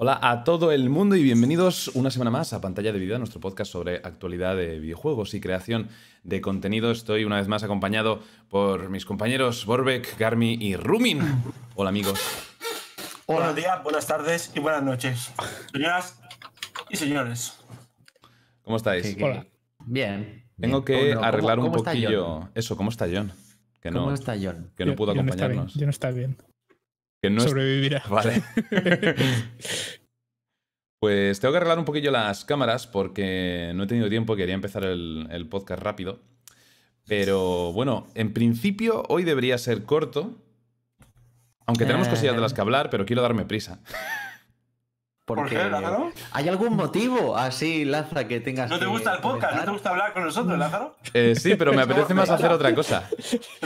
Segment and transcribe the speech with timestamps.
[0.00, 3.40] Hola a todo el mundo y bienvenidos una semana más a Pantalla de Vida, nuestro
[3.40, 5.88] podcast sobre actualidad de videojuegos y creación
[6.22, 6.92] de contenido.
[6.92, 11.20] Estoy una vez más acompañado por mis compañeros Borbek, Garmi y Rumin.
[11.74, 12.20] Hola amigos.
[13.26, 15.32] Buenos días, buenas tardes y buenas noches.
[15.72, 16.20] Señoras
[16.90, 17.58] y señores.
[18.62, 19.16] ¿Cómo estáis?
[19.20, 19.46] Hola.
[19.84, 20.44] Bien.
[20.60, 21.00] Tengo bien.
[21.08, 22.24] que ¿Cómo- arreglar un cómo está poquillo.
[22.24, 22.50] John?
[22.54, 23.32] Eso, ¿cómo está John?
[23.80, 24.70] Que no, ¿Cómo está John?
[24.76, 25.74] que no pudo Yo- yo está bien, acompañarnos.
[25.74, 26.36] yo no está bien.
[27.22, 28.02] Que no es- Sobrevivirá.
[28.10, 28.42] Vale.
[31.00, 34.84] Pues tengo que arreglar un poquillo las cámaras porque no he tenido tiempo, quería empezar
[34.84, 36.20] el, el podcast rápido.
[37.06, 40.36] Pero bueno, en principio hoy debería ser corto.
[41.66, 42.10] Aunque tenemos Eh.
[42.10, 43.80] cosillas de las que hablar, pero quiero darme prisa.
[45.28, 46.10] ¿Por qué, Lázaro?
[46.32, 49.56] ¿Hay algún motivo así, Laza, que tengas ¿No te que gusta el podcast?
[49.56, 50.96] ¿No te gusta hablar con nosotros, Lázaro?
[51.12, 53.10] Eh, sí, pero me apetece más hacer otra cosa.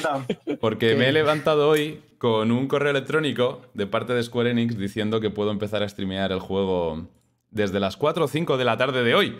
[0.60, 0.96] Porque ¿Qué?
[0.96, 5.30] me he levantado hoy con un correo electrónico de parte de Square Enix diciendo que
[5.30, 7.06] puedo empezar a streamear el juego
[7.50, 9.38] desde las 4 o 5 de la tarde de hoy.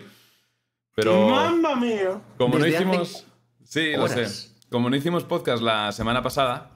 [0.95, 1.27] Pero...
[1.27, 2.21] ¡Mamma mía!
[2.37, 3.27] Como no Desde hicimos.
[3.65, 4.27] Sí, lo sé.
[4.69, 6.71] Como no hicimos podcast la semana pasada,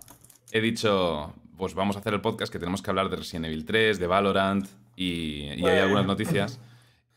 [0.51, 1.33] he dicho.
[1.57, 4.05] Pues vamos a hacer el podcast que tenemos que hablar de Resident Evil 3, de
[4.05, 4.67] Valorant
[4.97, 6.59] y, y hay algunas noticias.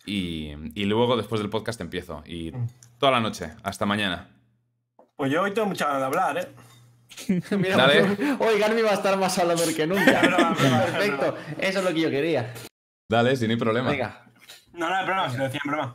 [0.07, 2.23] Y, y luego después del podcast empiezo.
[2.27, 2.53] Y
[2.99, 4.29] toda la noche, hasta mañana.
[5.17, 6.49] Pues yo hoy tengo mucha ganas de hablar, ¿eh?
[7.57, 8.03] Mira, Dale.
[8.39, 10.21] Hoy Garmi va a estar más hablador que nunca.
[10.59, 11.37] Perfecto.
[11.59, 12.55] Eso es lo que yo quería.
[13.09, 13.91] Dale, sin ni problema.
[13.91, 14.27] Venga.
[14.73, 15.93] No, no hay problema, si lo decía en broma.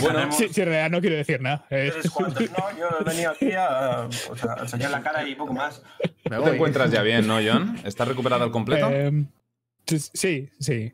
[0.00, 1.64] Bueno, Sí, sí, en realidad no quiero decir nada.
[1.70, 5.28] Eh, Tres cuartos, no, yo he venido aquí a, o sea, a enseñar la cara
[5.28, 5.82] y poco más.
[6.24, 7.78] Te encuentras ya bien, ¿no, John?
[7.84, 8.88] ¿Estás recuperado al completo?
[8.90, 9.24] eh,
[9.88, 10.92] sí, sí.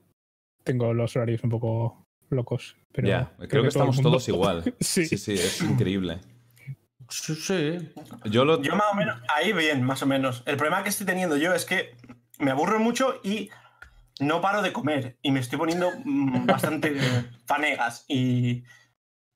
[0.63, 2.77] Tengo los horarios un poco locos.
[2.93, 4.75] Pero ya, creo, que, estamos todos igual.
[4.81, 5.07] Sí.
[5.07, 6.21] sí, sí, es increíble.
[7.09, 7.93] Sí, sí.
[8.25, 8.63] Yo lo.
[8.63, 10.43] Yo más o menos, ahí bien, más o menos.
[10.47, 11.97] El problema que estoy teniendo yo es que
[12.39, 13.51] me aburro mucho y
[14.21, 15.19] no paro de comer.
[15.23, 16.97] Y me estoy poniendo mm, bastante
[17.47, 18.05] fanegas.
[18.09, 18.65] Y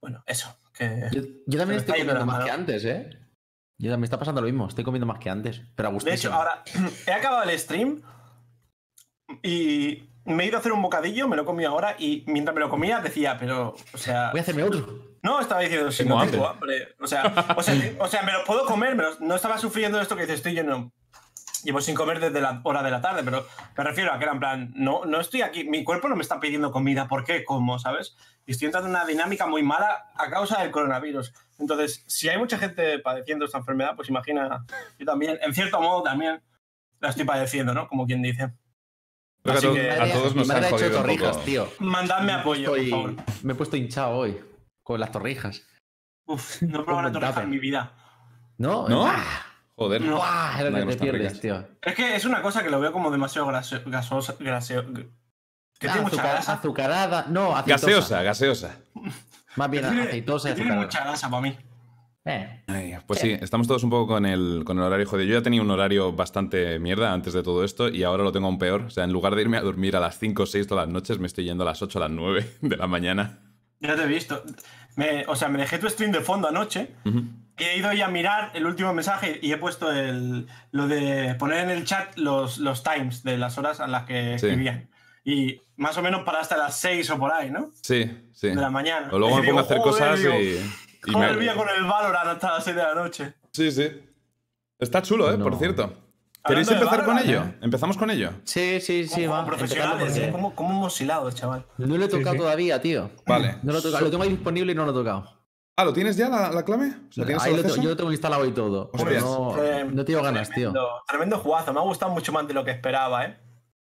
[0.00, 0.56] bueno, eso.
[0.72, 1.08] Que...
[1.12, 2.44] Yo, yo también estoy comiendo más mano.
[2.44, 3.10] que antes, ¿eh?
[3.80, 4.66] Yo también me está pasando lo mismo.
[4.68, 5.62] Estoy comiendo más que antes.
[5.74, 6.08] Pero a gusto.
[6.08, 6.62] De hecho, ahora
[7.06, 8.02] he acabado el stream
[9.42, 12.60] y me he ido a hacer un bocadillo, me lo comido ahora y mientras me
[12.60, 15.16] lo comía decía, pero, o sea, Voy a hacerme otro.
[15.22, 16.32] no, estaba diciendo, si no hambre.
[16.32, 16.94] tengo hambre.
[17.00, 20.16] O sea, o, sea, o sea, me lo puedo comer, pero no estaba sufriendo esto
[20.16, 20.92] que dices, estoy lleno.
[21.64, 23.44] Llevo sin comer desde la hora de la tarde, pero
[23.76, 26.22] me refiero a que era en plan, no, no estoy aquí, mi cuerpo no me
[26.22, 28.16] está pidiendo comida, ¿por qué como, sabes?
[28.46, 31.34] Y estoy entrando en una dinámica muy mala a causa del coronavirus.
[31.58, 34.64] Entonces, si hay mucha gente padeciendo esta enfermedad, pues imagina,
[34.98, 36.40] yo también, en cierto modo también
[37.00, 37.88] la estoy padeciendo, ¿no?
[37.88, 38.52] Como quien dice.
[39.42, 41.44] Creo que a, así to- que- a todos nos han hecho jodido un torrijas, poco.
[41.44, 41.68] tío.
[41.80, 43.14] Mandadme apoyo, por favor.
[43.42, 44.40] Me he puesto hinchado hoy.
[44.82, 45.62] Con las torrijas.
[46.26, 47.92] Uf, no he probado una torrija en mi vida.
[48.58, 48.88] ¿No?
[48.88, 49.06] ¿No?
[49.06, 49.44] ¡Ah!
[49.76, 50.00] Joder.
[50.02, 50.20] No.
[50.58, 51.64] Es lo que te pierdes, tío.
[51.82, 56.00] Es que es una cosa que lo veo como demasiado graseo- gasosa, graseo- que tiene
[56.00, 56.52] mucha Azucar- grasa.
[56.54, 57.26] azucarada.
[57.28, 57.86] No, aceitosa.
[57.86, 58.76] Gaseosa, gaseosa.
[59.56, 60.86] Más bien tiene- aceitosa y que tiene azucarada.
[60.86, 61.56] mucha grasa para mí.
[62.30, 62.62] Eh.
[62.66, 65.28] Ay, pues sí, estamos todos un poco con el, con el horario jodido.
[65.30, 68.46] Yo ya tenía un horario bastante mierda antes de todo esto y ahora lo tengo
[68.46, 68.82] aún peor.
[68.82, 70.92] O sea, en lugar de irme a dormir a las 5 o 6 todas las
[70.92, 73.38] noches, me estoy yendo a las 8 o las 9 de la mañana.
[73.80, 74.42] Ya te he visto.
[74.96, 76.90] Me- o sea, me dejé tu stream de fondo anoche
[77.58, 81.34] y he ido ya a mirar el último mensaje y he puesto el, lo de
[81.36, 84.46] poner en el chat los, los times de las horas a las que Sí.
[84.48, 84.90] escribían.
[85.24, 87.70] Y más o menos para hasta las 6 o por ahí, ¿no?
[87.82, 88.48] Sí, sí.
[88.48, 89.08] De la mañana.
[89.12, 90.58] O luego Y me pongo a hacer cosas digo, y...
[91.08, 93.34] y Joder, me- con el Valorant hasta las 6 de la noche.
[93.52, 93.88] Sí, sí.
[94.78, 95.36] Está chulo, ¿eh?
[95.38, 95.44] No.
[95.44, 95.92] Por cierto.
[96.44, 97.42] ¿Queréis empezar con ello?
[97.60, 98.30] ¿Empezamos con ello?
[98.44, 99.44] Sí, sí, sí, como va.
[99.46, 100.22] profesionales, ¿eh?
[100.22, 101.66] por- ¿Cómo, cómo hemos hilado, chaval?
[101.76, 102.38] No lo he tocado sí.
[102.38, 103.10] todavía, tío.
[103.26, 103.58] Vale.
[103.62, 104.04] No lo he tocado.
[104.04, 105.34] Lo tengo ahí disponible y no lo he tocado.
[105.76, 106.86] Ah, ¿lo tienes ya la, la clave?
[107.08, 107.82] O sea, ¿tienes Ahí lo tengo- acceso?
[107.82, 108.90] yo lo tengo instalado y todo.
[108.94, 109.22] Hostias.
[109.22, 110.72] No, Fue no tengo ganas, tío.
[111.06, 111.72] Tremendo jugazo.
[111.72, 113.38] Me ha gustado mucho más de lo que esperaba, ¿eh?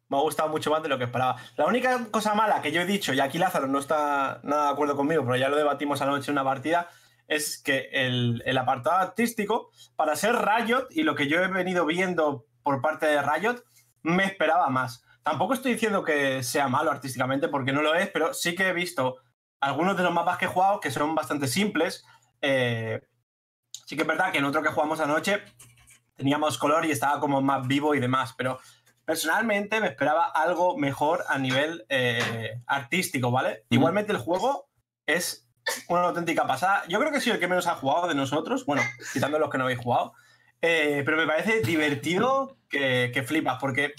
[0.08, 1.36] Me ha gustado mucho más de lo que esperaba.
[1.56, 4.72] La única cosa mala que yo he dicho, y aquí Lázaro no está nada de
[4.72, 6.88] acuerdo conmigo, pero ya lo debatimos anoche en una partida,
[7.28, 11.86] es que el, el apartado artístico, para ser Riot y lo que yo he venido
[11.86, 13.62] viendo por parte de Riot,
[14.02, 15.04] me esperaba más.
[15.22, 18.72] Tampoco estoy diciendo que sea malo artísticamente, porque no lo es, pero sí que he
[18.72, 19.16] visto
[19.60, 22.04] algunos de los mapas que he jugado que son bastante simples.
[22.40, 23.00] Eh,
[23.86, 25.42] sí que es verdad que en otro que jugamos anoche
[26.16, 28.58] teníamos color y estaba como más vivo y demás, pero
[29.04, 33.64] personalmente me esperaba algo mejor a nivel eh, artístico, ¿vale?
[33.70, 34.68] Igualmente el juego
[35.06, 35.47] es
[35.88, 36.84] una auténtica pasada.
[36.88, 38.82] Yo creo que soy el que menos ha jugado de nosotros, bueno,
[39.12, 40.12] quitando los que no habéis jugado,
[40.60, 43.94] Eh, pero me parece divertido que, que flipas, porque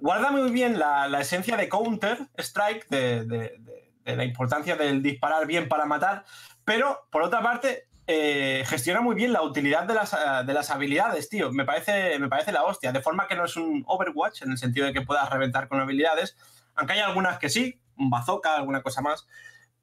[0.00, 5.02] guarda muy bien la, la esencia de Counter-Strike, de, de- de- de la importancia del
[5.02, 6.26] disparar bien para matar,
[6.62, 10.70] pero por otra parte eh, gestiona muy bien la utilidad de las, eh, de las
[10.70, 11.50] habilidades, tío.
[11.52, 12.92] Me parece, me parece la hostia.
[12.92, 15.80] De forma que no es un Overwatch, en el sentido de que puedas reventar con
[15.80, 16.36] habilidades.
[16.74, 19.26] Aunque hay algunas que sí, un bazooka, alguna cosa más.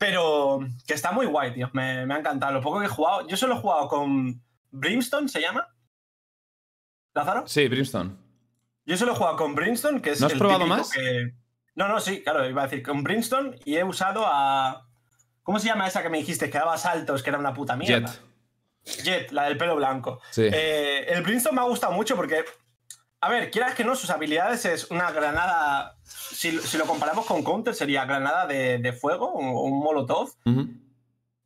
[0.01, 1.69] Pero que está muy guay, tío.
[1.73, 2.51] Me, me ha encantado.
[2.53, 3.27] Lo poco que he jugado.
[3.27, 5.67] Yo solo he jugado con Brimstone, ¿se llama?
[7.13, 7.47] ¿Lázaro?
[7.47, 8.15] Sí, Brimstone.
[8.83, 10.89] Yo solo he jugado con Brimstone, que es ¿No has el probado más?
[10.89, 11.33] que-
[11.75, 14.87] No, no, sí, claro, iba a decir con Brimstone y he usado a...
[15.43, 16.49] ¿Cómo se llama esa que me dijiste?
[16.49, 18.11] Que daba saltos, que era una puta mierda.
[18.83, 19.03] Jet.
[19.03, 20.19] Jet, la del pelo blanco.
[20.31, 20.49] Sí.
[20.51, 22.43] Eh, el Brimstone me ha gustado mucho porque,
[23.21, 25.95] a ver, quieras que no, sus habilidades es una granada.
[26.03, 30.29] Si, si lo comparamos con Counter, sería granada de, de fuego, un, un molotov.
[30.45, 30.67] Ujú.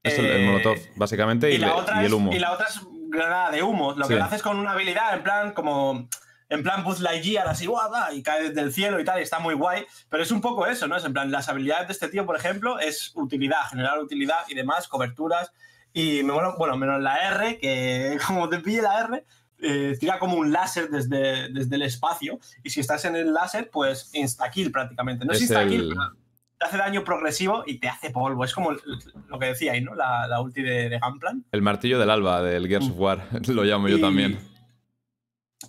[0.02, 2.32] Es el, el Eh, molotov, básicamente, y, Y la, otra y es, el humo.
[2.34, 2.80] y la otra es
[3.10, 3.94] granada de humo.
[3.94, 4.20] Lo que Sí.
[4.20, 6.08] lo haces con una habilidad en plan como.
[6.48, 9.40] En plan Buzz Lightyear, así, guau, va, y cae del cielo y tal, y está
[9.40, 9.84] muy guay.
[10.10, 10.96] Pero es un poco eso, ¿no?
[10.96, 14.54] Es en plan, las habilidades de este tío, por ejemplo, es utilidad, generar utilidad y
[14.54, 15.52] demás, coberturas.
[15.92, 19.26] Y me mola, bueno, menos la R, que como te pille la R,
[19.62, 22.40] eh, tira como un láser desde, desde el espacio.
[22.64, 25.26] Y si estás en el láser, pues insta-kill prácticamente.
[25.26, 26.12] No es, Es insta-kill, el- pero
[26.58, 28.44] te hace daño progresivo y te hace polvo.
[28.46, 29.94] Es como lo que decíais, ¿no?
[29.96, 31.44] La, la ulti de, de Gunplan.
[31.52, 34.40] El martillo del alba del Gears of War, lo llamo yo también.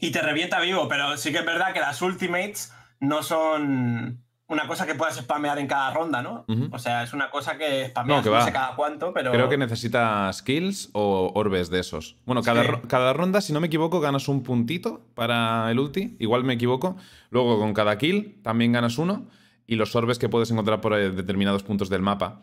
[0.01, 4.69] Y te revienta vivo, pero sí que es verdad que las ultimates no son una
[4.69, 6.45] cosa que puedas spamear en cada ronda, ¿no?
[6.71, 8.45] O sea, es una cosa que spameas No, que no, va.
[8.45, 9.33] sé cada cuánto, pero.
[9.33, 12.17] Creo que necesita skills o orbes de esos.
[12.27, 12.69] Bueno, cada, Sí.
[12.69, 16.17] ro- cada ronda, si no me equivoco, ganas un puntito para el ulti.
[16.21, 16.97] Igual me equivoco.
[17.31, 19.27] Luego, con cada kill, también ganas uno.
[19.67, 22.43] Y los orbes que puedes encontrar por eh, determinados puntos del mapa.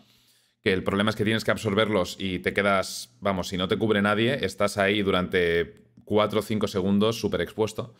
[0.61, 3.13] Que el problema es que tienes que absorberlos y te quedas.
[3.21, 7.95] Vamos, si no te cubre nadie, estás ahí durante 4 o 5 segundos súper expuesto.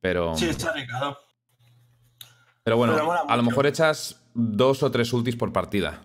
[0.00, 0.34] Pero.
[0.36, 1.18] Sí, está arriesgado.
[2.64, 6.04] Pero bueno, pero a lo mejor echas dos o tres ultis por partida.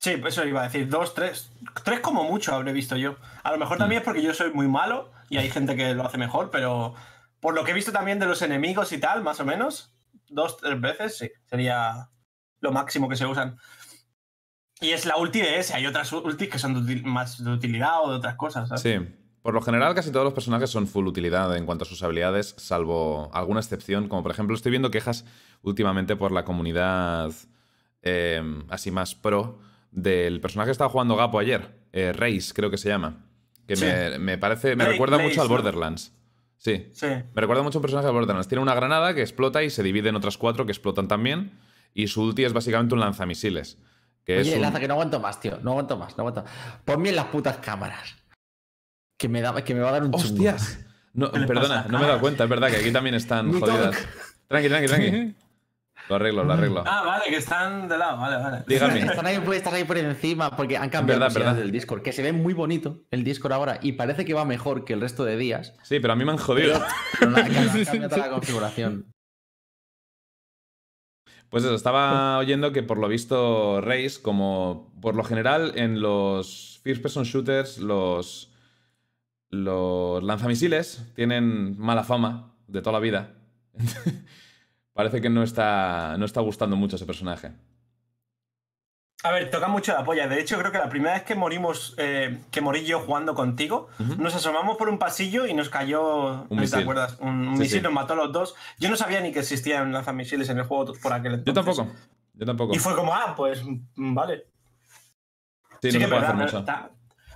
[0.00, 0.88] Sí, pues eso iba a decir.
[0.88, 1.50] Dos, tres.
[1.82, 3.16] Tres como mucho habré visto yo.
[3.42, 3.60] A lo Mm.
[3.60, 6.50] mejor también es porque yo soy muy malo y hay gente que lo hace mejor,
[6.50, 6.94] pero
[7.40, 9.94] por lo que he visto también de los enemigos y tal, más o menos,
[10.28, 11.30] dos, tres veces, sí.
[11.46, 12.10] Sería
[12.60, 13.56] lo máximo que se usan.
[14.80, 15.74] Y es la ulti de ese.
[15.74, 18.82] Hay otras ultis que son de más de utilidad o de otras cosas, ¿sabes?
[18.82, 18.96] Sí.
[19.44, 22.54] Por lo general, casi todos los personajes son full utilidad en cuanto a sus habilidades,
[22.56, 25.26] salvo alguna excepción, como por ejemplo, estoy viendo quejas
[25.60, 27.30] últimamente por la comunidad
[28.02, 29.58] eh, así más pro
[29.90, 33.26] del personaje que estaba jugando Gapo ayer, eh, Reis, creo que se llama.
[33.68, 33.84] Que Sí.
[33.84, 35.54] me, me parece, me recuerda mucho al ¿no?
[35.54, 36.12] Borderlands.
[36.56, 36.88] Sí.
[36.94, 37.06] Sí.
[37.06, 38.48] Me recuerda mucho a un personaje de Borderlands.
[38.48, 41.52] Tiene una granada que explota y se divide en otras cuatro que explotan también.
[41.92, 43.78] Y su ulti es básicamente un lanzamisiles.
[44.24, 45.58] Que es Oye, un- Laza, que no aguanto más, tío.
[45.62, 46.44] No aguanto más, no aguanto.
[46.86, 48.16] Ponme en las putas cámaras.
[49.16, 50.24] Que me, da, que me va a dar un chungo.
[50.24, 50.78] ¡Hostias!
[51.12, 51.88] No, ¿Qué le perdona, pasa?
[51.88, 53.96] no me he dado cuenta, es verdad que aquí también están jodidas.
[54.48, 55.34] Tranqui, tranqui, tranqui.
[56.08, 56.84] Lo arreglo, lo arreglo.
[56.86, 58.64] Ah, vale, que están de lado, vale, vale.
[58.66, 59.00] Dígame.
[59.06, 61.54] Están ahí, estás ahí por encima porque han cambiado Verdad, verdad.
[61.54, 64.84] del Discord, que se ve muy bonito el Discord ahora y parece que va mejor
[64.84, 65.74] que el resto de días.
[65.82, 66.78] Sí, pero a mí me han jodido.
[67.18, 69.06] Pero cambiado toda la configuración.
[71.48, 76.80] Pues eso, estaba oyendo que por lo visto Reis, como por lo general en los
[76.82, 78.52] first person shooters, los,
[79.54, 83.34] los lanzamisiles tienen mala fama de toda la vida.
[84.92, 87.52] Parece que no está, no está gustando mucho ese personaje.
[89.24, 90.28] A ver, toca mucho la polla.
[90.28, 93.88] De hecho, creo que la primera vez que morimos, eh, que morí yo jugando contigo,
[94.18, 96.76] nos asomamos por un pasillo y nos cayó, Un no misil.
[96.78, 97.16] ¿te acuerdas?
[97.20, 97.82] Un, un Sí, misil sí.
[97.84, 98.54] nos mató a los dos.
[98.78, 101.76] Yo no sabía ni que existían lanzamisiles en el juego por aquel Yo entonces.
[101.76, 101.98] tampoco.
[102.34, 102.74] Yo tampoco.
[102.74, 104.44] Y fue como, ah, pues mm, vale.
[105.80, 106.58] Sí, Sí no que puede es hacer verdad, mucho.
[106.58, 106.90] está-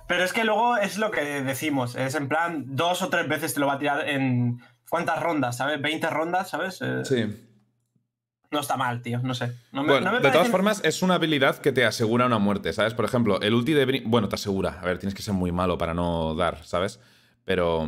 [0.09, 1.95] Pero es que luego es lo que decimos.
[1.95, 4.59] Es en plan, dos o tres veces te lo va a tirar en.
[4.89, 5.79] ¿Cuántas rondas, sabes?
[5.79, 6.79] 20 rondas, ¿sabes?
[6.81, 7.45] Eh, Sí.
[8.51, 9.19] No está mal, tío.
[9.19, 9.53] No sé.
[9.71, 12.39] No me- Bueno, no me de todas formas, es una habilidad que te asegura una
[12.39, 12.95] muerte, ¿sabes?
[12.95, 14.03] Por ejemplo, el ulti de Brim...
[14.09, 14.79] Bueno, te asegura.
[14.81, 16.99] A ver, tienes que ser muy malo para no dar, ¿sabes?
[17.45, 17.87] Pero...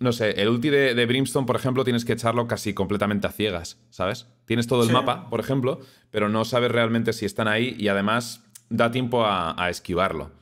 [0.00, 3.30] No sé, el ulti de, de Brimstone, por ejemplo, tienes que echarlo casi completamente a
[3.30, 4.26] ciegas, ¿sabes?
[4.44, 4.92] Tienes todo el Sí.
[4.92, 5.78] mapa, por ejemplo,
[6.10, 10.32] pero no sabes realmente si están ahí y además da tiempo a, a esquivarlo.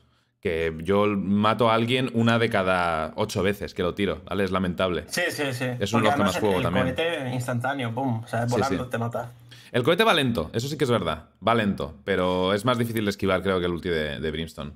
[0.45, 4.45] Que yo mato a alguien una de cada ocho veces que lo tiro, ¿vale?
[4.45, 5.05] Es lamentable.
[5.07, 5.65] Sí, sí, sí.
[5.81, 6.89] Es un Porque más juego el, también.
[6.89, 8.21] El cohete instantáneo, pum.
[8.23, 8.91] O sea, Sí, volando sí.
[8.91, 9.33] te mata.
[9.73, 11.31] El cohete va lento, eso sí que es verdad.
[11.47, 14.73] Va lento, pero es más difícil de esquivar, creo, que el ulti de, de Brimstone.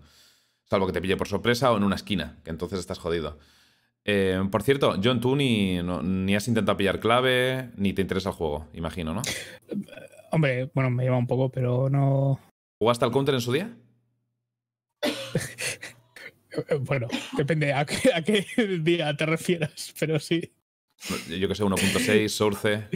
[0.65, 3.39] Salvo que te pille por sorpresa o en una esquina, que entonces estás jodido.
[4.07, 8.31] Eh, por cierto, John, tú ni, no- ni has intentado pillar clave, ni te interesa
[8.31, 9.21] el juego, imagino, ¿no?
[10.31, 12.41] Hombre, bueno, me lleva un poco, pero no.
[12.81, 13.71] ¿Jugaste al counter en su día?
[16.81, 18.45] Bueno, depende a qué, a qué
[18.83, 20.51] día te refieras, pero sí.
[21.29, 22.89] Yo que sé, 1.6, Source.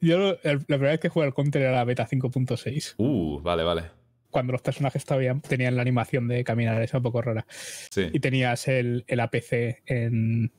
[0.00, 3.84] Yo la primera vez que jugué al Counter era la beta 5.6, Uh, vale, vale.
[4.30, 7.46] cuando los personajes todavía tenían la animación de caminar, esa un poco rara.
[7.48, 8.08] Sí.
[8.12, 10.52] Y tenías el, el APC en,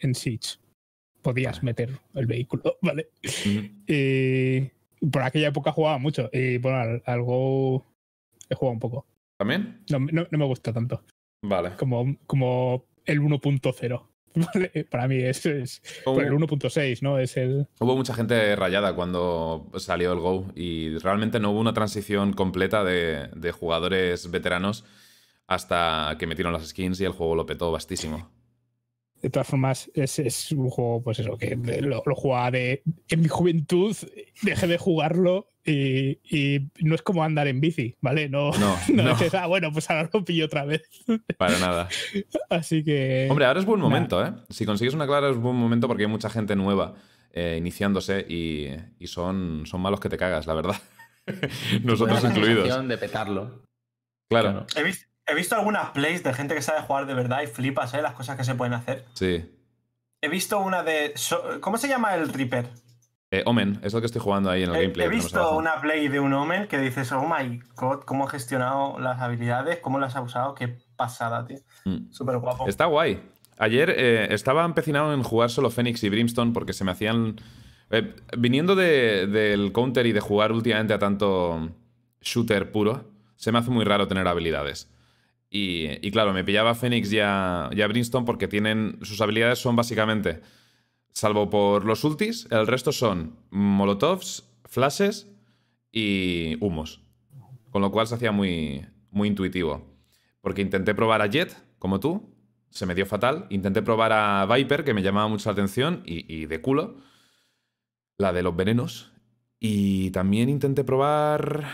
[0.00, 0.58] en Siege.
[1.22, 3.08] Podías meter el vehículo, ¿vale?
[3.86, 4.60] Y,
[5.10, 6.28] por aquella época jugaba mucho.
[6.32, 7.86] Y bueno, al, al Go
[8.50, 9.06] he jugado un poco.
[9.36, 9.82] ¿También?
[9.90, 11.04] No, no- no me gusta tanto.
[11.42, 11.72] Vale.
[11.76, 14.08] Como, como el 1.0.
[14.34, 14.84] ¿vale?
[14.90, 17.18] Para mí es, es Hubo, bueno, el 1.6, ¿no?
[17.20, 17.68] Es el.
[17.78, 22.82] hubo mucha gente rayada cuando salió el Go y realmente no hubo una transición completa
[22.82, 24.84] de, de jugadores veteranos
[25.46, 28.28] hasta que metieron las skins y el juego lo petó bastísimo.
[29.22, 33.20] De todas formas, es, es un juego, pues eso, que lo, lo jugaba de, en
[33.20, 33.96] mi juventud,
[34.42, 38.28] dejé de jugarlo y, y no es como andar en bici, ¿vale?
[38.28, 40.82] No, No, no, no, dices, ah, bueno, pues ahora lo pillo otra vez.
[41.38, 41.88] para nada.
[42.50, 43.26] Así que.
[43.30, 43.86] Hombre, ahora es buen Nah.
[43.88, 44.32] momento, ¿eh?
[44.50, 46.94] Si consigues una clara es buen momento porque hay mucha gente nueva
[47.32, 48.68] eh, iniciándose y,
[48.98, 50.76] y son, son malos que te cagas, la verdad.
[51.82, 52.88] Nosotros Buena incluidos.
[52.88, 53.62] de petarlo.
[54.30, 57.46] Claro, He, vis- he visto algunas plays de gente que sabe jugar de verdad y
[57.46, 58.02] flipas, ¿eh?
[58.02, 59.04] Las cosas que se pueden hacer.
[59.14, 59.50] sí.
[60.22, 61.12] He visto una de.
[61.16, 62.70] so- ¿Cómo se llama el Reaper?
[63.38, 65.06] Eh, Omen, es lo que estoy jugando ahí en el He, gameplay.
[65.06, 68.98] he visto una play de un Omen que dices, oh my god, cómo ha gestionado
[68.98, 71.58] las habilidades, cómo las ha usado, qué pasada, tío.
[71.84, 72.10] Mm.
[72.12, 72.68] Súper guapo.
[72.68, 73.20] Está guay.
[73.58, 77.36] Ayer eh, estaba empecinado en jugar solo Phoenix y Brimstone porque se me hacían.
[77.90, 81.70] eh, viniendo de- del counter y de jugar últimamente a tanto
[82.20, 83.04] shooter puro,
[83.36, 84.90] se me hace muy raro tener habilidades.
[85.50, 88.98] Y, y claro, me pillaba Phoenix y a, y a Brimstone porque tienen.
[89.02, 90.40] Sus habilidades son básicamente.
[91.14, 95.30] Salvo por los ultis, el resto son molotovs, flashes
[95.92, 97.02] y humos.
[97.70, 99.86] Con lo cual se hacía muy, muy intuitivo.
[100.40, 102.34] Porque intenté probar a Jet, como tú,
[102.70, 103.46] se me dio fatal.
[103.50, 106.96] Intenté probar a Viper, que me llamaba mucho la atención, y, y de culo.
[108.18, 109.12] La de los venenos.
[109.60, 111.64] Y también intenté probar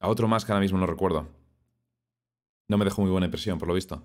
[0.00, 1.28] a otro más que ahora mismo no recuerdo.
[2.68, 4.02] No me dejó muy buena impresión, por lo visto.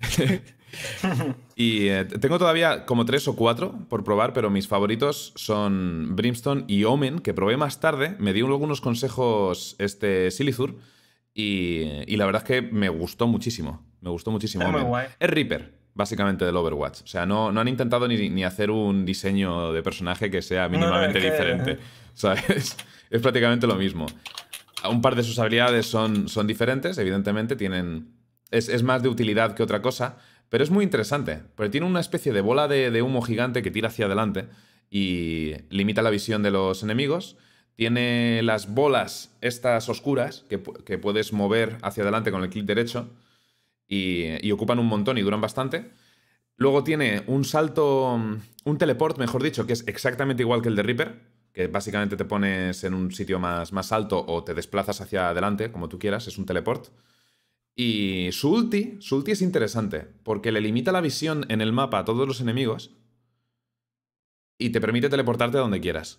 [1.56, 6.64] y eh, tengo todavía como tres o cuatro por probar, pero mis favoritos son Brimstone
[6.68, 8.16] y Omen, que probé más tarde.
[8.18, 10.74] Me dio algunos consejos este Silithur.
[11.34, 13.84] Y, y la verdad es que me gustó muchísimo.
[14.00, 14.64] Me gustó muchísimo.
[14.64, 14.84] Omen.
[14.84, 15.06] guay.
[15.18, 17.02] Es Reaper, básicamente, del Overwatch.
[17.02, 20.68] O sea, no, no han intentado ni, ni hacer un diseño de personaje que sea
[20.68, 21.78] no, mínimamente diferente.
[22.14, 22.76] ¿Sabes?
[23.08, 24.06] Es prácticamente lo mismo.
[24.90, 28.15] Un par de sus habilidades son, son diferentes, evidentemente, tienen.
[28.50, 31.42] Es, es más de utilidad que otra cosa, pero es muy interesante.
[31.54, 34.48] Porque tiene una especie de bola de, de humo gigante que tira hacia adelante
[34.90, 37.36] y limita la visión de los enemigos.
[37.74, 43.10] Tiene las bolas, estas oscuras, que, que puedes mover hacia adelante con el clic derecho
[43.86, 45.90] y, y ocupan un montón y duran bastante.
[46.56, 50.76] Luego tiene un salto, mm, un teleport, mejor dicho, que es exactamente igual que el
[50.76, 51.20] de Reaper,
[51.52, 55.70] que básicamente te pones en un sitio más, más alto o te desplazas hacia adelante,
[55.70, 56.88] como tú quieras, es un teleport.
[57.78, 61.98] Y su ulti, su ulti es interesante, porque le limita la visión en el mapa
[61.98, 62.90] a todos los enemigos
[64.58, 66.18] y te permite teleportarte a donde quieras.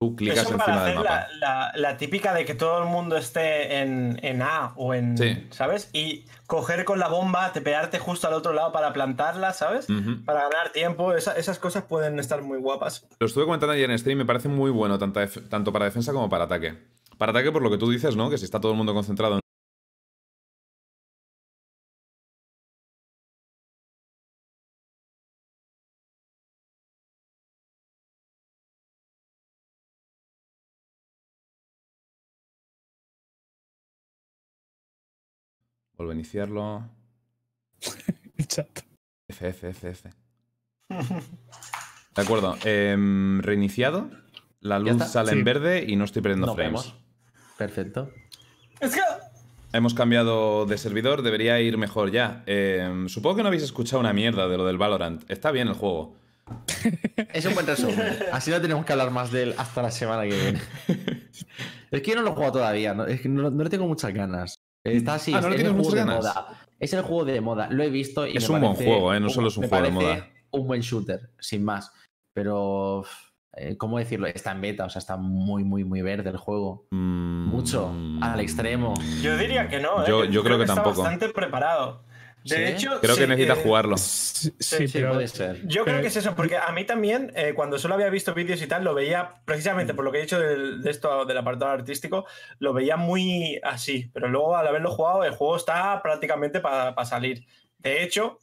[0.00, 1.28] Tú clicas Eso para encima del hacer mapa.
[1.40, 5.16] la, la- la típica de que todo el mundo esté en, en A o en.
[5.16, 5.46] Sí.
[5.50, 5.88] ¿Sabes?
[5.92, 9.86] Y coger con la bomba, te pegarte justo al otro lado para plantarla, ¿sabes?
[10.24, 11.14] Para ganar tiempo.
[11.14, 13.08] Esa- esas cosas pueden estar muy guapas.
[13.18, 16.28] Lo estuve comentando ayer en stream, me parece muy bueno tanto, tanto para defensa como
[16.28, 16.76] para ataque.
[17.16, 18.28] Para ataque, por lo que tú dices, ¿no?
[18.30, 19.40] Que si está todo el mundo concentrado
[35.96, 36.88] Vuelvo a iniciarlo.
[38.36, 38.68] el chat.
[39.28, 40.10] F, F, F, F.
[40.88, 42.56] De acuerdo.
[42.64, 44.10] em, reiniciado.
[44.60, 45.38] La luz sale Sí.
[45.38, 46.82] en verde y no estoy perdiendo frames.
[46.84, 46.94] vemos.
[47.58, 48.10] Perfecto.
[48.80, 49.00] Es que.
[49.72, 52.44] Hemos cambiado de servidor, debería ir mejor ya.
[52.46, 55.28] Em, supongo que no habéis escuchado una mierda de lo del Valorant.
[55.30, 56.16] Está bien el juego.
[57.32, 58.16] Es un buen resumen.
[58.32, 60.60] Así no tenemos que hablar más de él hasta la semana que viene.
[61.90, 63.06] es que yo no lo he jugado todavía, ¿no?
[63.06, 64.53] es que no, no le tengo muchas ganas.
[64.84, 66.46] Está así, Ah, ¿no le es el juego de moda.
[66.78, 69.20] Es el juego de moda, lo he visto y Es me un buen juego, ¿eh?
[69.20, 70.28] No solo es un me juego de moda.
[70.50, 71.90] Un buen shooter, sin más.
[72.34, 73.04] Pero,
[73.56, 74.26] eh, ¿cómo decirlo?
[74.26, 76.86] Está en beta, o sea, está muy, muy, muy verde el juego.
[76.90, 78.94] Mm, Mucho, al extremo.
[79.22, 80.06] Yo diría que no, ¿eh?
[80.08, 81.02] Yo, yo creo que, está tampoco.
[81.02, 82.04] bastante preparado.
[82.44, 82.62] De ¿Sí?
[82.62, 83.96] hecho, Creo que sí, necesita eh, jugarlo.
[83.96, 85.66] Sí, Sí, pero puede ser.
[85.66, 88.34] Yo Pero- creo que es eso, porque a mí también, eh, cuando solo había visto
[88.34, 91.38] vídeos y tal, lo veía, precisamente por lo que he dicho del- de esto del
[91.38, 92.26] apartado artístico,
[92.58, 94.10] lo veía muy así.
[94.12, 97.46] Pero luego, al haberlo jugado, el juego está prácticamente para salir.
[97.78, 98.38] De hecho,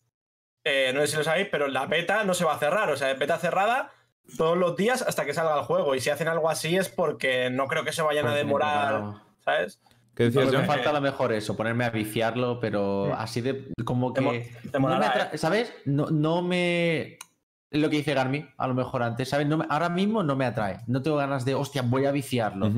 [0.64, 2.90] eh, no sé si lo sabéis, pero la beta no se va a cerrar.
[2.90, 3.92] O sea, es beta cerrada
[4.38, 5.94] todos los días hasta que salga el juego.
[5.94, 9.02] Y si hacen algo así es porque no creo que se vayan a Porque, demorar,
[9.46, 9.80] ¿sabes?
[10.16, 10.68] ¿Qué decías, Lo que John?
[10.68, 13.14] me falta a lo mejor eso, ponerme a viciarlo, pero Mm.
[13.18, 14.22] así de como que.
[14.22, 15.38] No me ¿eh?
[15.38, 15.74] ¿Sabes?
[15.86, 17.18] No, no me.
[17.74, 19.48] lo que dice Garmi, a lo mejor antes, ¿sabes?
[19.48, 20.80] No me- ahora mismo no me atrae.
[20.88, 22.70] No tengo ganas de, hostia, voy a viciarlo.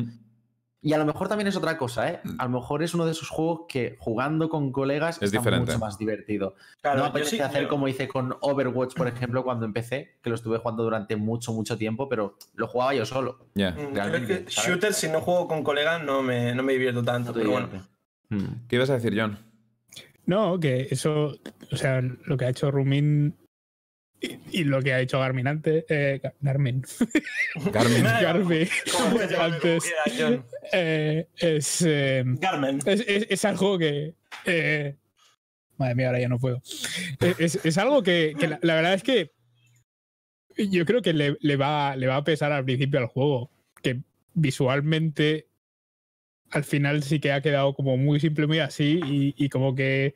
[0.85, 2.19] Y a lo mejor también es otra cosa, ¿eh?
[2.37, 5.67] A lo mejor es uno de esos juegos que jugando con colegas Es está diferente.
[5.71, 6.55] mucho más divertido.
[6.81, 10.35] Claro, no apetece sí hacer como hice con Overwatch, por ejemplo, cuando empecé, que lo
[10.35, 13.47] estuve jugando durante mucho, mucho tiempo, pero lo jugaba yo solo.
[13.55, 13.71] Ya.
[13.71, 14.55] Mm, Creo que ¿sabes?
[14.55, 17.31] shooter, si no juego con colegas, no me, no me divierto tanto.
[17.31, 17.67] No Pero bueno.
[18.27, 18.67] Mm.
[18.67, 19.39] ¿Qué ibas a decir, John?
[20.25, 21.33] No, que eso,
[21.71, 23.35] o sea, lo que ha hecho Rumin
[24.23, 26.83] y, y lo que ha hecho Garmin antes, eh, Ga- Garmin.
[27.71, 29.93] Garmin como antes,
[30.71, 32.79] eh, es, eh, Garmen.
[32.85, 34.13] es, es- es algo que.
[34.45, 34.95] eh,
[35.77, 36.61] madre mía, ahora ya no puedo.
[37.19, 39.31] Eh, Es, es algo que, que la, la verdad es que
[40.57, 43.49] yo creo que le, le va, le va a pesar al principio al juego.
[43.81, 43.99] Que
[44.35, 45.47] visualmente
[46.51, 50.13] al final sí que ha quedado como muy simple, muy así, y, y como que.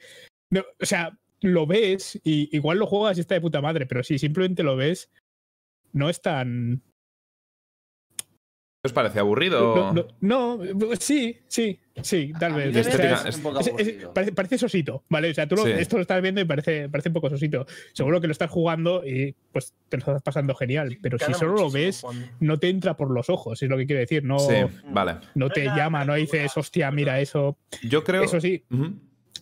[0.51, 4.03] no, o sea, lo ves y igual lo juegas y está de puta madre, pero
[4.03, 5.11] si simplemente lo ves,
[5.93, 6.81] no es tan.
[8.83, 9.91] ¿Os parece aburrido?
[9.91, 12.73] No, no, no, sí, sí, sí, tal vez.
[12.73, 14.13] de O sea, estética- es- un poco es- es- aburrido.
[14.13, 15.31] parece, parece sosito, ¿vale?
[15.31, 15.71] O sea, tú lo- Sí.
[15.71, 17.65] esto lo estás viendo y parece, parece un poco sosito.
[17.91, 21.53] Seguro que lo estás jugando y pues te lo estás pasando genial, pero si solo
[21.55, 22.05] lo ves,
[22.39, 24.23] no te entra por los ojos, es lo que quiero decir.
[24.23, 24.55] No, Sí,
[24.89, 25.15] vale.
[25.35, 27.57] no te llama, no dices, hostia, mira eso.
[27.83, 28.23] Yo creo.
[28.23, 28.63] Eso sí.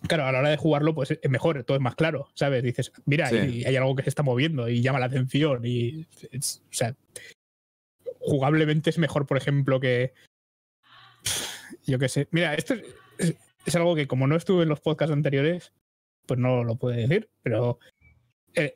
[0.08, 2.64] Claro, a la hora de jugarlo, pues es mejor, todo es más claro, ¿sabes?
[2.64, 3.36] Dices, mira, Sí.
[3.38, 5.62] y hay algo que se está moviendo y llama la atención.
[5.66, 6.96] Y, es- o sea,
[8.20, 10.14] jugablemente es mejor, por ejemplo, que.
[11.86, 12.28] Yo qué sé.
[12.32, 12.84] Mira, esto es,
[13.18, 13.36] es-
[13.66, 15.74] es algo que, como no estuve en los podcasts anteriores,
[16.26, 17.80] pues no lo puedo decir, pero.
[18.56, 18.76] eh,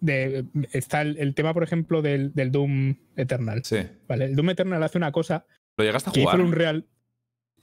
[0.00, 3.64] de- está el, el tema, por ejemplo, del, del Doom Eternal.
[3.64, 3.78] Sí.
[4.06, 4.26] ¿vale?
[4.26, 5.46] El Doom Eternal hace una cosa
[5.78, 6.44] ¿Lo llegaste a que hizo jugar?
[6.44, 6.86] un real.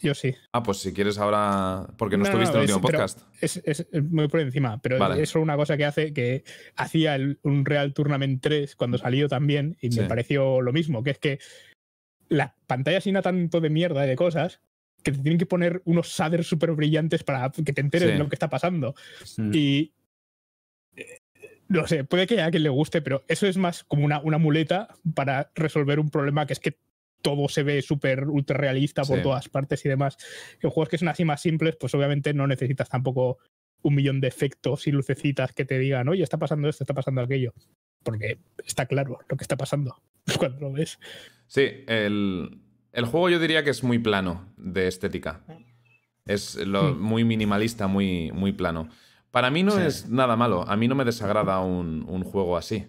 [0.01, 0.33] Yo sí.
[0.51, 1.87] Ah, pues si quieres ahora.
[1.97, 3.19] Porque no, No, estuviste no, en el es- último podcast.
[3.41, 5.21] es, es- es muy por encima, pero Vale.
[5.21, 6.43] es solo una cosa que hace que
[6.75, 9.99] hacía el- un Real Tournament 3 cuando salió también y Sí.
[9.99, 11.39] me pareció lo mismo, que es que
[12.29, 14.61] la pantalla llena tanto de mierda y de cosas
[15.03, 18.13] que te tienen que poner unos shaders súper brillantes para que te enteres Sí.
[18.13, 18.95] de lo que está pasando.
[19.37, 19.51] Mm.
[19.53, 19.93] Y
[20.95, 21.21] eh,
[21.67, 24.37] no sé, puede que a quien le guste, pero eso es más como una, una
[24.37, 26.77] muleta para resolver un problema que es que
[27.21, 29.23] todo se ve súper ultra realista por Sí.
[29.23, 30.17] todas partes y demás.
[30.61, 33.37] En juegos que son así más simples, pues obviamente no necesitas tampoco
[33.83, 37.21] un millón de efectos y lucecitas que te digan, oye, está pasando esto, está pasando
[37.21, 37.53] aquello.
[38.03, 39.95] Porque está claro lo que está pasando
[40.39, 40.99] cuando lo ves.
[41.47, 42.59] Sí, el,
[42.93, 45.43] el juego yo diría que es muy plano de estética.
[46.25, 47.01] Es lo, Hmm.
[47.01, 48.89] muy minimalista, muy, muy plano.
[49.31, 49.81] Para mí no Sí.
[49.83, 50.67] es nada malo.
[50.67, 52.87] A mí no me desagrada un, un juego así.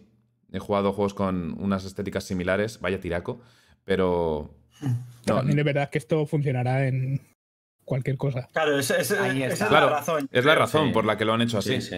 [0.52, 3.40] He jugado juegos con unas estéticas similares, vaya tiraco,
[3.84, 4.50] pero...
[5.26, 7.20] no, También es verdad que esto funcionará en
[7.84, 8.48] cualquier cosa.
[8.52, 8.96] Claro, Ahí está.
[9.00, 9.12] es
[9.58, 10.28] Claro, la razón.
[10.30, 10.92] es la razón Sí.
[10.92, 11.80] por la que lo han hecho así.
[11.80, 11.96] Sí, sí.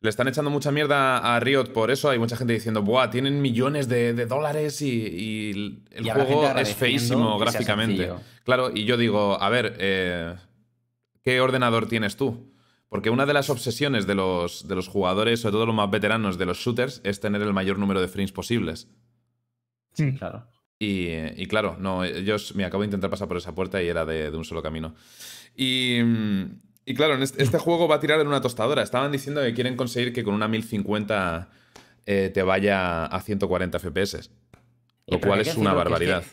[0.00, 2.10] Le están echando mucha mierda a Riot por eso.
[2.10, 3.08] Hay mucha gente diciendo, ¡buah!
[3.10, 5.50] Tienen millones de, de dólares y, y
[5.92, 8.10] el Y juego es feísimo gráficamente.
[8.42, 10.34] Claro, y yo digo, a ver, eh,
[11.22, 12.52] ¿qué ordenador tienes tú?
[12.88, 16.36] Porque una de las obsesiones de los, de los jugadores, sobre todo los más veteranos
[16.36, 18.88] de los shooters, es tener el mayor número de frames posibles.
[19.98, 20.16] Mm.
[20.16, 20.48] Claro.
[20.84, 24.04] Y, y claro, no, ellos me acabo de intentar pasar por esa puerta y era
[24.04, 24.94] de, de un solo camino.
[25.54, 28.82] Y, mm, y claro, en este, este juego va a tirar en una tostadora.
[28.82, 31.50] Estaban diciendo que quieren conseguir que con una 1050
[32.06, 34.30] eh, te vaya a 140 FPS.
[35.06, 36.24] Lo cual es una decirlo, que es que- barbaridad.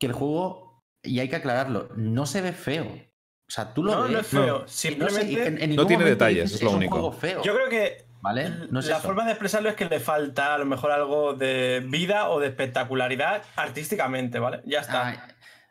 [0.00, 2.86] Que el juego, y hay que aclararlo, no se ve feo.
[3.46, 4.10] O sea, tú lo No, ves.
[4.12, 4.40] no es No.
[4.42, 4.56] feo.
[4.56, 5.30] y no se- Simplemente.
[5.32, 6.94] y en- en No tiene detalles, dices, es lo único".
[6.96, 7.42] juego feo.
[7.44, 8.48] Yo creo que ¿Vale?
[8.70, 9.06] No es la eso.
[9.06, 12.46] forma de expresarlo es que le falta a lo mejor algo de vida o de
[12.46, 14.62] espectacularidad artísticamente, ¿vale?
[14.64, 15.08] Ya está.
[15.08, 15.18] Ahí,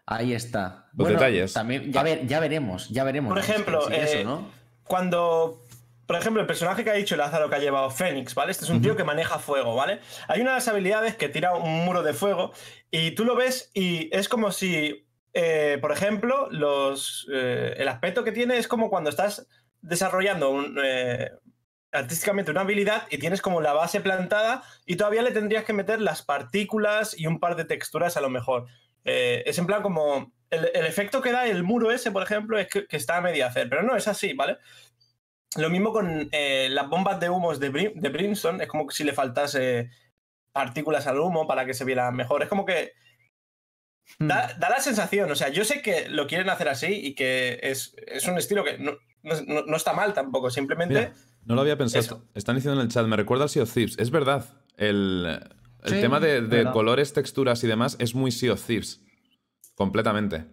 [0.05, 0.85] ahí está.
[0.95, 1.51] Los detalles.
[1.51, 3.29] También, ya, ver- ya veremos, ya veremos.
[3.29, 3.43] Por ¿no?
[3.43, 4.51] ejemplo, eso, eh, ¿no?
[4.83, 5.63] Cuando,
[6.05, 8.51] por ejemplo, el personaje que ha dicho Lázaro que ha llevado Fénix, ¿vale?
[8.51, 9.99] Este es un tío que maneja fuego, ¿vale?
[10.27, 12.53] Hay una de las habilidades que tira un muro de fuego
[12.91, 18.23] y tú lo ves y es como si, eh, por ejemplo, los, eh, el aspecto
[18.23, 19.47] que tiene es como cuando estás
[19.81, 21.31] desarrollando un, eh,
[21.93, 26.01] artísticamente una habilidad y tienes como la base plantada y todavía le tendrías que meter
[26.01, 28.67] las partículas y un par de texturas a lo mejor.
[29.05, 32.57] Eh, es en plan como el, el efecto que da el muro ese, por ejemplo,
[32.57, 34.57] es que, que está a media hacer, pero no es así, ¿vale?
[35.55, 39.03] Lo mismo con eh, las bombas de humos de, Brim- de Brimstone, es como si
[39.03, 39.91] le faltase
[40.51, 42.43] partículas al humo para que se viera mejor.
[42.43, 42.93] Es como que
[44.19, 44.27] Hmm.
[44.27, 47.57] da, da la sensación, o sea, yo sé que lo quieren hacer así y que
[47.63, 50.93] es, es un estilo que no, no- no- no está mal tampoco, simplemente...
[50.93, 51.13] Mira,
[51.45, 52.03] no lo había pensado.
[52.03, 52.23] Eso.
[52.33, 53.97] Están diciendo en el chat, me recuerda al Sea of Thieves.
[53.99, 54.45] Es verdad.
[54.77, 55.25] El,
[55.83, 59.01] el Sí, tema de, de colores, texturas y demás es muy Sea of Thieves.
[59.75, 60.45] Completamente.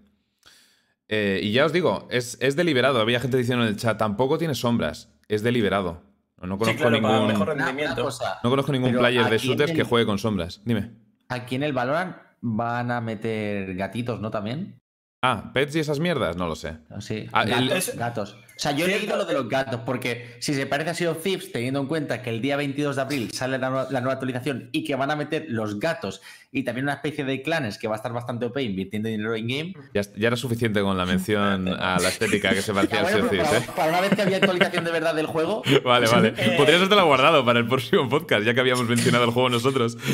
[1.09, 3.00] Eh, y ya os digo, es, es deliberado.
[3.00, 5.12] Había gente diciendo en el chat, tampoco tiene sombras.
[5.29, 6.03] Es deliberado.
[6.40, 8.03] No conozco claro, ningún, mejor Una- una rendimiento.
[8.03, 10.62] cosa, no conozco ningún Pero player de shooters que juegue con sombras.
[10.64, 10.92] Dime.
[11.29, 14.31] Aquí en el Valorant van a meter gatitos, ¿no?
[14.31, 14.79] También.
[15.22, 16.79] Ah, pets y esas mierdas, no lo sé.
[17.00, 18.38] Sí, Ah, gatos.
[18.61, 21.12] O sea, yo he leído lo de los gatos, porque si se parece a Sea
[21.12, 24.01] of Thieves, teniendo en cuenta que el día 22 de abril sale la, nueva- la
[24.03, 26.20] nueva actualización y que van a meter los gatos
[26.53, 29.46] y también una especie de clanes que va a estar bastante OP invirtiendo dinero en
[29.49, 29.75] game.
[29.94, 33.25] Ya, ya era suficiente con la mención a la estética que se parecía bueno, Sea
[33.25, 35.81] of Thieves, para, para una vez que había actualización de verdad del juego, ¿eh?
[35.85, 36.35] Vale, vale.
[36.37, 39.96] Eh, Podrías habértelo guardado para el próximo podcast, ya que habíamos mencionado el juego nosotros.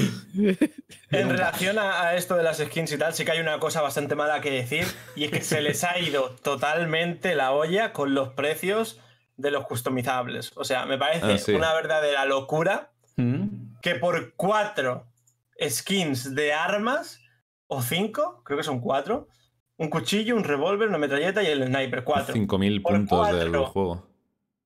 [1.13, 3.81] En relación a, a esto de las skins y tal, sí que hay una cosa
[3.81, 8.13] bastante mala que decir, y es que se les ha ido totalmente la olla con
[8.13, 9.01] los precios
[9.37, 10.53] de los customizables.
[10.57, 11.53] O sea, me parece Ah, sí.
[11.53, 13.79] una verdadera locura ¿Mm?
[13.83, 15.07] que por cuatro
[15.69, 17.21] skins de armas,
[17.67, 19.27] o cinco, creo que son cuatro,
[19.79, 22.35] un cuchillo, un revólver, una metralleta y el sniper, cuatro.
[22.35, 24.07] 5.000 Por puntos del juego.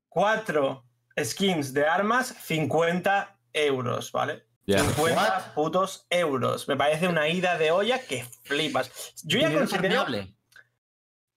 [0.09, 0.85] Cuatro
[1.19, 4.45] skins de armas, 50 euros, ¿vale?
[4.67, 4.79] Ya.
[4.81, 5.55] 50 What?
[5.55, 6.69] putos euros.
[6.69, 9.15] Me parece una ida de olla que flipas.
[9.25, 10.05] Yo ya considero.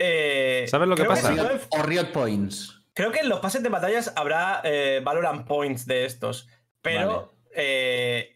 [0.06, 1.32] Eh, ¿Sabes lo que creo pasa?
[1.32, 2.82] O Riot- O Riot Points.
[2.94, 6.48] creo que en los pases de batallas habrá eh, Valorant Points de estos.
[6.82, 8.30] Pero eh,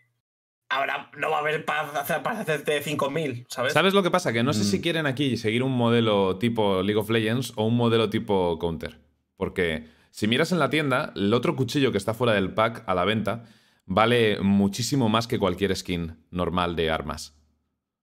[0.69, 3.73] habrá, no va a haber para, hacer- para hacerte 5000, ¿sabes?
[3.73, 4.31] ¿Sabes lo que pasa?
[4.33, 4.81] Que no sé si Mm.
[4.81, 8.97] quieren aquí seguir un modelo tipo League of Legends o un modelo tipo Counter.
[9.35, 12.95] Porque si miras en la tienda, el otro cuchillo que está fuera del pack a
[12.95, 13.43] la venta
[13.85, 17.36] vale muchísimo más que cualquier skin normal de armas.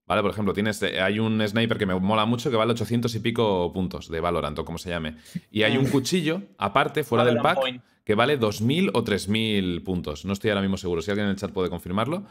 [0.06, 0.20] ¿Vale?
[0.22, 3.20] Por ejemplo, tienes, eh, hay un sniper que me mola mucho que vale 800 y
[3.20, 5.16] pico puntos de Valorant o como se llame.
[5.50, 7.82] Y hay un cuchillo aparte, fuera del pack, Point.
[8.04, 10.26] que vale 2.000 o 3.000 puntos.
[10.26, 11.00] No estoy ahora mismo seguro.
[11.00, 12.24] Si alguien en el chat puede confirmarlo.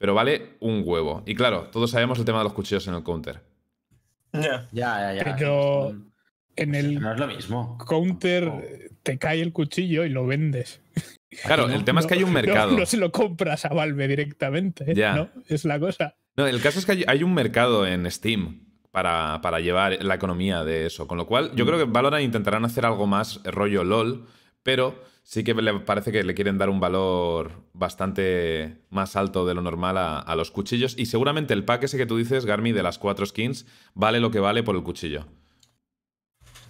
[0.00, 1.24] Pero vale un huevo.
[1.26, 3.40] Y claro, todos sabemos el tema de los cuchillos en el counter.
[4.32, 4.68] Ya.
[4.70, 5.24] Ya, ya, ya.
[5.36, 5.92] Pero
[6.54, 7.78] en el No es lo mismo.
[7.78, 10.80] counter te cae el cuchillo y lo vendes.
[11.44, 12.78] Claro, no- el tema es que hay un No- mercado.
[12.78, 14.92] No, se lo compras a Valve directamente.
[14.92, 14.94] ¿eh?
[14.94, 15.16] Ya.
[15.16, 15.28] ¿no?
[15.48, 16.14] Es la cosa.
[16.38, 18.60] No, el caso es que hay, hay un mercado en Steam
[18.92, 21.08] para, para llevar la economía de eso.
[21.08, 24.24] Con lo cual, yo creo que Valorant intentarán hacer algo más rollo LOL,
[24.62, 29.54] pero sí que le parece que le quieren dar un valor bastante más alto de
[29.54, 30.94] lo normal a, a los cuchillos.
[30.96, 34.30] Y seguramente el pack ese que tú dices, Garmi, de las cuatro skins, vale lo
[34.30, 35.26] que vale por el cuchillo.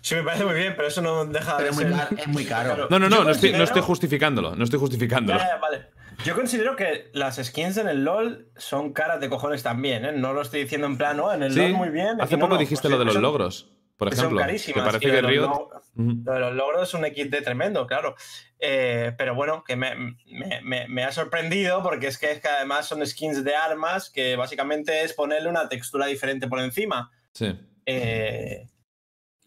[0.00, 2.18] Sí, me parece muy bien, pero eso no deja Pero de es ser.
[2.18, 2.86] es muy caro.
[2.88, 4.56] No, no, no, no estoy, no estoy justificándolo.
[4.56, 5.38] No estoy justificándolo.
[5.38, 5.86] Ya, ya, vale.
[6.24, 10.12] Yo considero que las skins en el LOL son caras de cojones también, ¿eh?
[10.12, 12.20] No lo estoy diciendo en plan, no, en el Sí, LOL muy bien.
[12.20, 14.38] hace no, poco no, dijiste pues lo de los son- logros, por Son ejemplo.
[14.38, 14.84] Que carísimas.
[14.84, 15.46] parece y que lo de los Riot.
[15.48, 16.22] log- Ujú.
[16.24, 18.14] Lo de los logros es un XD tremendo, claro.
[18.60, 19.94] Eh, pero bueno, que me,
[20.26, 24.10] me- me- me ha sorprendido porque es que, es que además son skins de armas
[24.10, 27.10] que básicamente es ponerle una textura diferente por encima.
[27.32, 27.58] Sí.
[27.86, 28.66] Eh,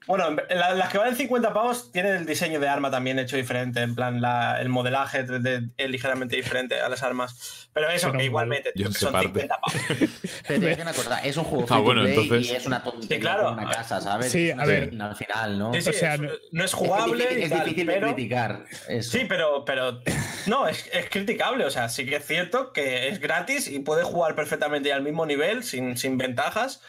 [0.08, 3.38] bueno, en- la- las que valen 50 pavos tienen el diseño de arma también hecho
[3.38, 7.70] diferente, en plan la- el modelaje 3D es ligeramente diferente a las armas.
[7.74, 9.28] Pero eso, Pero que igualmente Yo que son parte.
[9.28, 9.74] 50 pavos.
[9.88, 10.10] Pero
[10.48, 12.52] te voy a decir una cosa, es un juego Ah, free to bueno, play entonces-
[12.52, 13.52] y es una tontería Sí, claro.
[13.54, 14.32] una casa, ¿sabes?
[14.32, 14.92] Sí, Es a ver.
[15.00, 15.74] Al final, ¿no?
[15.74, 17.16] Sí, sí, O sea, es- no- es Es jugable.
[17.24, 19.12] difícil, y es tal, difícil de pero- criticar eso.
[19.12, 20.02] Sí, pero, pero
[20.48, 21.64] no, es, es criticable.
[21.66, 25.26] O sea, sí que es cierto que es gratis y puede jugar perfectamente al mismo
[25.26, 26.82] nivel, sin, sin ventajas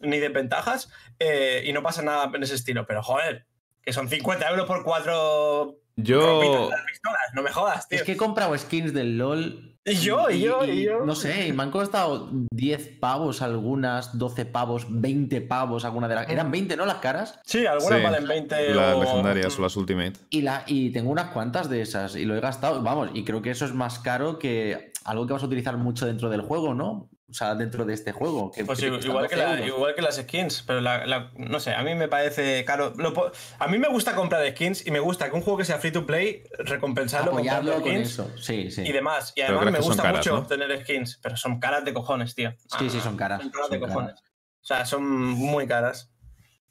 [0.00, 2.86] ni desventajas, eh, y no pasa nada en ese estilo.
[2.86, 3.46] Pero joder,
[3.82, 6.40] que son 50 euros por cuatro Yo.
[6.86, 7.98] pistolas, no me jodas, tío.
[7.98, 9.64] Es que he comprado skins del LOL.
[9.84, 11.06] Y yo, y yo, y yo.
[11.06, 16.16] No sé, y me han costado 10 pavos algunas, 12 pavos, 20 pavos algunas de
[16.16, 16.28] las.
[16.28, 16.84] Eran 20, ¿no?
[16.84, 17.40] Las caras.
[17.46, 19.00] Sí, algunas Sí, valen 20 Las o...
[19.00, 20.12] legendarias o las Ultimate.
[20.28, 23.40] Y, la, y tengo unas cuantas de esas y lo he gastado, vamos, y creo
[23.40, 26.74] que eso es más caro que algo que vas a utilizar mucho dentro del juego,
[26.74, 27.08] ¿no?
[27.30, 28.50] O sea, dentro de este juego.
[28.50, 29.66] Que, Pues que igual, que 12 la- euros.
[29.66, 32.94] igual que las skins, pero la- la- no sé, a mí me parece caro.
[32.96, 35.76] Lo a mí me gusta comprar skins y me gusta que un juego que sea
[35.78, 38.82] free to play recompensarlo Apoyarlo comprando con skins eso, sí, sí.
[38.86, 39.34] y demás.
[39.36, 40.38] Y además me gusta caras, mucho ¿no?
[40.40, 42.54] obtener skins, pero son caras de cojones, tío.
[42.78, 44.10] Sí, sí, son caras, Son caras de cojones.
[44.14, 44.22] caras.
[44.62, 46.10] O sea, son muy caras.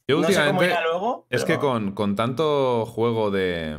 [0.07, 0.65] Yo No sé cómo últimamente.
[0.73, 1.27] irá luego.
[1.29, 3.77] Es que con, con tanto juego de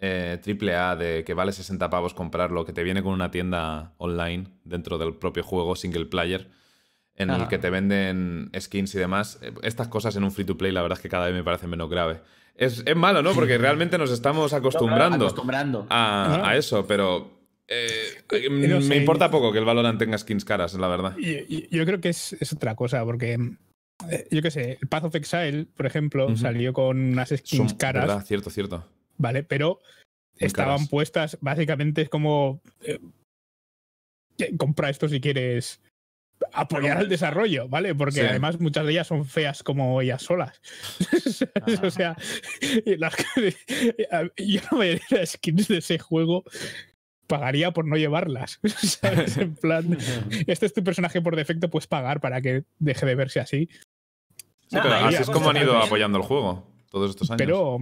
[0.00, 3.94] eh, triple A de que vale 60 pavos comprarlo, que te viene con una tienda
[3.98, 6.50] online dentro del propio juego, single player,
[7.16, 10.70] en el que te venden skins y demás, estas cosas en un free to play
[10.70, 12.20] la verdad es que cada vez me parecen menos grave.
[12.54, 13.32] Es, es malo, ¿no?
[13.32, 15.86] Porque realmente nos estamos acostumbrando Acostumbrando.
[15.90, 20.86] a, eso, pero eh, No me importa poco que el Valorant tenga skins caras, la
[20.88, 21.16] verdad.
[21.18, 23.38] Yo, creo que es, es otra cosa, porque
[24.10, 27.78] eh, yo qué sé, el Path of Exile, por ejemplo, salió con unas skins Son-
[27.78, 28.24] caras, ¿verdad?
[28.24, 28.84] Cierto, cierto.
[29.18, 29.42] ¿Vale?
[29.42, 29.80] Pero
[30.40, 30.88] Muy estaban caras.
[30.88, 32.60] puestas, básicamente es como.
[32.82, 32.98] eh,
[34.56, 35.80] compra esto si quieres
[36.52, 37.94] apoyar el desarrollo, ¿vale?
[37.96, 38.26] Porque Sí.
[38.26, 40.60] además muchas de ellas son feas como ellas solas.
[41.82, 42.16] o sea,
[42.86, 43.14] las
[44.36, 46.44] yo la mayoría de las skins de ese juego
[47.26, 48.60] pagaría por no llevarlas.
[49.00, 49.36] ¿Sabes?
[49.38, 49.98] En plan,
[50.46, 53.68] este es tu personaje por defecto, puedes pagar para que deje de verse así.
[54.68, 57.38] Sí, No, pero así es como han ido apoyando el juego todos estos años.
[57.38, 57.78] Pero,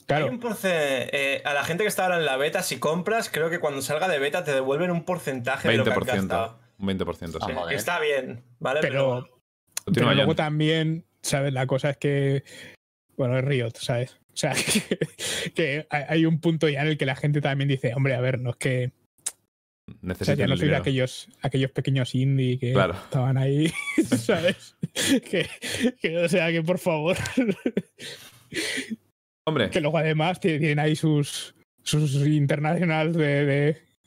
[0.00, 2.78] Hay claro, un porce- eh, a la gente que está ahora en la beta, si
[2.78, 5.96] compras, creo que cuando salga de beta te devuelven un porcentaje de lo que has
[5.98, 6.06] 20%.
[6.28, 6.60] gastado.
[6.78, 7.38] Un 20%, sí.
[7.50, 7.76] Ah, joder.
[7.76, 8.80] Está bien, ¿vale?
[8.80, 9.28] pero,
[9.92, 11.52] pero luego también, ¿sabes?
[11.52, 12.42] La cosa es que,
[13.16, 14.16] bueno, es Riot, ¿sabes?
[14.32, 14.52] O sea,
[15.52, 18.20] que, que hay un punto ya en el que la gente también dice, hombre, a
[18.20, 18.92] ver, no es que
[19.88, 22.94] O sea, ya no soy de aquellos, aquellos pequeños indie que Claro.
[22.94, 23.70] estaban ahí,
[24.18, 24.76] ¿sabes?
[25.30, 25.48] que,
[26.00, 27.16] que, o sea, que por favor,
[29.50, 33.44] Hombre, que luego además tie- tienen ahí sus, sus internacionales de,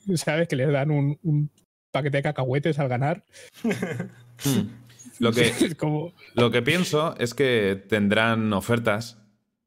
[0.06, 0.48] de, ¿sabes?
[0.48, 1.50] Que les dan un, un
[1.90, 3.24] paquete de cacahuetes al ganar.
[3.62, 4.68] hmm,
[5.20, 9.18] lo que, Es como, Lo que pienso es que tendrán ofertas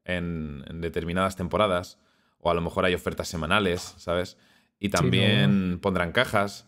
[0.04, 1.98] en, en determinadas temporadas,
[2.40, 4.36] o a lo mejor hay ofertas semanales, ¿sabes?
[4.78, 6.66] Y también pondrán cajas,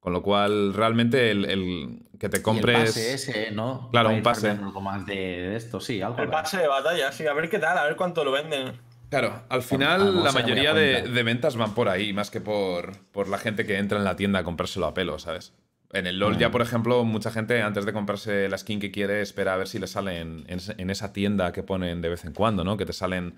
[0.00, 2.90] con lo cual realmente el, el que te Y el compres...
[2.90, 3.88] pase ese, ¿no?
[3.92, 4.50] Claro, un pase.
[4.50, 6.18] Algo más de, esto, sí, algo.
[6.22, 8.72] El pase de batalla, sí, a ver qué tal, a ver cuánto lo venden.
[9.10, 13.28] Claro, al final la mayoría de, de ventas van por ahí, más que por, por
[13.28, 15.52] la gente que entra en la tienda a comprárselo a pelo, ¿sabes?
[15.92, 16.52] En el LoL ya, Mm.
[16.52, 19.80] por ejemplo, mucha gente antes de comprarse la skin que quiere espera a ver si
[19.80, 22.76] le sale en, esa tienda que ponen de vez en cuando, ¿no?
[22.76, 23.34] Que te salen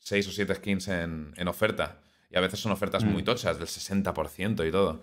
[0.00, 1.98] 6 o 7 skins en, en oferta.
[2.28, 3.26] Y a veces son ofertas muy Mm.
[3.26, 5.02] tochas, del 60% y todo.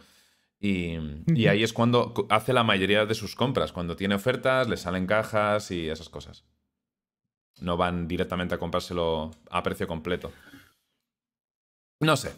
[0.62, 0.98] Y,
[1.48, 3.72] ahí es cuando cu- hace la mayoría de sus compras.
[3.72, 6.43] Cuando tiene ofertas, le salen cajas y esas cosas.
[7.62, 10.32] No van directamente a comprárselo a precio completo.
[12.02, 12.32] No sé.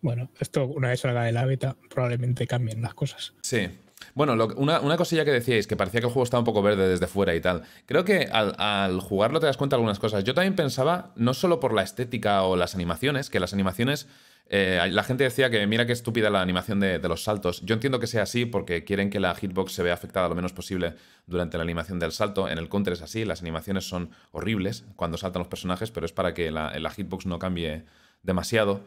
[0.00, 3.34] bueno, esto una vez salga de la beta, probablemente cambien las cosas.
[3.42, 3.68] Sí.
[4.14, 6.62] Bueno, lo- una, una cosilla que decíais, que parecía que el juego estaba un poco
[6.62, 7.62] verde desde fuera y tal.
[7.86, 10.22] Creo que al, al jugarlo te das cuenta de algunas cosas.
[10.24, 14.06] Yo también pensaba, no solo por la estética o las animaciones, que las animaciones.
[14.48, 17.62] Eh, la gente decía que mira qué estúpida la animación de, los saltos.
[17.62, 20.52] Yo entiendo que sea así porque quieren que la hitbox se vea afectada lo menos
[20.52, 20.94] posible
[21.26, 22.48] durante la animación del salto.
[22.48, 26.12] En el counter es así, las animaciones son horribles cuando saltan los personajes, pero es
[26.12, 27.84] para que la, hitbox no cambie
[28.22, 28.84] demasiado.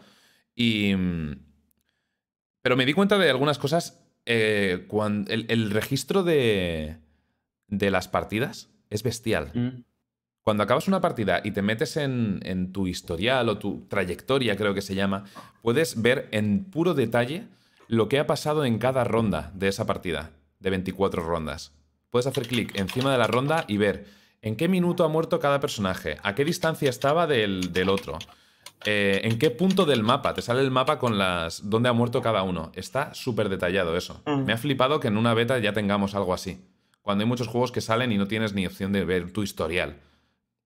[0.56, 0.95] Y.
[0.95, 1.36] mm,
[2.62, 4.06] Pero me di cuenta de algunas cosas.
[4.26, 6.98] eh, cuan- el, el registro de,
[7.67, 9.52] de las partidas es bestial.
[9.54, 9.84] Mm.
[10.43, 14.73] Cuando acabas una partida y te metes en, en tu historial o tu trayectoria, creo
[14.73, 15.25] que se llama,
[15.62, 17.47] puedes ver en puro detalle
[17.88, 21.73] lo que ha pasado en cada ronda de esa partida, de 24 rondas.
[22.10, 24.06] Puedes hacer clic encima de la ronda y ver
[24.41, 28.17] en qué minuto ha muerto cada personaje, a qué distancia estaba del, del otro,
[28.86, 32.21] eh, en qué punto del mapa, te sale el mapa con las dónde ha muerto
[32.21, 32.71] cada uno.
[32.75, 34.21] Está súper detallado eso.
[34.25, 34.45] Mm.
[34.45, 36.62] Me ha flipado que en una beta ya tengamos algo así.
[37.02, 39.97] Cuando hay muchos juegos que salen y no tienes ni opción de ver tu historial.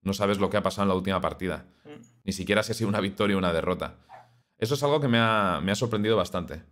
[0.04, 1.66] No sabes lo que ha pasado en la última partida.
[1.86, 2.02] Mm.
[2.26, 3.96] Ni siquiera si ha sido una victoria o una derrota.
[4.58, 6.64] Eso es algo que me ha, me ha sorprendido bastante.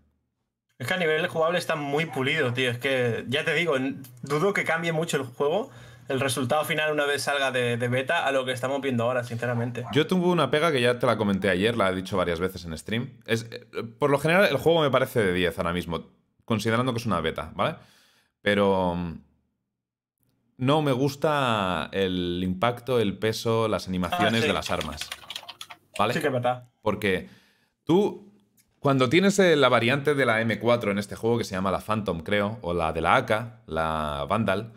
[0.79, 2.71] Es que a nivel jugable está muy pulido, tío.
[2.71, 3.75] Es que, ya te digo,
[4.23, 5.69] dudo que cambie mucho el juego,
[6.07, 9.23] el resultado final una vez salga de, de beta, a lo que estamos viendo ahora,
[9.23, 9.85] sinceramente.
[9.93, 12.65] Yo tuve una pega que ya te la comenté ayer, la he dicho varias veces
[12.65, 13.11] en stream.
[13.25, 13.65] Es, eh,
[13.99, 16.09] por lo general, el juego me parece de 10 ahora mismo,
[16.45, 17.75] considerando que es una beta, ¿vale?
[18.41, 19.21] Pero mm,
[20.61, 24.47] no me gusta el impacto, el peso, las animaciones Ah, sí.
[24.47, 25.09] de las armas.
[25.97, 26.13] ¿Vale?
[26.13, 26.69] Sí que es verdad.
[26.83, 27.27] Porque
[27.83, 28.31] tú,
[28.79, 31.79] cuando tienes eh, la variante de la M4 en este juego, que se llama la
[31.81, 34.73] Phantom, creo, o la de la AK, la Vandal,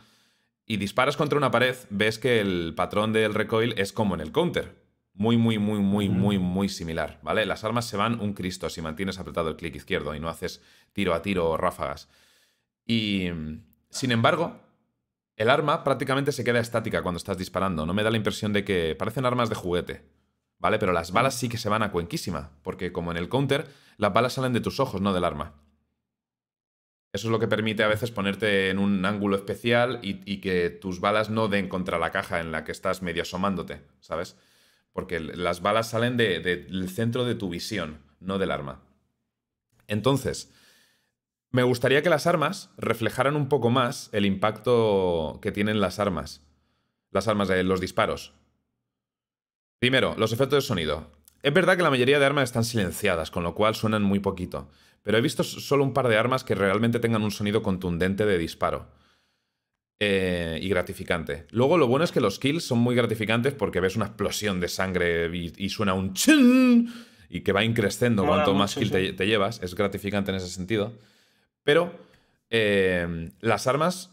[0.66, 4.32] y disparas contra una pared, ves que el patrón del recoil es como en el
[4.32, 4.82] counter.
[5.12, 7.44] Muy, muy, muy, muy, muy, muy similar, ¿vale?
[7.44, 10.62] Las armas se van un Cristo si mantienes apretado el clic izquierdo y no haces
[10.94, 12.08] tiro a tiro o ráfagas.
[12.86, 13.28] Y,
[13.90, 14.58] sin embargo,
[15.36, 17.86] el arma prácticamente se queda estática cuando estás disparando.
[17.86, 20.04] No me da la impresión de que parecen armas de juguete.
[20.58, 20.78] ¿Vale?
[20.78, 22.52] Pero las balas sí que se van a cuenquísima.
[22.62, 23.66] Porque como en el counter,
[23.96, 25.60] las balas salen de tus ojos, no del arma.
[27.12, 30.98] Eso es lo que permite a veces ponerte en un ángulo especial y, que tus
[31.00, 34.36] balas no den contra la caja en la que estás medio asomándote, ¿sabes?
[34.92, 38.82] Porque las balas salen de- del centro de tu visión, no del arma.
[39.86, 40.52] Entonces,
[41.54, 46.44] me gustaría que las armas reflejaran un poco más el impacto que tienen las armas.
[47.12, 48.32] Las armas de los disparos.
[49.78, 51.12] Primero, los efectos de sonido.
[51.44, 54.68] Es verdad que la mayoría de armas están silenciadas, con lo cual suenan muy poquito.
[55.04, 58.36] Pero he visto solo un par de armas que realmente tengan un sonido contundente de
[58.36, 58.88] disparo.
[60.00, 61.46] Eh, y gratificante.
[61.52, 64.66] Luego lo bueno es que los kills son muy gratificantes porque ves una explosión de
[64.66, 66.92] sangre y, y suena un chin
[67.28, 68.92] y que va increciendo cuanto más mucho, kill sí.
[68.92, 69.62] te, te llevas.
[69.62, 70.98] Es gratificante en ese sentido.
[71.64, 71.92] Pero
[72.50, 74.10] eh, las armas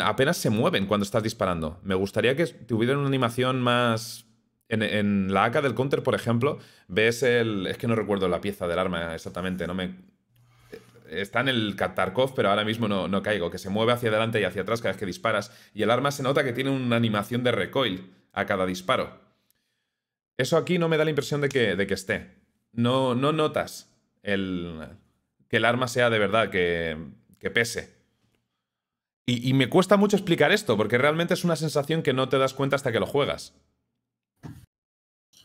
[0.00, 1.80] apenas se mueven cuando estás disparando.
[1.82, 4.26] Me gustaría que tuvieran una animación más...
[4.68, 7.66] En, la AK del counter, por ejemplo, ves el...
[7.66, 10.14] Es que no recuerdo la pieza del arma exactamente, no me...
[11.08, 14.40] Está en el Tarkov, pero ahora mismo no, no caigo, que se mueve hacia adelante
[14.40, 15.52] y hacia atrás cada vez que disparas.
[15.74, 19.20] Y el arma se nota que tiene una animación de recoil a cada disparo.
[20.38, 22.30] Eso aquí no me da la impresión de que, de que esté.
[22.72, 24.80] No, no notas el,
[25.54, 26.96] que el arma sea de verdad, que,
[27.38, 27.94] que pese.
[29.24, 32.38] Y, y me cuesta mucho explicar esto, porque realmente es una sensación que no te
[32.38, 33.54] das cuenta hasta que lo juegas.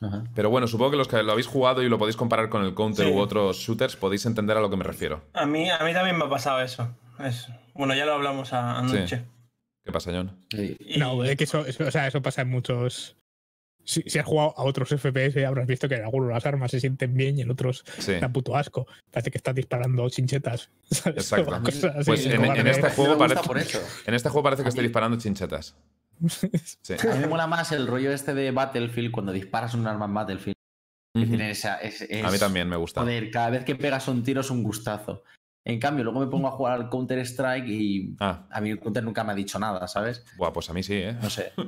[0.01, 0.23] Ajá.
[0.33, 2.73] Pero bueno, supongo que los que lo habéis jugado y lo podéis comparar con el
[2.73, 3.11] Counter Sí.
[3.13, 5.21] u otros shooters, podéis entender a lo que me refiero.
[5.33, 6.97] A mí, a mí también me ha pasado eso.
[7.19, 9.25] Es- bueno, ya lo hablamos anoche.
[9.85, 10.43] ¿Qué pasa, John?
[10.49, 10.75] Sí.
[10.79, 13.15] Y- No, es que eso, eso- o sea, eso pasa en muchos.
[13.89, 16.79] Si, si has jugado a otros FPS, habrás visto que en algunos las armas se
[16.79, 18.13] sienten bien y en otros Sí.
[18.19, 18.85] da puto asco.
[19.09, 20.69] Parece que estás disparando chinchetas.
[20.91, 21.23] ¿sabes?
[21.23, 21.59] Exacto.
[21.63, 23.79] Cosas Pues en- en este juego parece-.
[24.05, 25.75] En este juego parece que estoy disparando chinchetas.
[26.83, 26.93] Sí.
[27.01, 30.13] A mí me mola más el rollo este de Battlefield cuando disparas un arma en
[30.13, 30.55] Battlefield.
[31.15, 31.29] Que Ujú.
[31.29, 33.01] tiene esa, es, es- A mí también me gusta.
[33.01, 35.23] Joder, cada vez que pegas un tiro es un gustazo.
[35.69, 38.79] En cambio, luego me pongo a jugar al Counter Strike y Ah, a mí el
[38.79, 40.25] Counter nunca me ha dicho nada, ¿sabes?
[40.37, 41.15] buah, pues a mí sí, ¿eh?
[41.21, 41.51] No sé.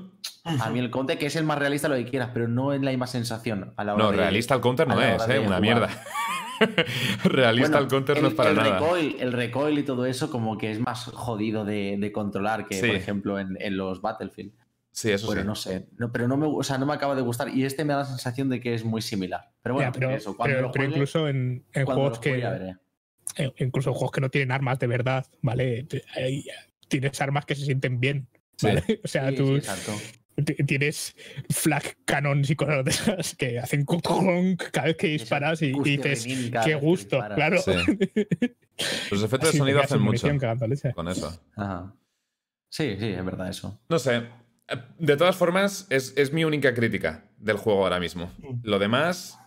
[0.44, 2.82] A mí el Counter, que es el más realista, lo que quieras, pero no es
[2.82, 5.38] la misma sensación a la hora No, de- realista el counter no es, ¿eh?
[5.38, 5.62] Una jugar.
[5.62, 5.90] mierda.
[7.24, 8.80] realista Bueno, el counter el, no es para el nada.
[8.80, 12.76] Recoil, el recoil y todo eso como que es más jodido de, de controlar que,
[12.80, 12.88] Sí.
[12.88, 14.54] por ejemplo, en, en los Battlefield.
[14.92, 15.48] Sí, eso Bueno, sí.
[15.48, 15.88] no sé.
[15.98, 17.50] No, pero no me, o sea, no me acaba de gustar.
[17.50, 19.52] Y este me da la sensación de que es muy similar.
[19.62, 22.76] Pero bueno, Ya, pero, eso, cuando pero- lo pero incluso en, en juegos lo juegue
[23.38, 25.88] eh, incluso en juegos que no tienen armas de verdad, ¿vale?
[26.88, 28.28] Tienes armas que se sienten bien.
[28.58, 28.68] Sí.
[28.68, 28.84] ¿vale?
[29.04, 31.16] O sea, Sí, tú sí, tienes
[31.50, 35.98] flag cannons y cosas de esas que hacen conk cada vez que disparas y, y
[35.98, 36.26] dices,
[36.64, 37.62] qué gusto, claro.
[37.62, 37.72] Sí.
[39.12, 40.28] Los efectos de sonido hacen mucho
[40.96, 41.42] con eso.
[41.56, 41.94] Ajá.
[42.70, 43.80] Sí, sí, es verdad eso.
[43.90, 44.24] No sé.
[44.98, 48.32] De todas formas, es, es mi única crítica del juego ahora mismo.
[48.64, 49.38] Lo demás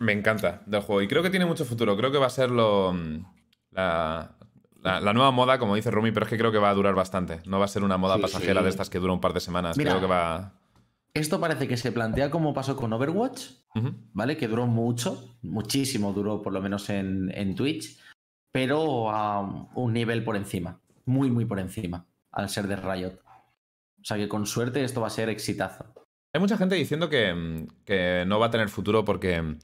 [0.00, 1.96] me encanta del juego y creo que tiene mucho futuro.
[1.96, 3.24] Creo que va a ser lo, mm,
[3.70, 4.34] la,
[4.82, 6.94] la- la nueva moda, como dice Rumi, pero es que creo que va a durar
[6.94, 7.40] bastante.
[7.46, 8.64] No va a ser una moda Sí, pasajera sí.
[8.64, 9.76] de estas que dura un par de semanas.
[9.78, 9.90] Mira.
[9.92, 10.54] Creo que va.
[11.12, 13.42] Esto parece que se plantea como pasó con Overwatch.
[14.12, 14.36] ¿vale?
[14.36, 17.98] Que duró mucho, muchísimo duró, por lo menos en, en Twitch,
[18.52, 19.40] pero a
[19.74, 23.18] un nivel por encima, muy, muy por encima, al ser de Riot.
[24.00, 25.84] O sea que con suerte esto va a ser exitazo.
[26.32, 29.58] Hay mucha gente diciendo que, mm, que no va a tener futuro porque, mm,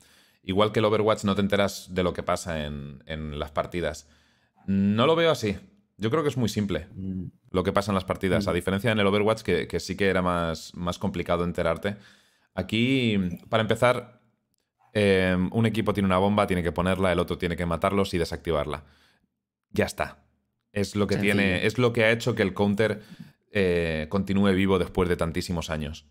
[0.47, 4.09] igual que el Overwatch, no te enteras de lo que pasa en, en las partidas.
[4.67, 5.59] No lo veo así.
[5.99, 8.47] Yo creo que es muy simple Mm, lo que pasa en las partidas.
[8.47, 8.51] Mm.
[8.51, 11.97] A diferencia en el Overwatch, que, que sí que era más, más complicado enterarte.
[12.55, 13.19] Aquí,
[13.51, 14.21] para empezar,
[14.95, 18.19] eh, un equipo tiene una bomba, tiene que ponerla, el otro tiene que matarlos y
[18.19, 18.85] desactivarla.
[19.71, 20.25] Ya está.
[20.73, 21.35] Es lo que Sencillo.
[21.35, 21.67] tiene.
[21.67, 23.03] Es lo que ha hecho que el counter
[23.53, 26.07] eh, continúe vivo después de tantísimos años.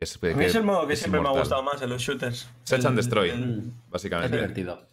[0.00, 2.00] Es, A mí que es el modo que siempre me ha gustado más en los
[2.02, 2.48] shooters.
[2.64, 3.30] Search and Destroy.
[3.30, 4.36] el- mm, Es Básicamente.
[4.36, 4.86] divertido.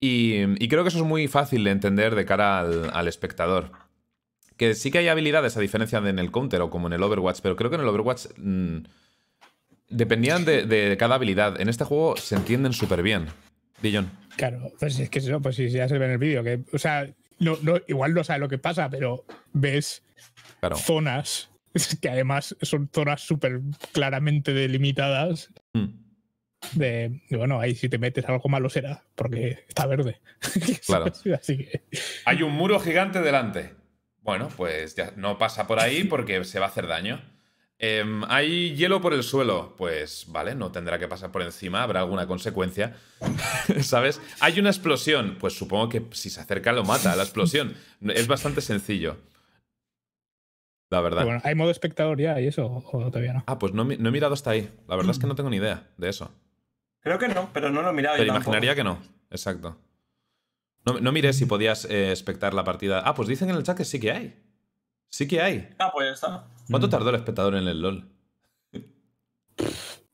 [0.00, 3.70] Y, y creo que eso es muy fácil de entender de cara al, al espectador.
[4.56, 7.02] Que sí que hay habilidades, a diferencia de en el Counter o como en el
[7.02, 8.78] Overwatch, pero creo que en el Overwatch mm,
[9.90, 11.60] dependían de, de cada habilidad.
[11.60, 13.26] En este juego se entienden súper bien.
[13.82, 14.10] Dillon.
[14.36, 16.78] Claro, pues es que eso, pues si ya se ve en el vídeo, que, o
[16.78, 20.02] sea, no, no, igual no sabe lo que pasa, pero ves
[20.60, 20.76] Claro.
[20.76, 21.50] zonas
[22.00, 23.60] que además son zonas súper
[23.92, 25.86] claramente delimitadas Mm,
[26.74, 30.20] de, de, bueno, ahí si te metes algo malo será, porque está verde.
[30.86, 31.06] Claro.
[31.06, 31.82] Así que,
[32.24, 33.74] Hay un muro gigante delante.
[34.20, 37.20] Bueno, pues ya no pasa por ahí porque se va a hacer daño.
[37.78, 39.74] Em, hay hielo por el suelo.
[39.76, 42.96] Pues vale, no tendrá que pasar por encima, habrá alguna consecuencia.
[43.82, 44.20] ¿Sabes?
[44.38, 45.36] Hay una explosión.
[45.40, 47.74] Pues supongo que si se acerca lo mata la explosión.
[48.00, 49.16] Es bastante sencillo.
[50.92, 51.24] La verdad.
[51.24, 52.66] bueno, ¿hay modo espectador ya y eso?
[52.92, 53.44] ¿O todavía no?
[53.46, 54.70] Ah, pues no, he mirado hasta ahí.
[54.86, 56.30] La verdad es que no tengo ni idea de eso.
[57.00, 58.16] Creo que no, pero no lo he mirado.
[58.16, 58.50] Pero yo tampoco.
[58.56, 58.98] imaginaría que no.
[59.30, 59.78] Exacto.
[60.84, 63.00] No, no miré si podías eh, espectar la partida.
[63.06, 64.36] Ah, pues dicen en el chat que sí que hay.
[65.08, 65.70] Sí que hay.
[65.78, 66.44] Ah, pues ya está.
[66.70, 66.90] ¿Cuánto Mm.
[66.90, 68.08] tardó el espectador en el LOL?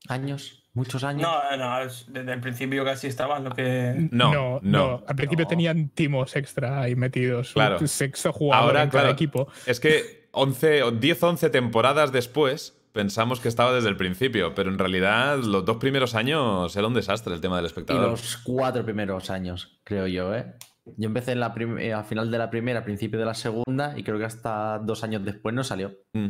[0.07, 1.21] Años, muchos años.
[1.21, 4.07] No, no, es- desde el principio casi estaba lo que.
[4.11, 5.03] No, no, no.
[5.07, 5.49] Al principio No.
[5.49, 7.53] tenían timos extra ahí metidos.
[7.53, 7.77] Claro.
[7.79, 9.13] Un sexto jugador Ahora, en cada claro.
[9.13, 9.47] equipo.
[9.65, 14.69] Es que 11, o 10 11 temporadas después pensamos que estaba desde el principio, pero
[14.69, 18.09] en realidad los dos primeros años era un desastre el tema del Y espectador.
[18.11, 20.53] los cuatro primeros años, creo yo, ¿eh?
[20.97, 24.03] Yo empecé en la eh, al final de la primera, principio de la segunda, y
[24.03, 26.29] creo que hasta dos años después no salió Mm,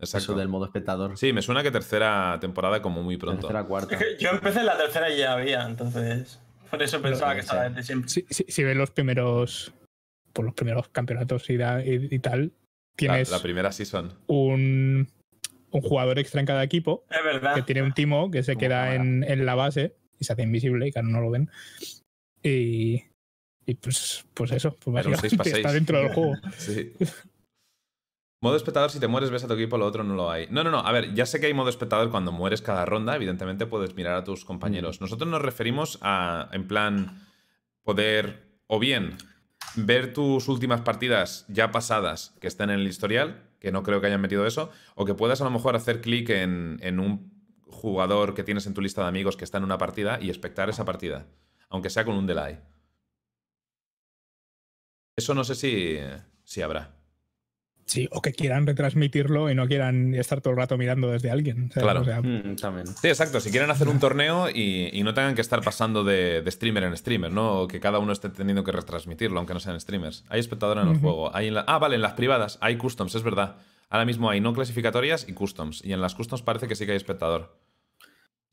[0.00, 0.32] exacto.
[0.32, 1.18] eso del modo espectador.
[1.18, 3.42] Sí, me suena que tercera temporada como muy pronto.
[3.42, 3.98] Tercera, cuarta.
[4.18, 6.40] Yo empecé en la tercera y ya había, entonces.
[6.70, 8.08] Por eso pensaba que estaba desde siempre.
[8.08, 9.72] Si, si, si ves los primeros
[10.32, 12.52] por los primeros campeonatos y, da- y- y tal,
[12.98, 14.12] tienes La, la primera season.
[14.26, 15.08] un,
[15.70, 17.54] un jugador extra en cada equipo Es verdad.
[17.54, 20.42] que tiene un timo que se Como queda en, en la base y se hace
[20.42, 21.50] invisible y claro, no lo ven.
[22.42, 23.02] Y,
[23.66, 26.34] y pues, pues eso, pues básicamente está dentro del juego.
[26.58, 26.92] Sí.
[28.40, 30.46] Modo espectador, si te mueres, ves a tu equipo, lo otro no lo hay.
[30.48, 30.78] No, no, no.
[30.78, 33.16] A ver, ya sé que hay modo espectador cuando mueres cada ronda.
[33.16, 35.00] Evidentemente puedes mirar a tus compañeros.
[35.00, 37.26] Nosotros nos referimos a, en plan,
[37.82, 39.16] poder o bien
[39.76, 44.06] ver tus últimas partidas ya pasadas que estén en el historial, que no creo que
[44.06, 47.32] hayan metido eso, o que puedas a lo mejor hacer clic en, en un
[47.66, 50.68] jugador que tienes en tu lista de amigos que está en una partida y espectar
[50.68, 51.26] esa partida,
[51.68, 52.60] aunque sea con un delay.
[55.16, 55.98] Eso no sé si,
[56.44, 56.97] si habrá.
[57.88, 61.70] Sí, o que quieran retransmitirlo y no quieran estar todo el rato mirando desde alguien.
[61.72, 61.82] ¿sabes?
[61.84, 62.02] Claro.
[62.02, 62.86] O sea, Mm, también.
[62.86, 63.40] Sí, exacto.
[63.40, 66.84] Si quieren hacer un torneo y, y no tengan que estar pasando de, de streamer
[66.84, 67.62] en streamer, ¿no?
[67.62, 70.24] O que cada uno esté teniendo que retransmitirlo, aunque no sean streamers.
[70.28, 71.34] Hay espectador en el juego.
[71.34, 73.56] Hay en la- ah, vale, en las privadas hay customs, es verdad.
[73.90, 75.82] Ahora mismo hay no clasificatorias y customs.
[75.82, 77.56] Y en las customs parece que sí que hay espectador.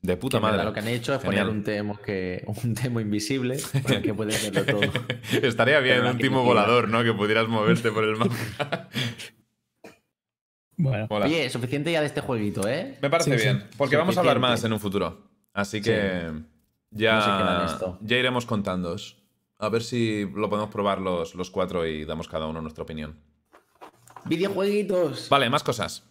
[0.02, 0.62] De puta madre.
[0.64, 1.46] Lo que han hecho es Genial.
[1.46, 4.92] poner un demo, que, un demo invisible para que puedas verlo todo.
[5.42, 7.02] Estaría bien un timo volador, ¿no?
[7.02, 8.34] Que pudieras moverte por el mapa.
[10.76, 11.26] bueno, Mola.
[11.26, 12.98] Oye, suficiente ya de este jueguito, ¿eh?
[13.00, 13.44] Me parece Sí, sí.
[13.44, 13.68] bien.
[13.76, 15.28] Porque vamos a hablar más en un futuro.
[15.52, 16.30] Así que
[16.90, 19.16] ya, No ya iremos contándoos.
[19.58, 23.18] A ver si lo podemos probar los, los cuatro y damos cada uno nuestra opinión.
[24.26, 26.04] Videojueguitos Vale, más cosas.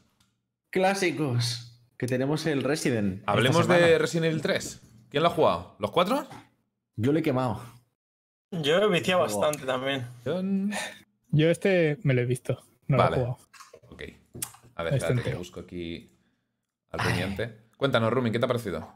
[0.71, 1.64] clásicos.
[1.97, 3.23] Que tenemos el Resident.
[3.25, 4.81] Hablemos de Resident Evil 3.
[5.09, 5.75] ¿Quién lo ha jugado?
[5.79, 6.27] ¿Los cuatro?
[6.97, 7.61] Yo lo he quemado.
[8.51, 10.07] Yo he viciado bastante también.
[10.25, 10.41] Yo...
[11.29, 12.63] yo este me lo he visto.
[12.87, 13.09] No Vale.
[13.09, 13.39] lo he jugado.
[13.89, 14.03] Ok.
[14.75, 16.11] A ver, espérate que busco aquí
[16.91, 17.65] al teniente.
[17.77, 18.93] Cuéntanos, Rumi, ¿qué te ha parecido?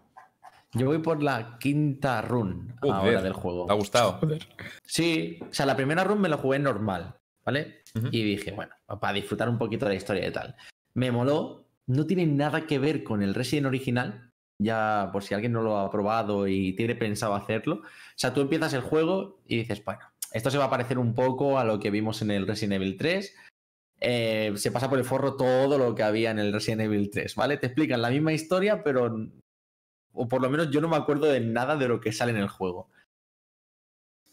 [0.74, 3.66] Yo voy por la quinta run Joder, ahora del juego.
[3.66, 4.14] ¿Te ha gustado?
[4.14, 4.48] Joder.
[4.84, 7.82] Sí, o sea, la primera run me la jugué normal, ¿vale?
[8.12, 10.56] Y dije, bueno, para disfrutar un poquito de la historia y tal.
[10.94, 14.32] Me moló, no tiene nada que ver con el Resident original,
[14.62, 17.78] ya por si alguien no lo ha probado y tiene pensado hacerlo.
[17.78, 21.16] O sea, tú empiezas el juego y dices, bueno, esto se va a parecer un
[21.16, 23.36] poco a lo que vimos en el Resident Evil 3.
[24.02, 27.34] Eh, se pasa por el forro todo lo que había en el Resident Evil 3,
[27.36, 27.58] ¿vale?
[27.58, 29.28] Te explican la misma historia, pero...
[30.14, 32.38] O por lo menos yo no me acuerdo de nada de lo que sale en
[32.38, 32.90] el juego.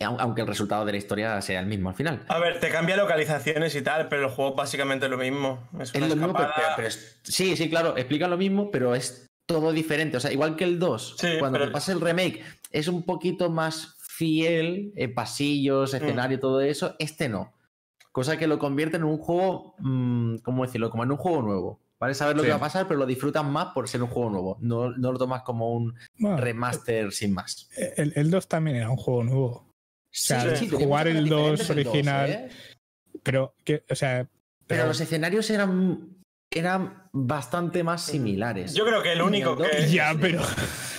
[0.00, 2.24] Au- Aunque el resultado de la historia sea el mismo al final.
[2.28, 5.68] A ver, te cambia localizaciones y tal, pero el juego es básicamente lo mismo.
[5.80, 6.52] Es Es lo mismo, pero, escapada.
[6.54, 10.16] pero- pero es- sí, sí, claro, explican lo mismo, pero es todo diferente.
[10.16, 12.42] O sea, igual que el 2, Sí, cuando pero- te pasa el remake,
[12.72, 15.96] es un poquito más fiel, eh, pasillos, Mm.
[15.96, 16.94] escenario, todo eso.
[16.98, 17.52] Este no.
[18.12, 20.90] Cosa que lo convierte en un juego, mm, ¿cómo decirlo?
[20.90, 21.80] Como en un juego nuevo.
[21.98, 22.12] ¿Vale?
[22.12, 22.46] Sabes lo Sí.
[22.46, 24.58] que va a pasar, pero lo disfrutas más por ser un juego nuevo.
[24.60, 27.70] No, no lo tomas como un Bueno, remaster sin más.
[27.96, 29.66] el, el 2 también era un juego nuevo.
[30.18, 32.48] Sea, jugar el cosas 2 diferentes del original- ¿eh?
[33.22, 34.24] Pero, que, o sea.
[34.24, 34.28] Pero
[34.66, 36.16] pero- los escenarios eran,
[36.50, 38.74] eran bastante más similares.
[38.74, 39.76] Yo creo que el único el que.
[39.82, 40.40] dos- Ya, pero.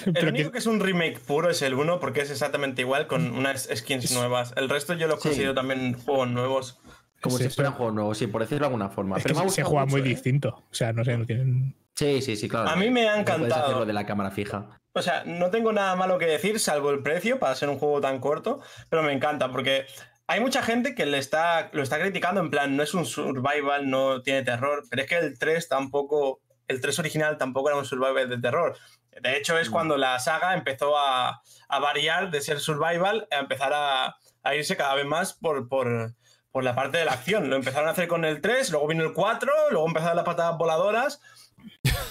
[0.05, 2.81] El pero único que- que es un remake puro es el 1 porque es exactamente
[2.81, 4.53] igual con unas skins nuevas.
[4.55, 5.29] El resto yo los Sí.
[5.29, 6.79] considero también juegos nuevos.
[7.21, 9.17] Como Sí, si fueran pero- juegos nuevos, sí, por decirlo de alguna forma.
[9.17, 10.09] es Pero que se, juega mucho, muy ¿eh?
[10.09, 10.49] distinto.
[10.69, 11.75] O sea, no sé, no tienen.
[11.95, 12.69] Sí, sí, sí, claro.
[12.69, 13.63] A mí me ha No Puedes encantado.
[13.65, 14.77] hacerlo de la cámara fija.
[14.97, 18.01] O sea, no tengo nada malo que decir, salvo el precio para ser un juego
[18.01, 19.85] tan corto, pero me encanta porque
[20.27, 23.89] hay mucha gente que le está, lo está criticando en plan, no es un survival,
[23.89, 27.85] no tiene terror, pero es que el 3 tampoco, el 3 original tampoco era un
[27.85, 28.77] survival de terror.
[29.21, 29.71] De hecho, es Mm.
[29.71, 34.75] cuando la saga empezó a, a variar de ser survival a empezar a, a irse
[34.77, 36.13] cada vez más por, por,
[36.51, 37.49] por la parte de la acción.
[37.49, 40.57] Lo empezaron a hacer con el 3, luego vino el 4, luego empezaron las patadas
[40.57, 41.21] voladoras.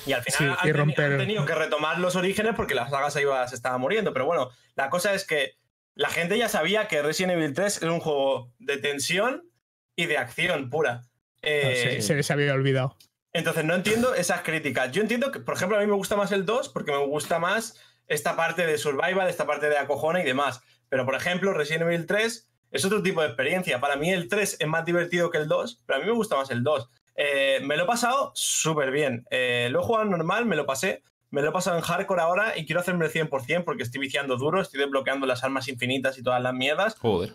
[0.06, 2.74] Y al final Sí, han, y teni- romper- han tenido que retomar los orígenes porque
[2.74, 4.12] la saga se, iba, se estaba muriendo.
[4.12, 5.56] Pero bueno, la cosa es que
[5.94, 9.48] la gente ya sabía que Resident Evil 3 era un juego de tensión
[9.96, 11.02] y de acción pura.
[11.42, 12.96] Eh, se, se les había olvidado.
[13.32, 14.92] entonces no entiendo esas críticas.
[14.92, 17.38] Yo entiendo que, por ejemplo, a mí me gusta más el 2 porque me gusta
[17.38, 20.60] más esta parte de survival, esta parte de acojona y demás.
[20.88, 23.80] Pero, por ejemplo, Resident Evil 3 es otro tipo de experiencia.
[23.80, 26.36] Para mí el 3 es más divertido que el 2, pero a mí me gusta
[26.36, 26.88] más el 2.
[27.16, 29.26] Eh, me lo he pasado súper bien.
[29.30, 31.02] Eh, lo he jugado normal, me lo pasé.
[31.30, 34.36] Me lo he pasado en hardcore ahora y quiero hacerme el 100% porque estoy viciando
[34.36, 36.94] duro, estoy desbloqueando las armas infinitas y todas las mierdas.
[36.98, 37.34] Joder.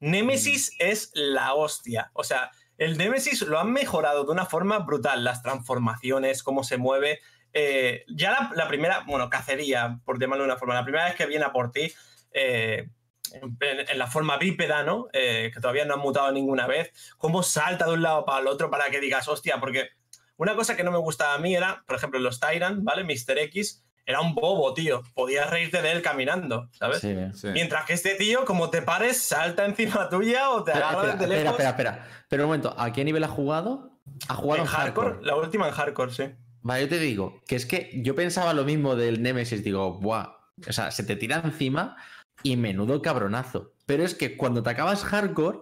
[0.00, 2.10] Nemesis es la hostia.
[2.14, 5.22] O sea, el Nemesis lo han mejorado de una forma brutal.
[5.22, 7.20] Las transformaciones, cómo se mueve.
[7.52, 11.14] Eh, ya la, la primera, bueno, cacería, por llamarlo de una forma, la primera vez
[11.14, 11.92] que viene a por ti,
[12.32, 12.88] eh,
[13.34, 15.08] en, en la forma bípeda, ¿no?
[15.12, 16.92] Eh, que todavía no han mutado ninguna vez.
[17.18, 19.88] Cómo salta de un lado para el otro para que digas, hostia, porque
[20.36, 23.04] una cosa que no me gustaba a mí era, por ejemplo, los Tyrant, ¿vale?
[23.04, 23.38] Mr.
[23.38, 25.02] X era un bobo, tío.
[25.14, 27.00] Podías reírte de él caminando, ¿sabes?
[27.00, 27.14] Sí.
[27.34, 27.48] Sí.
[27.48, 31.28] Mientras que este tío, como te pares, salta encima tuya o te Espera, agarra espera,
[31.28, 32.24] desde espera, espera, espera.
[32.28, 34.00] Pero un momento, ¿a qué nivel ha jugado?
[34.28, 36.24] Ha jugado En hardcore, la última en hardcore, sí.
[36.62, 40.36] Vale, yo te digo, que es que yo pensaba lo mismo del Nemesis, digo, buah,
[40.68, 41.96] o sea, se te tira encima
[42.42, 43.72] y menudo cabronazo.
[43.86, 45.60] Pero es que cuando te acabas hardcore,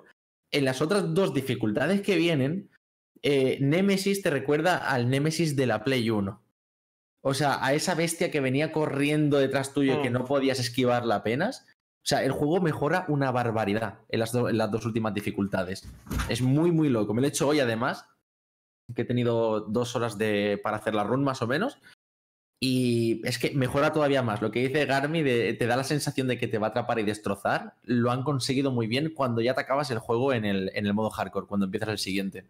[0.53, 2.70] en las otras dos dificultades que vienen,
[3.22, 6.41] eh, Nemesis te recuerda al Nemesis de la Play 1.
[7.24, 10.12] O sea, a esa bestia que venía corriendo detrás tuyo y que Mm.
[10.14, 11.66] no podías esquivarla apenas.
[12.05, 15.87] O sea, el juego mejora una barbaridad en las, do- en las dos últimas dificultades.
[16.29, 17.12] Es muy, muy loco.
[17.12, 18.07] Me lo he hecho hoy además,
[18.95, 21.79] que he tenido dos horas de, para hacer la run más o menos.
[22.61, 24.42] Y es que mejora todavía más.
[24.42, 27.04] Lo que dice Garmi te da la sensación de que te va a atrapar y
[27.04, 27.74] destrozar.
[27.84, 30.94] Lo han conseguido muy bien cuando ya te acabas el juego en el, en el
[30.94, 32.46] modo hardcore, cuando empiezas el siguiente.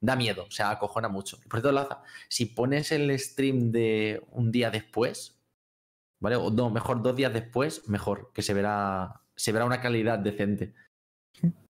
[0.00, 1.36] Da miedo, o sea, acojona mucho.
[1.42, 5.38] Por cierto, Laza, si pones el stream de un día después,
[6.20, 6.36] ¿vale?
[6.36, 10.72] O no, mejor dos días después, mejor, que se verá, se verá una calidad decente.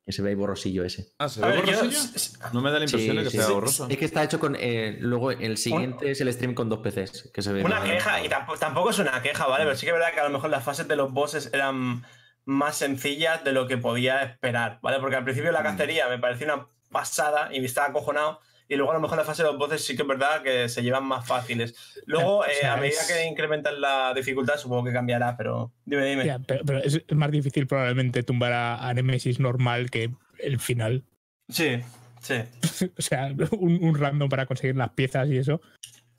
[0.09, 1.13] Que se ve ahí borrosillo ese.
[1.19, 2.39] Ah, ¿se ve ver, yo- borrosillo?
[2.55, 3.53] No me da la impresión de que Sí, sea sí.
[3.53, 3.87] borroso.
[3.91, 4.57] Es que está hecho con.
[4.59, 7.31] eh, luego el siguiente es el stream con dos PCs.
[7.31, 9.65] Que se ve Una queja, y tampoco, tampoco es una queja, ¿vale?
[9.65, 12.07] Pero sí que es verdad que a lo mejor las fases de los bosses eran
[12.47, 14.99] más sencillas de lo que podía esperar, ¿vale?
[14.99, 15.65] Porque al principio la Mm.
[15.65, 18.41] cacería me parecía una pasada y me estaba acojonado.
[18.69, 20.69] Y luego a lo mejor la fase de los bosses sí que es verdad que
[20.69, 21.75] se llevan más fáciles.
[22.07, 26.27] Luego, eh, a medida que incrementan la dificultad, supongo que cambiará, pero dime, dime.
[26.27, 31.05] Ya, pero, pero es más difícil probablemente tumbar a, a Nemesis normal que el final.
[31.49, 31.81] Sí,
[32.21, 32.35] sí.
[32.99, 35.61] o sea, un, un random para conseguir las piezas y eso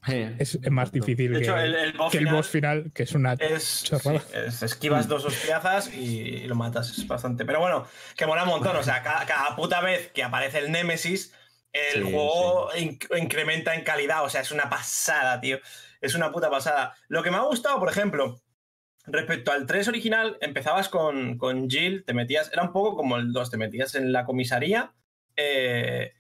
[0.08, 2.50] Eh, es, es más difícil De que, hecho, el, el boss que el final boss
[2.50, 3.34] final, que es una.
[3.34, 4.20] es, chorrada.
[4.22, 6.98] sí, es- esquivas dos hostiazas y lo matas.
[6.98, 7.46] Es bastante.
[7.46, 7.86] Pero bueno,
[8.18, 8.76] que mola un montón.
[8.78, 11.34] O sea, cada, cada puta vez que aparece el Némesis,
[11.74, 14.24] el Sí, juego inc- incrementa en calidad.
[14.24, 15.60] O sea, es una pasada, tío.
[16.02, 16.96] Es una puta pasada.
[17.08, 18.42] Lo que me ha gustado, por ejemplo,
[19.06, 23.34] respecto al 3 original, empezabas con, con Jill, te metías, era un poco como el
[23.34, 24.94] 2, te metías en la comisaría.
[25.36, 26.14] eh,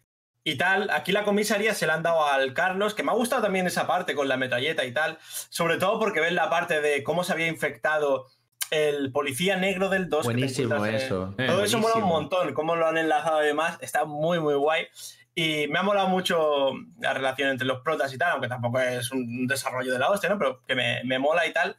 [0.43, 3.41] y tal, aquí la comisaría se la han dado al Carlos, que me ha gustado
[3.41, 7.03] también esa parte con la metralleta y tal, sobre todo porque ves la parte de
[7.03, 8.25] cómo se había infectado
[8.71, 10.21] el policía negro del 2.
[10.25, 11.35] que te Buenísimo encuentras, eh, eso.
[11.37, 14.55] Eh, todo eso mola un montón, cómo lo han enlazado y demás, está muy, muy
[14.55, 14.87] guay.
[15.35, 19.11] Y me ha molado mucho la relación entre los protas y tal, aunque tampoco es
[19.11, 20.37] un desarrollo de la hostia, ¿no?
[20.37, 21.77] Pero que me, me mola y tal.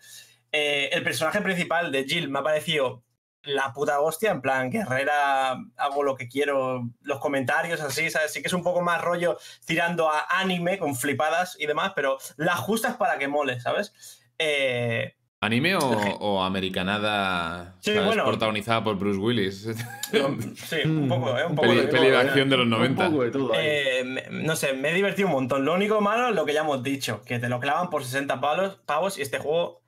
[0.53, 3.05] Eh, el personaje principal de Jill me ha parecido
[3.43, 8.33] la puta hostia, en plan, guerrera, hago lo que quiero, los comentarios así, ¿sabes?
[8.33, 12.19] Sí que es un poco más rollo tirando a anime con flipadas y demás, pero
[12.37, 13.93] la justa es para que mole, ¿sabes?
[14.39, 15.81] Eh, ¿Anime o,
[16.21, 18.07] o americanada Sí, ¿sabes?
[18.07, 18.25] bueno.
[18.27, 19.63] protagonizada por Bruce Willis?
[20.13, 21.47] sí, un poco, ¿eh?
[21.47, 22.27] Un poco peli, de peli de todo, ¿eh?
[22.27, 23.05] acción de los 90.
[23.07, 23.59] Un poco de todo ahí.
[23.63, 25.65] Eh, no sé, me he divertido un montón.
[25.65, 28.41] Lo único malo es lo que ya hemos dicho, que te lo clavan por 60
[28.41, 29.81] palos, pavos y este juego...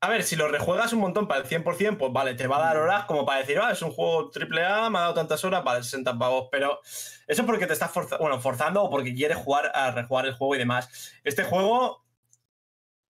[0.00, 2.66] A ver, si lo rejuegas un montón para el 100%, pues vale, te va a
[2.66, 5.62] dar horas como para decir, ah, es un juego AAA, me ha dado tantas horas
[5.62, 6.78] para el 60 pavos, pero
[7.26, 10.34] eso es porque te estás forza- bueno, forzando o porque quieres jugar a rejugar el
[10.34, 11.12] juego y demás.
[11.24, 12.04] Este juego,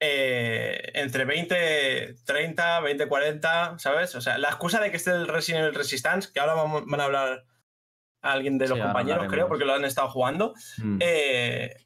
[0.01, 4.14] eh, entre 20, 30, 20, 40, ¿sabes?
[4.14, 7.01] O sea, la excusa de que esté el Resident Evil Resistance, que ahora vamos- van
[7.01, 7.44] a hablar
[8.22, 10.55] alguien de los Sí, compañeros, creo, porque lo han estado jugando.
[10.78, 10.99] Mm.
[11.01, 11.76] Eh,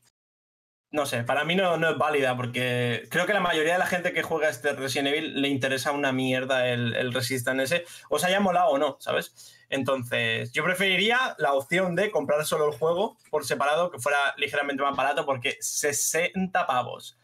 [0.91, 3.87] no sé, para mí no, no es válida porque creo que la mayoría de la
[3.87, 8.25] gente que juega este Resident Evil le interesa una mierda el, el Resistance ese, os
[8.25, 9.57] haya molado o no, ¿sabes?
[9.71, 14.83] Entonces, yo preferiría la opción de comprar solo el juego por separado, que fuera ligeramente
[14.83, 17.19] más barato, porque 60 pavos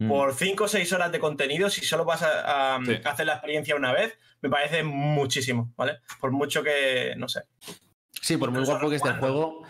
[0.00, 0.08] Mm.
[0.08, 2.96] por 5 o 6 horas de contenido, si solo vas a, a Sí.
[3.04, 5.98] hacer la experiencia una vez, me parece muchísimo, ¿vale?
[6.20, 7.42] Por mucho que, no sé.
[8.20, 9.62] Sí, por muy guapo que esté el juego,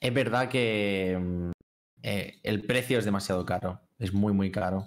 [0.00, 1.50] es verdad que mm,
[2.02, 3.80] eh, el precio es demasiado caro.
[3.98, 4.84] Es muy, muy caro.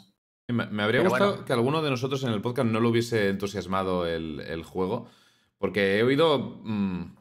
[0.49, 1.45] Me, me habría Pero gustado bueno.
[1.45, 5.09] que alguno de nosotros en el podcast no lo hubiese entusiasmado el, el juego,
[5.57, 7.15] porque he oído mm,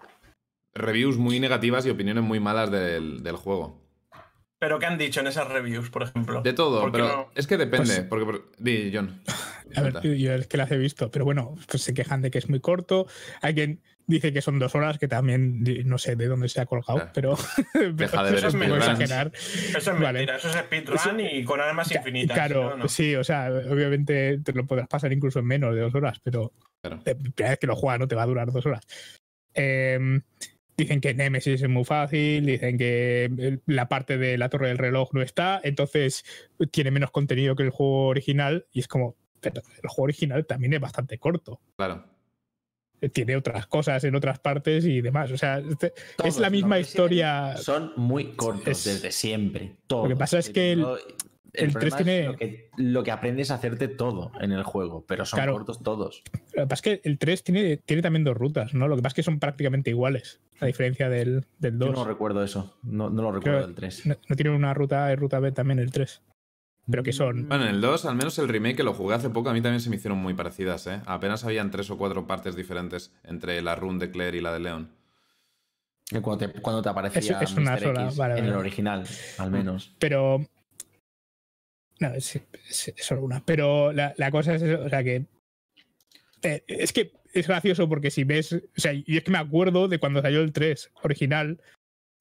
[0.75, 3.83] reviews muy negativas y opiniones muy malas del, del juego.
[4.59, 6.41] Pero ¿qué han dicho en esas reviews, por ejemplo?
[6.43, 7.31] De todo, ¿Por qué pero no?
[7.35, 7.87] es que depende.
[7.87, 9.21] Pues- porque, por- di, John.
[9.77, 12.39] A ver, yo es que las he visto, pero bueno, pues se quejan de que
[12.39, 13.07] es muy corto.
[13.43, 16.67] Hay quien dice que son dos horas, que también no sé de dónde se ha
[16.67, 17.11] colgado, Ah.
[17.13, 17.37] pero.
[17.93, 19.33] Deja de ver Eso es exagerar.
[19.35, 20.13] Eso es Vale.
[20.21, 22.35] mentira, eso es speedrun y con armas infinitas.
[22.37, 22.77] Claro, ¿no?
[22.85, 22.89] No.
[22.89, 26.53] sí, o sea, obviamente te lo podrás pasar incluso en menos de dos horas, pero
[26.81, 27.03] Claro.
[27.05, 28.87] la primera vez que lo juegas no te va a durar dos horas.
[29.53, 30.23] Em,
[30.77, 34.79] dicen que Nemesis es muy fácil, dicen que el- la parte de la torre del
[34.79, 36.25] reloj no está, entonces
[36.71, 40.75] tiene menos contenido que el juego original y es como, pero el juego original también
[40.75, 41.61] es bastante corto.
[41.77, 42.05] Claro.
[43.13, 45.31] Tiene otras cosas en otras partes y demás.
[45.31, 45.93] O sea, este-
[46.25, 47.57] es la misma historia.
[47.59, 49.77] Son muy cortos Es- desde siempre.
[49.87, 50.09] Todos.
[50.09, 50.87] que pasa es que el-
[51.57, 52.27] El 3 problema es tiene.
[52.29, 55.53] Lo que, lo que aprendes a hacerte todo en el juego, pero son Claro.
[55.55, 56.23] cortos todos.
[56.55, 58.89] Lo que pasa es que el 3 tiene, tiene también dos rutas, ¿no?
[58.89, 61.95] Lo que pasa es que son prácticamente iguales, a diferencia del, del Yo 2.
[61.95, 62.77] no recuerdo eso.
[62.83, 64.07] No, no lo recuerdo Creo- del 3.
[64.07, 66.23] No, no tiene una ruta A y ruta B también el 3.
[66.89, 67.49] Pero que son.
[67.49, 69.61] Bueno, en el 2, al menos el remake que lo jugué hace poco, a mí
[69.61, 71.01] también se me hicieron muy parecidas, ¿eh?
[71.07, 74.61] Apenas habían tres o cuatro partes diferentes entre la run de Claire y la de
[74.61, 74.91] Leon.
[76.23, 77.81] Cuando te, cuando te aparecía Es- es una Mr.
[77.81, 79.05] sola, X vale, en el original,
[79.39, 79.97] al menos.
[79.99, 80.47] Pero.
[82.01, 83.45] No, es, es- es solo una.
[83.45, 85.25] Pero la, la cosa es, eso, o sea, que.
[86.43, 88.53] eh, es que es gracioso porque si ves.
[88.53, 91.61] O sea, y es que me acuerdo de cuando salió el 3 original,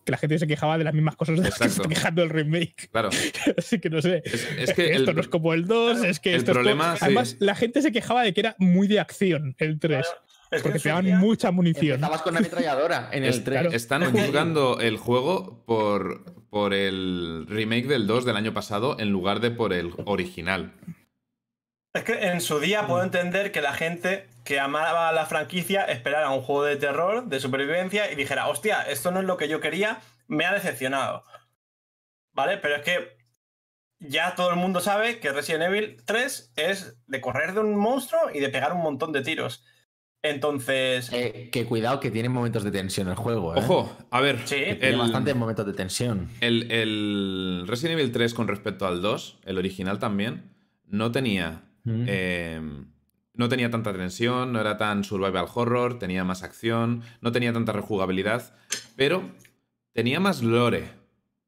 [0.05, 2.23] que la gente se quejaba de las mismas cosas de las que se está quejando
[2.23, 2.89] el remake.
[2.91, 3.09] Claro.
[3.57, 4.21] Así que no sé.
[4.25, 6.55] Es, es que esto el, no es como el 2, es que el esto es
[6.55, 7.05] problema, como- sí.
[7.05, 10.24] Además, la gente se quejaba de que era muy de acción el 3, Claro,
[10.55, 11.95] es porque en te su daban día- mucha munición.
[11.95, 13.43] Estabas con una ametralladora en el 3.
[13.43, 13.71] claro.
[13.71, 19.39] están juzgando el juego por, por el remake del 2 del año pasado en lugar
[19.39, 20.73] de por el original.
[21.93, 26.29] Es que en su día puedo entender que la gente que amaba la franquicia esperara
[26.29, 29.59] un juego de terror, de supervivencia y dijera, hostia, esto no es lo que yo
[29.61, 31.23] quería, me ha decepcionado.
[32.33, 32.57] ¿Vale?
[32.57, 33.15] Pero es que
[33.99, 38.19] ya todo el mundo sabe que Resident Evil 3 es de correr de un monstruo
[38.33, 39.63] y de pegar un montón de tiros.
[40.23, 43.55] Entonces, Eh, que cuidado que tiene momentos de tensión el juego.
[43.55, 43.59] ¿eh?
[43.59, 44.55] Ojo, a ver, Sí.
[44.55, 46.29] Tiene el, bastantes momentos de tensión.
[46.41, 50.51] el, el Resident Evil 3 con respecto al 2, el original también,
[50.87, 52.05] no tenía Mm.
[52.07, 52.61] Eh,
[53.35, 57.73] no tenía tanta tensión, no era tan survival horror, tenía más acción, no tenía tanta
[57.73, 58.55] rejugabilidad,
[58.95, 59.29] pero
[59.93, 60.85] tenía más lore,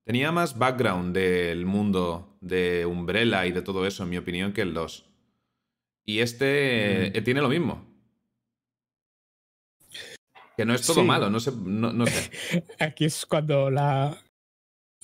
[0.04, 4.62] tenía más background del mundo de Umbrella y de todo eso, en mi opinión, que
[4.62, 5.06] el 2.
[6.06, 7.18] Y este Mm.
[7.18, 7.87] eh, tiene lo mismo.
[10.58, 11.08] Que no es todo Sí.
[11.08, 12.32] malo, no sé, no, no sé.
[12.80, 14.18] Aquí es cuando la,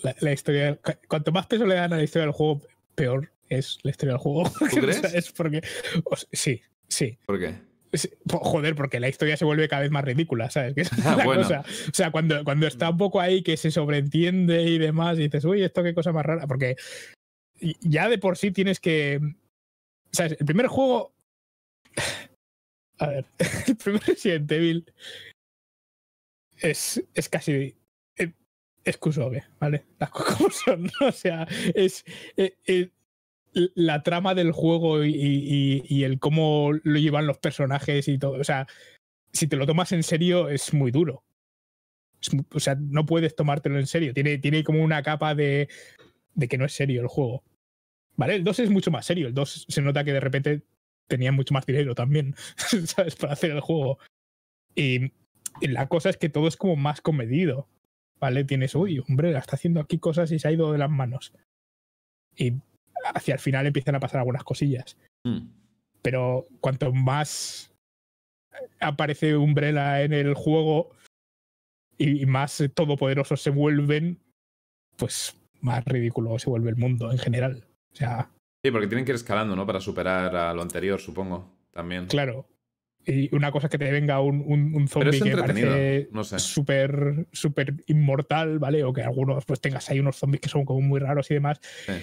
[0.01, 0.75] la, la historia.
[0.77, 2.61] cu- Cuanto más peso le dan a la historia del juego,
[2.95, 4.49] peor es la historia del juego.
[4.59, 5.03] ¿Tú crees?
[5.13, 5.61] Es porque.
[6.05, 7.17] o sea, sí, sí.
[7.25, 7.55] ¿Por qué?
[7.95, 10.73] Sí, Joder, porque la historia se vuelve cada vez más ridícula, ¿sabes?
[10.75, 11.43] Que es Ah, la bueno.
[11.43, 11.59] cosa.
[11.61, 15.45] O sea, cuando, cuando está un poco ahí que se sobreentiende y demás, y dices,
[15.45, 16.47] uy, esto qué cosa más rara.
[16.47, 16.75] Porque
[17.81, 19.19] ya de por sí tienes que.
[20.11, 20.35] ¿Sabes?
[20.39, 21.13] El primer juego.
[22.99, 23.25] A ver,
[23.67, 24.85] el primer Resident Evil
[26.63, 27.75] es, es casi.
[28.17, 28.33] eh,
[28.83, 28.99] Es
[29.59, 29.85] ¿vale?
[29.99, 30.91] Las cosas como son.
[31.01, 32.03] O sea, es.
[32.37, 32.89] eh, eh,
[33.75, 35.13] la trama del juego y,
[35.87, 38.39] y- el cómo lo llevan los personajes y todo.
[38.39, 38.65] O sea,
[39.31, 41.23] si te lo tomas en serio, es muy duro.
[42.51, 44.13] O sea, no puedes tomártelo en serio.
[44.13, 45.67] Tiene, tiene como una capa de,
[46.35, 47.43] de que no es serio el juego.
[48.15, 48.35] ¿Vale?
[48.35, 49.27] El 2 es mucho más serio.
[49.27, 50.63] El 2 se nota que de repente
[51.07, 52.35] tenía mucho más dinero también,
[52.85, 53.15] ¿sabes?
[53.15, 53.99] Para hacer el juego.
[54.75, 55.11] Y
[55.61, 57.67] la cosa es que todo es como más comedido.
[58.19, 58.45] ¿Vale?
[58.45, 61.33] Tienes, uy, hombre, está haciendo aquí cosas y se ha ido de las manos.
[62.35, 62.53] Y
[63.13, 64.97] hacia el final empiezan a pasar algunas cosillas.
[65.23, 65.49] Hmm.
[66.01, 67.73] Pero cuanto más
[68.79, 70.91] aparece Umbrella en el juego
[71.97, 74.19] y, y más todopoderosos se vuelven,
[74.95, 77.67] pues más ridículo se vuelve el mundo en general.
[77.91, 78.29] O sea,
[78.65, 79.65] Sí, porque tienen que ir escalando, ¿no?
[79.67, 81.51] Para superar a lo anterior, supongo.
[81.71, 82.05] También.
[82.05, 82.47] claro.
[83.05, 86.39] Y una cosa es que te venga un, un, un zombie que parece No sé.
[86.39, 88.83] súper súper inmortal, ¿vale?
[88.83, 91.59] O que algunos pues tengas ahí unos zombies que son como muy raros y demás.
[91.85, 91.93] Sí.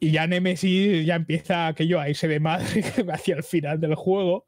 [0.00, 2.82] Y ya Nemesis ya empieza aquello a irse de madre
[3.12, 4.44] hacia el final del juego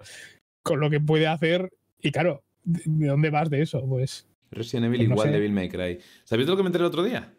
[0.62, 1.72] con lo que puede hacer.
[2.00, 3.82] Y claro, ¿de de dónde vas de eso?
[3.86, 5.32] Pues Resident Evil Pues no igual sé.
[5.32, 5.98] Devil May Cry.
[6.24, 7.32] ¿Sabéis de lo que me enteré el otro día?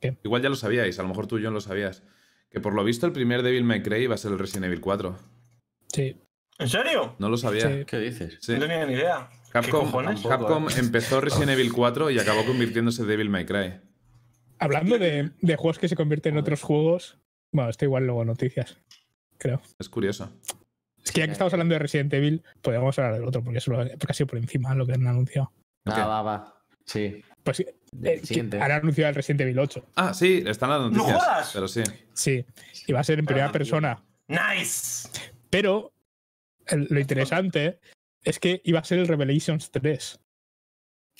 [0.00, 0.16] ¿Qué?
[0.22, 2.04] Igual ya lo sabíais, a lo mejor tú y yo no lo sabías.
[2.50, 4.80] Que por lo visto el primer Devil May Cry iba a ser el Resident Evil
[4.80, 5.16] 4.
[5.92, 6.16] sí.
[6.58, 7.14] ¿En serio?
[7.18, 7.68] No lo sabía.
[7.68, 7.84] Sí.
[7.86, 8.38] ¿Qué dices?
[8.40, 8.52] Sí.
[8.54, 9.28] No tenía ni idea.
[9.46, 10.72] ¿Qué Capcom, ¿eh?
[10.78, 13.80] empezó Resident Evil 4 y acabó convirtiéndose en Devil May Cry.
[14.58, 17.18] Hablando de, de juegos que se convierten en otros juegos,
[17.52, 18.76] bueno, esto igual luego noticias,
[19.38, 19.62] creo.
[19.78, 20.30] Es curioso.
[21.02, 23.78] Es que ya que estamos hablando de Resident Evil, podemos hablar del otro, porque, solo,
[23.98, 25.52] porque ha sido por encima lo que han anunciado.
[25.86, 25.96] Ok.
[25.96, 26.54] va, va.
[26.84, 27.22] Sí.
[27.44, 28.60] Pues eh, siguiente.
[28.60, 29.86] han anunciado el Resident Evil 8.
[29.96, 31.12] Ah, sí, están las noticias.
[31.22, 31.50] jodas!
[31.54, 31.82] Pero sí.
[32.12, 32.44] Sí,
[32.86, 34.02] y va a ser en primera Ah, persona.
[34.26, 35.08] ¡Nice!
[35.48, 35.92] Pero
[36.68, 37.80] el- lo interesante
[38.22, 40.20] es que iba a ser el Revelations 3.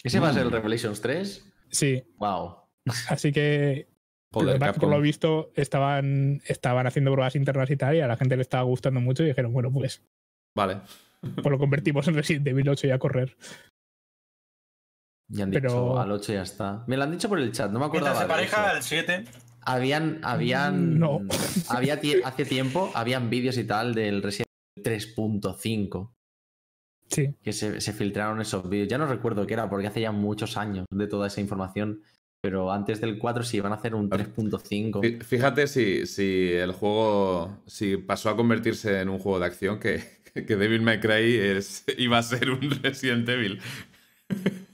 [0.04, 0.52] ¿Ese va a ser el Mm.
[0.52, 1.44] Revelations 3?
[1.70, 2.56] Sí, Wow.
[3.08, 3.88] así que
[4.32, 8.36] Joder, por lo visto estaban, estaban haciendo pruebas internas y tal, y a la gente
[8.36, 10.02] le estaba gustando mucho y dijeron, bueno, pues,
[10.54, 10.80] Vale.
[11.20, 13.36] pues lo convertimos en Resident Evil 8 y a correr.
[15.30, 16.84] Ya han Pero- dicho al 8 ya está.
[16.86, 18.06] Me lo han dicho por el chat, no me acuerdo.
[18.06, 19.24] Mientras se pareja al 7.
[19.62, 20.98] Habían, habían.
[20.98, 21.20] No.
[21.68, 24.47] Había hace tiempo, habían vídeos y tal del Resident Evil
[24.82, 26.14] 3.5
[27.10, 28.88] Sí, que se, se filtraron esos vídeos.
[28.88, 32.02] Ya no recuerdo qué era, porque hace ya muchos años de toda esa información.
[32.40, 35.00] Pero antes del 4 sí van a hacer un 3.5.
[35.02, 39.80] Fí- Fíjate si, si el juego si pasó a convertirse en un juego de acción
[39.80, 40.02] que,
[40.46, 43.58] que Devil May Cry es, iba a ser un Resident Evil.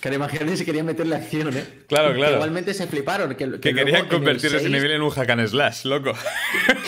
[0.00, 1.64] Claro, imagínate si querían meterle acción, ¿eh?
[1.88, 2.34] Claro, Que claro.
[2.36, 3.34] Igualmente se fliparon.
[3.34, 6.12] Que, Que que querían convertir Resident 6 Evil en un hack and slash, loco.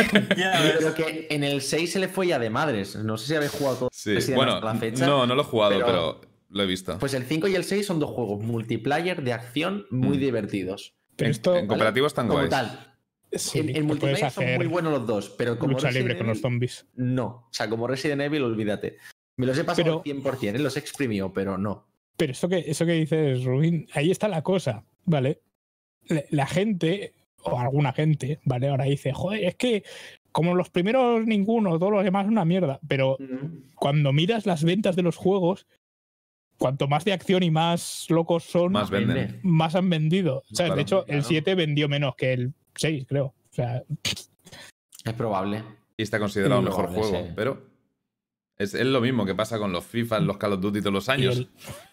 [0.78, 2.97] Pero que en el 6 se le fue ya de madres.
[2.97, 5.07] No sé si habéis jugado todo Sí, Resident bueno, la fecha.
[5.07, 6.20] no, no lo he jugado, pero- pero,
[6.51, 6.99] lo he visto.
[6.99, 10.20] Pues el 5 y el 6 son dos juegos multiplayer de acción muy Mm.
[10.20, 10.95] divertidos.
[11.16, 12.51] Pero esto, en cooperativo están Como guays.
[12.51, 12.95] tal.
[13.32, 16.28] sí, en, en que multiplayer son muy buenos los dos, pero como lucha libre con
[16.28, 16.87] los zombies.
[16.95, 17.26] No.
[17.26, 18.99] O sea, como Resident Evil, olvídate.
[19.37, 20.59] Me los he pasado Pero- al 100%, ¿eh?
[20.61, 21.89] los he exprimido, pero no.
[22.16, 25.40] Pero eso que, eso que dices, Rubín, ahí está la cosa, ¿vale?
[26.08, 28.68] La, la gente, o alguna gente, ¿vale?
[28.68, 29.84] Ahora dice, joder, es que
[30.32, 32.78] como los primeros ninguno, todos los demás una mierda.
[32.86, 33.16] Pero
[33.74, 35.66] cuando miras las ventas de los juegos,
[36.58, 39.40] cuanto más de acción y más locos son, Más más, venden.
[39.74, 40.38] han vendido.
[40.50, 41.18] O sea, Claro, de hecho, claro.
[41.18, 43.26] el 7 vendió menos que el 6, creo.
[43.26, 43.82] O sea,
[45.04, 45.62] Es probable.
[45.96, 47.26] Y está considerado el Sí, mejor probable, juego.
[47.28, 47.32] sí.
[47.36, 47.62] Pero
[48.58, 51.08] es, es lo mismo que pasa con los FIFA, los Call of Duty todos los
[51.08, 51.48] y años.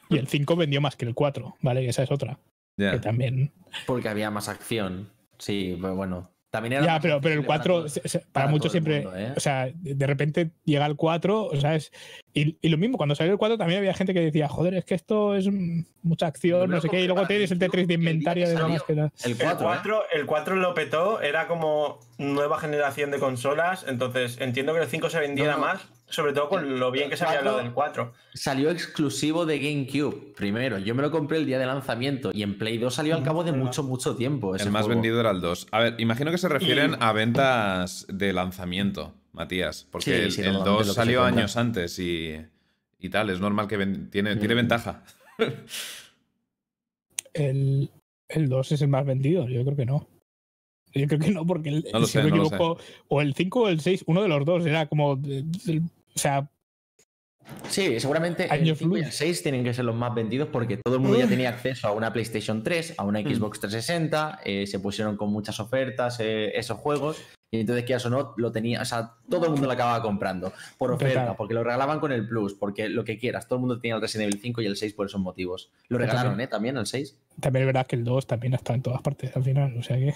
[0.09, 1.87] El, y el 5 vendió más que el 4, ¿vale?
[1.87, 2.39] Esa es otra.
[2.77, 2.91] Ya.
[2.91, 3.51] Que también.
[3.85, 5.09] Porque había más acción.
[5.37, 6.29] Sí, pero bueno.
[6.49, 7.91] También era Ya, pero, pero el accesible para 4, todos.
[7.93, 9.33] se- se- para, para muchos siempre, mundo, ¿eh?
[9.35, 11.91] o sea, de repente llega el 4, o sea, es,
[12.31, 14.85] y, y lo mismo, cuando salió el 4 también había gente que decía, joder, es
[14.85, 15.49] que esto es
[16.03, 18.47] mucha acción, no sé qué, y luego tienes el GameCube Tetris de el día inventario
[18.47, 22.59] de demás que da- El El 4, 4, el 4 lo petó, era como nueva
[22.59, 25.65] generación de consolas, entonces entiendo que el 5 se vendiera No, no.
[25.65, 25.81] más,
[26.13, 28.13] sobre todo con lo bien que se había hablado del 4.
[28.35, 30.77] Salió exclusivo de GameCube primero.
[30.77, 33.43] Yo me lo compré el día de lanzamiento y en Play 2 salió al cabo
[33.43, 33.65] de verdad.
[33.65, 34.55] mucho, mucho tiempo.
[34.55, 35.01] ese El más juego.
[35.01, 35.67] vendido era el 2.
[35.71, 39.87] A ver, imagino que se refieren Y- a ventas de lanzamiento, Matías.
[39.91, 42.35] Porque Sí, el, sí, el normalmente 2 lo que se salió años antes y,
[42.99, 43.31] y tal.
[43.31, 44.57] Es normal que ven- tiene, tiene Mm.
[44.57, 45.03] ventaja.
[47.33, 47.89] el,
[48.29, 50.07] el 2 es el más vendido, yo creo que no.
[50.95, 53.61] Yo creo que no, porque el, No si sé, no me equivoco, o el 5
[53.61, 55.43] o el 6, uno de los dos era como, de-
[56.15, 56.49] o sea,
[57.69, 59.15] Sí, seguramente el Años 5 y el luz.
[59.15, 61.91] 6 tienen que ser los más vendidos porque todo el mundo ya tenía acceso a
[61.91, 63.35] una PlayStation 3, a una Mm.
[63.35, 68.09] Xbox 360, eh, se pusieron con muchas ofertas eh, esos juegos y entonces quieras o
[68.09, 71.35] no, lo tenía, o sea, todo el mundo lo acababa comprando por oferta, Total.
[71.35, 74.01] porque lo regalaban con el Plus, porque lo que quieras, todo el mundo tenía el
[74.01, 75.69] Resident Evil 5 y el 6 por esos motivos.
[75.89, 76.47] Lo regalaron, también.
[76.47, 76.49] ¿eh?
[76.49, 77.19] También el 6.
[77.41, 79.97] también es verdad que el 2 también está en todas partes al final, o sea
[79.97, 80.13] que...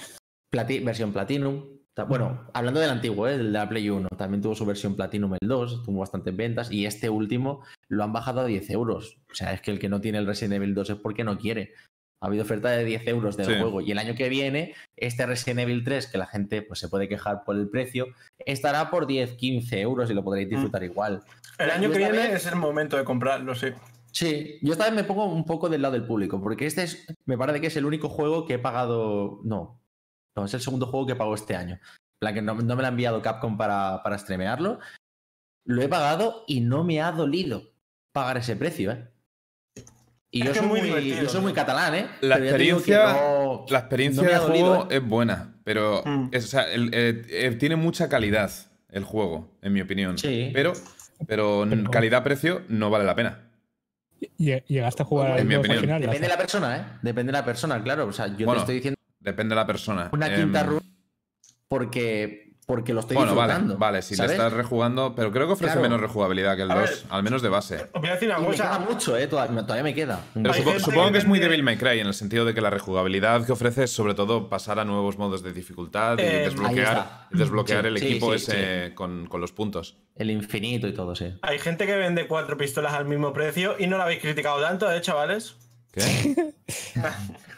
[0.51, 1.76] Plati- versión Platinum.
[2.05, 3.33] Bueno, hablando del antiguo, ¿eh?
[3.35, 6.71] el de la Play 1, también tuvo su versión Platinum el 2, tuvo bastantes ventas
[6.71, 9.17] y este último lo han bajado a 10 euros.
[9.31, 11.37] O sea, es que el que no tiene el Resident Evil 2 es porque no
[11.37, 11.73] quiere.
[12.21, 13.53] Ha habido oferta de 10 euros del Sí.
[13.59, 16.89] juego y el año que viene, este Resident Evil 3, que la gente pues, se
[16.89, 18.07] puede quejar por el precio,
[18.39, 21.21] estará por 10, 15 euros y lo podréis disfrutar igual.
[21.59, 23.67] El año que viene vez- es el momento de comprarlo, sí.
[24.11, 27.05] Sí, yo esta vez me pongo un poco del lado del público, porque este es,
[27.25, 29.41] me parece que es el único juego que he pagado.
[29.43, 29.79] No,
[30.37, 31.75] no, es el segundo juego que pago este año.
[31.75, 34.79] En plan, que no, no me lo ha enviado Capcom para, para streamearlo.
[35.65, 37.63] Lo he pagado y no me ha dolido
[38.13, 39.07] pagar ese precio, ¿eh?
[40.29, 41.55] Y yo soy, muy muy, divertido, yo soy muy ¿no?
[41.55, 42.07] catalán, ¿eh?
[42.21, 44.97] La Pero experiencia- no- La experiencia no dolido, juego ¿eh?
[44.97, 46.29] es buena, pero Mm.
[46.31, 48.51] es- o sea, el- eh, eh, tiene mucha calidad
[48.89, 50.17] el juego, en mi opinión.
[50.17, 50.51] Sí.
[50.53, 50.73] Pero,
[51.27, 53.43] pero Pero- calidad-precio no vale la pena.
[54.37, 55.77] Lle- Llegaste a jugar En al mi 2 opinión.
[55.79, 56.85] original, Depende de la persona, ¿eh?
[57.01, 58.07] Depende de la persona, claro.
[58.07, 58.96] O sea, yo Bueno, te estoy diciendo
[59.27, 60.09] Depende de la persona.
[60.13, 60.79] una quinta Em, run
[61.67, 63.77] porque, porque lo estoy Bueno, vale, disfrutando.
[63.77, 64.31] vale, si ¿sabes?
[64.31, 65.81] le estás rejugando, pero creo que ofrece Claro.
[65.89, 66.97] menos rejugabilidad que el A 2, ver.
[67.09, 67.75] al menos de base.
[67.93, 68.79] Os voy a decir una Y me queda cosa.
[68.79, 69.27] mucho, ¿eh?
[69.27, 70.21] Todavía, todavía me queda.
[70.33, 72.53] Pero Hay supo- gente supongo que es muy Devil May Cry en el sentido de
[72.53, 76.21] que la rejugabilidad que ofrece es sobre todo pasar a nuevos modos de dificultad y
[76.21, 79.97] Eh, desbloquear, desbloquear Sí, el sí, equipo sí, ese Con, con los puntos.
[80.15, 81.37] El infinito y todo, sí.
[81.41, 84.89] Hay gente que vende cuatro pistolas al mismo precio y no lo habéis criticado tanto,
[84.89, 85.55] ¿eh, chavales?
[85.91, 86.53] ¿Qué?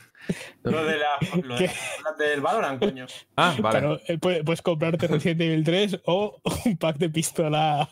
[0.64, 1.08] Lo de la,
[1.44, 3.06] lo de pistolas del Valorant, coño.
[3.36, 3.80] Ah, vale.
[3.80, 7.90] Claro, eh, puedes, puedes comprarte Resident Evil 3 o un pack de pistola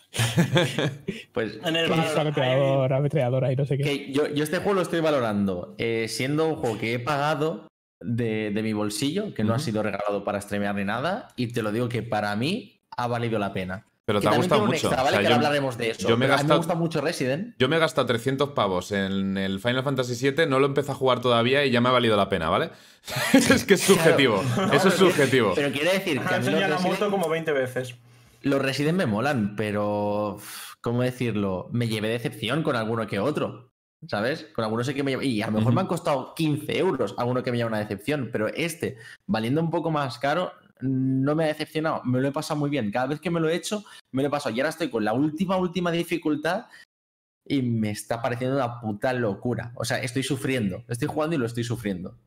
[1.34, 2.18] Pues En el Valorant.
[2.18, 3.84] ametrallador, ametralladora y no sé qué.
[3.84, 7.68] que yo, yo este juego lo estoy valorando eh, siendo un juego que he pagado
[8.00, 11.64] de, de mi bolsillo, que no ha sido regalado para streamear ni nada, y te
[11.64, 13.86] lo digo que para mí ha valido la pena.
[14.08, 14.88] Pero te ha gustado mucho.
[14.88, 15.10] extra, O ¿vale?
[15.10, 16.08] sea, que yo- ahora hablaremos de eso.
[16.08, 17.56] yo me a mí me gastado- gusta mucho Resident.
[17.60, 20.96] Yo me he gastado 300 pavos en el Final Fantasy VII, no lo empecé a
[20.96, 22.70] jugar todavía y ya me ha valido la pena, ¿vale?
[23.34, 24.42] es que es subjetivo.
[24.58, 25.52] No, Eso es subjetivo.
[25.56, 27.96] Pero quiere decir que Ha a mí los enseñado la Resident, moto como 20 veces.
[28.44, 30.38] los Resident me molan, pero
[30.80, 31.68] ¿cómo decirlo?
[31.74, 33.74] Me llevé decepción con alguno que otro.
[34.08, 34.46] ¿Sabes?
[34.56, 37.14] Con algunos sé que me lleva- Y a lo mejor me han costado 15 euros
[37.18, 38.96] alguno que me lleva una decepción, pero este,
[39.26, 42.02] valiendo un poco más caro, no me ha decepcionado.
[42.04, 42.92] Me lo he pasado muy bien.
[42.92, 44.56] Cada vez que me lo he hecho, me lo he pasado.
[44.56, 46.66] Y ahora estoy con la última, última dificultad
[47.46, 49.72] y me está pareciendo una puta locura.
[49.76, 50.84] O sea, estoy sufriendo.
[50.88, 52.18] Estoy jugando y lo estoy sufriendo.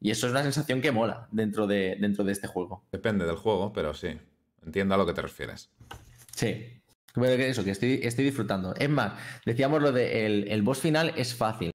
[0.00, 2.84] Y eso es una sensación que mola dentro de, dentro de este juego.
[2.92, 4.18] Depende del juego, pero sí.
[4.64, 5.70] Entiendo a lo que te refieres.
[6.34, 6.82] Sí.
[7.14, 8.74] Pero que Eso, que estoy, estoy disfrutando.
[8.74, 9.14] Es más,
[9.46, 11.70] decíamos lo de el, el boss final es fácil.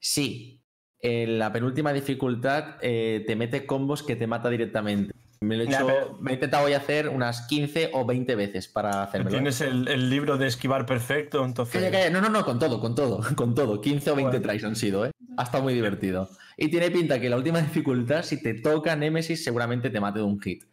[0.00, 0.62] Sí.
[1.00, 5.14] En la penúltima dificultad eh, te mete combos que te mata directamente.
[5.40, 8.34] Me lo he, Ya, hecho- pero- me he intentado hoy hacer unas 15 o 20
[8.34, 9.30] veces para hacérmelo.
[9.30, 11.74] Tienes el, el libro de esquivar perfecto, entonces.
[11.80, 12.10] Calla, calla.
[12.10, 13.80] No, no, no, con todo, con todo, con todo.
[13.80, 14.42] 15 o 20 Joder.
[14.50, 15.10] tries han sido, ¿eh?
[15.36, 16.28] Ha estado muy divertido.
[16.56, 20.24] Y tiene pinta que la última dificultad, si te toca Nemesis, seguramente te mate de
[20.24, 20.64] un hit.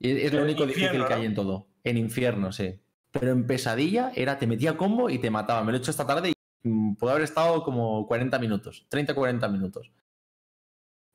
[0.00, 1.20] Y es, lo único infierno, difícil que ¿no?
[1.20, 1.66] hay en todo.
[1.82, 2.80] En infierno, sí.
[3.10, 5.64] Pero en pesadilla era, te metía combo y te mataba.
[5.64, 6.30] Me lo he hecho esta tarde
[6.62, 9.90] y mm, pudo haber estado como 40 minutos, 30-40 minutos.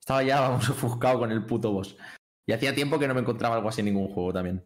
[0.01, 1.95] Estaba ya, vamos, ofuscado con el puto boss.
[2.45, 4.65] Y hacía tiempo que no me encontraba algo así en ningún juego también.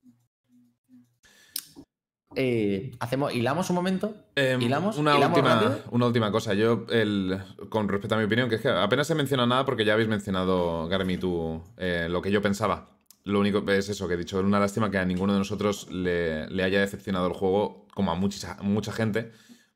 [2.40, 4.14] Eh, hacemos, hilamos un momento.
[4.36, 4.98] Em, ¿Hilamos?
[4.98, 6.54] Una, ¿Hilamos última, una última cosa.
[6.54, 9.86] Yo, el, con respecto a mi opinión, que es que apenas he mencionado nada porque
[9.86, 12.90] ya habéis mencionado, Garmi, tú, eh, lo que yo pensaba.
[13.24, 14.40] Lo único es eso que he dicho.
[14.40, 18.16] Una lástima que a ninguno de nosotros le, le haya decepcionado el juego, como a
[18.16, 19.32] mucha, mucha gente,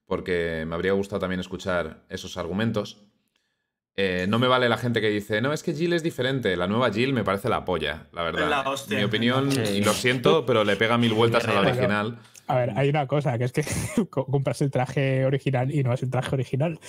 [0.05, 3.10] porque me habría gustado también escuchar esos argumentos.
[3.97, 6.55] Eh, no me vale la gente que dice, no, es que Jill es diferente.
[6.55, 8.49] La nueva Jill me parece la polla, la verdad.
[8.49, 8.97] la hostia.
[8.97, 9.61] Mi opinión, Sí.
[9.77, 12.19] y lo siento, pero le pega mil vueltas a la original.
[12.47, 13.63] A ver, hay una cosa, que es que
[14.09, 16.79] co- compras el traje original y no es el traje original.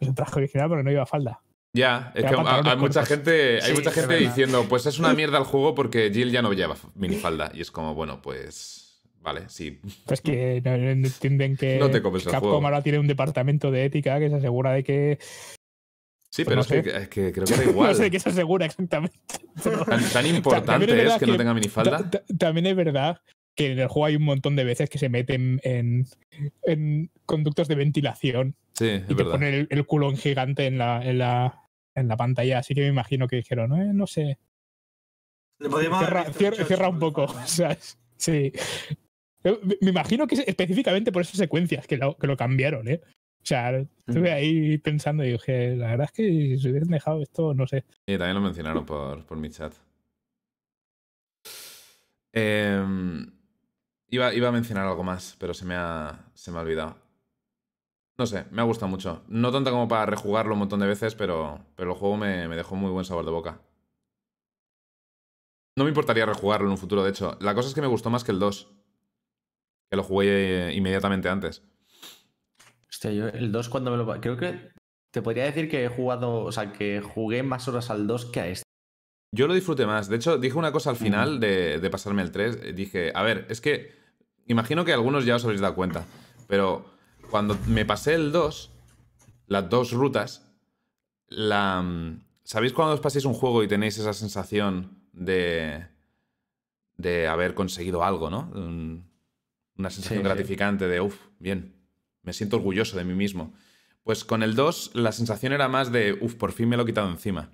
[0.00, 1.40] Es el traje original, pero no lleva falda.
[1.74, 5.38] Ya, es que hay, mucha gente, hay Sí, mucha gente diciendo, pues es una mierda
[5.38, 7.50] el juego porque Jill ya no lleva minifalda.
[7.54, 9.00] Y es como, bueno, pues.
[9.20, 9.80] Vale, sí.
[10.06, 12.64] Pues que no, no entienden que No te comes el Capcom juego.
[12.66, 15.18] ahora tiene un departamento de ética que se asegura de que.
[16.30, 16.98] Sí, Pues pero no es, que, sé.
[17.02, 17.88] es que creo que da igual.
[17.90, 19.16] no sé qué se asegura exactamente.
[19.64, 21.98] pero- Tan, tan también importante es que, no tenga minifalda.
[21.98, 23.20] Ta- ta- También es verdad
[23.56, 26.06] que en el juego hay un montón de veces que se meten en,
[26.62, 29.32] en conductos de ventilación Sí, y te verdad.
[29.32, 31.62] ponen el, el culón gigante en la, en, la,
[31.96, 32.58] en la pantalla.
[32.60, 34.38] Así que me imagino que dijeron, "Eh, no sé,
[35.58, 35.68] Le
[36.64, 37.26] cierra, un poco.
[38.16, 38.52] Sí.
[39.80, 43.00] Me imagino que es específicamente por esas secuencias que lo, que lo cambiaron, ¿eh?
[43.48, 47.54] Sea, estuve ahí pensando y dije, la verdad es que si se hubiesen dejado esto,
[47.54, 47.82] no sé.
[48.04, 49.72] Y también lo mencionaron por, por mi chat.
[52.30, 53.32] Em,
[54.10, 56.98] iba, iba a mencionar algo más, pero se me ha, se me ha olvidado.
[58.18, 59.24] No sé, me ha gustado mucho.
[59.28, 62.56] No tanto como para rejugarlo un montón de veces, pero, pero el juego me, me
[62.56, 63.62] dejó muy buen sabor de boca.
[65.74, 67.38] No me importaría rejugarlo en un futuro, de hecho.
[67.40, 68.68] La cosa es que me gustó más que el 2.
[69.88, 71.62] Que lo jugué inmediatamente antes.
[72.98, 74.20] Hostia, yo el 2 cuando me lo...
[74.20, 74.72] Creo que
[75.12, 78.40] te podría decir que he jugado, o sea, que jugué más horas al 2 que
[78.40, 78.64] a este.
[79.32, 80.08] Yo lo disfruté más.
[80.08, 82.74] De hecho, dije una cosa al final de, de pasarme el 3.
[82.74, 83.92] Dije, a ver, es que
[84.48, 86.06] imagino que algunos ya os habréis dado cuenta,
[86.48, 86.86] pero
[87.30, 88.72] cuando me pasé el 2,
[89.46, 90.50] las dos rutas,
[91.28, 91.80] la...
[91.82, 95.86] mm, ¿Sabéis cuando os paséis un juego y tenéis esa sensación de...
[96.96, 98.50] de haber conseguido algo, ¿no?
[98.56, 99.08] Un-
[99.76, 100.28] Una sensación Sí, sí.
[100.28, 101.76] gratificante de, uff, bien,
[102.28, 103.54] me siento orgulloso de mí mismo.
[104.04, 106.86] Pues con el 2 la sensación era más de, uff, por fin me lo he
[106.86, 107.50] quitado encima.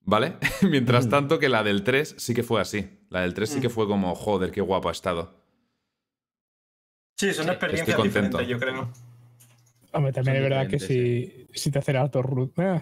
[0.00, 0.38] ¿Vale?
[0.62, 1.10] Mientras Mm.
[1.10, 2.88] tanto que la del 3 sí que fue así.
[3.10, 3.72] La del 3 sí que Mm.
[3.72, 5.44] fue como, joder, qué guapo ha estado.
[7.18, 8.38] Sí, son experiencias estoy contento.
[8.38, 8.92] diferentes, yo creo.
[9.92, 12.58] Hombre, también Son es verdad que si, si te hacen alto root.
[12.58, 12.80] eh,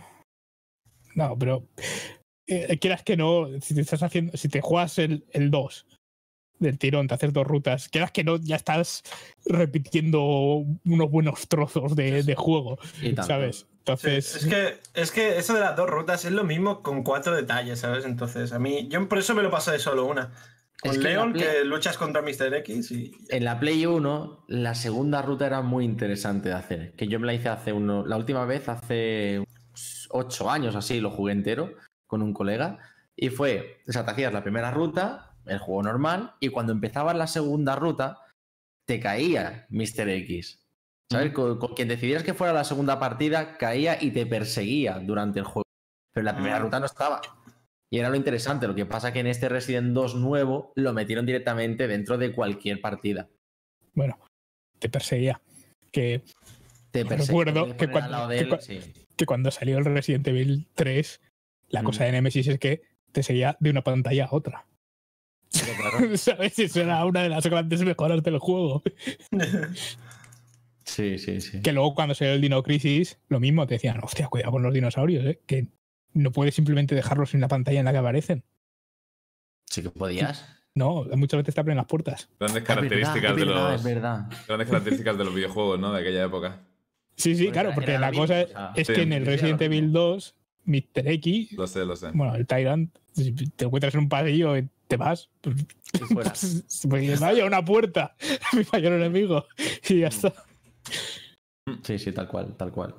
[1.17, 1.67] No, pero
[2.47, 5.87] eh, quieras que no, si te estás haciendo, si te juegas el, el 2
[6.59, 9.03] del tirón, te haces dos rutas, quieras que no, ya estás
[9.45, 10.21] repitiendo
[10.85, 12.79] unos buenos trozos de, de juego.
[13.27, 13.57] ¿sabes?
[13.59, 17.03] Sí, Entonces, es, que, es que eso de las dos rutas es lo mismo con
[17.03, 18.05] cuatro detalles, ¿sabes?
[18.05, 20.33] Entonces, a mí, yo por eso me lo pasé de solo una.
[20.81, 22.53] Con Es que Leon, Play- que luchas contra Mr.
[22.57, 23.13] X y.
[23.31, 26.93] En la Play 1, la segunda ruta era muy interesante de hacer.
[26.97, 28.05] Que yo me la hice hace uno.
[28.05, 29.43] La última vez, hace
[30.11, 31.73] ocho años así, lo jugué entero
[32.07, 32.79] con un colega.
[33.17, 37.17] Y fue, o sea, te hacías la primera ruta, el juego normal, y cuando empezabas
[37.17, 38.19] la segunda ruta,
[38.87, 40.09] te caía Mr.
[40.09, 40.61] X.
[41.11, 41.33] ¿Sabes?
[41.33, 45.45] Con, con quien decidieras que fuera la segunda partida, caía y te perseguía durante el
[45.45, 45.63] juego.
[46.13, 46.61] Pero la primera Ah.
[46.61, 47.21] ruta no estaba.
[47.93, 48.67] Y era lo interesante.
[48.67, 52.81] Lo que pasa que en este Resident 2 nuevo lo metieron directamente dentro de cualquier
[52.81, 53.29] partida.
[53.95, 54.19] bueno,
[54.79, 55.41] te perseguía.
[55.93, 56.23] Que,
[56.91, 58.81] Te persigue, Recuerdo que cuando- que él, cua- sí.
[59.17, 61.21] que cuando salió el Resident Evil 3,
[61.69, 61.85] la Mm.
[61.85, 62.83] cosa de Nemesis es que
[63.13, 64.67] te seguía de una pantalla a otra.
[65.77, 66.59] Claro, ¿Sabes?
[66.59, 68.83] Eso era una de las grandes mejoras del juego.
[70.85, 71.61] Sí, sí, sí.
[71.63, 74.73] Que luego cuando salió el Dino Crisis, lo mismo, te decían, hostia, cuidado con los
[74.73, 75.41] dinosaurios, ¿eh?
[75.45, 75.67] que
[76.15, 78.45] no puedes simplemente dejarlos en la pantalla en la que aparecen.
[79.67, 80.47] Sí que podías.
[80.77, 82.29] No, muchas veces te abren las puertas.
[82.39, 83.83] Grandes Es verdad, características de los.
[83.87, 84.47] es.
[84.47, 85.91] Grandes características de los videojuegos, ¿no?
[85.91, 86.61] De aquella época.
[87.17, 90.01] Sí, sí, Pues claro, porque la cosa es sí, que en el Resident Evil mismo.
[90.01, 90.35] 2
[90.67, 91.09] Mr.
[91.13, 92.11] X, Lo sé, lo sé.
[92.13, 95.57] bueno, el Tyrant, si te encuentras en un pasillo y te vas, pues,
[96.13, 96.31] fuera.
[96.31, 98.17] pues, pues vaya una puerta,
[98.53, 99.47] mi mayor enemigo,
[99.89, 100.33] y ya está.
[101.83, 102.95] Sí, sí, tal cual, tal cual.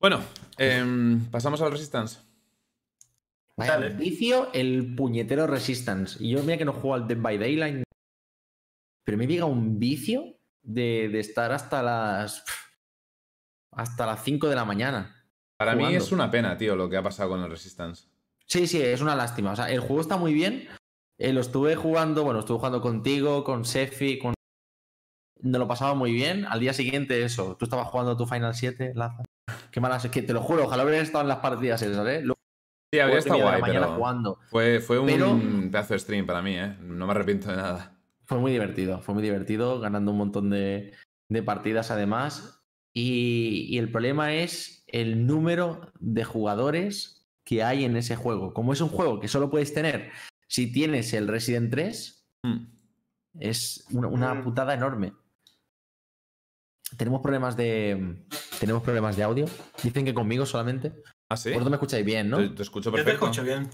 [0.00, 0.20] Bueno,
[0.58, 2.18] em, pasamos al Resistance.
[3.56, 3.90] Vaya Dale.
[3.90, 6.16] vicio el puñetero Resistance.
[6.18, 7.84] Y yo mira que no juego al Dead by Daylight.
[9.04, 12.44] Pero me llega un vicio de, de estar hasta las.
[13.70, 15.28] hasta las 5 de la mañana.
[15.56, 18.08] Para mí es una pena, tío, lo que ha pasado con el Resistance.
[18.46, 19.52] Sí, sí, es una lástima.
[19.52, 20.68] O sea, el juego está muy bien.
[21.18, 24.34] Eh, lo estuve jugando, bueno, estuve jugando contigo, con Sefi, con.
[25.40, 26.44] Nos lo pasaba muy bien.
[26.46, 27.56] Al día siguiente, eso.
[27.56, 29.22] Tú estabas jugando tu Final 7, Laza.
[29.70, 30.04] Qué malas.
[30.04, 32.20] Es que te lo juro, ojalá hubiera estado en las partidas esas, ¿eh?
[32.22, 32.38] Luego,
[32.94, 34.38] Sí, habría estado guay, mañana pero jugando.
[34.50, 35.40] fue, fue un Pero-
[35.70, 36.76] pedazo de stream para mí, ¿eh?
[36.82, 37.98] No me arrepiento de nada.
[38.26, 40.92] Fue muy divertido, fue muy divertido, ganando un montón de,
[41.30, 42.62] de partidas además.
[42.94, 48.52] Y, y el problema es el número de jugadores que hay en ese juego.
[48.54, 50.10] Como es un juego que solo puedes tener
[50.48, 52.66] si tienes el Resident 3, Hmm.
[53.38, 54.44] es una, una Mm.
[54.44, 55.12] putada enorme.
[56.96, 58.24] Tenemos problemas de.
[58.60, 59.46] Tenemos problemas de audio.
[59.82, 60.92] Dicen que conmigo solamente.
[61.30, 61.48] ¿Ah, sí?
[61.50, 62.36] Vosotros me escucháis bien, ¿no?
[62.36, 63.24] Te, te escucho Yo te perfecto.
[63.26, 63.70] escucho bien.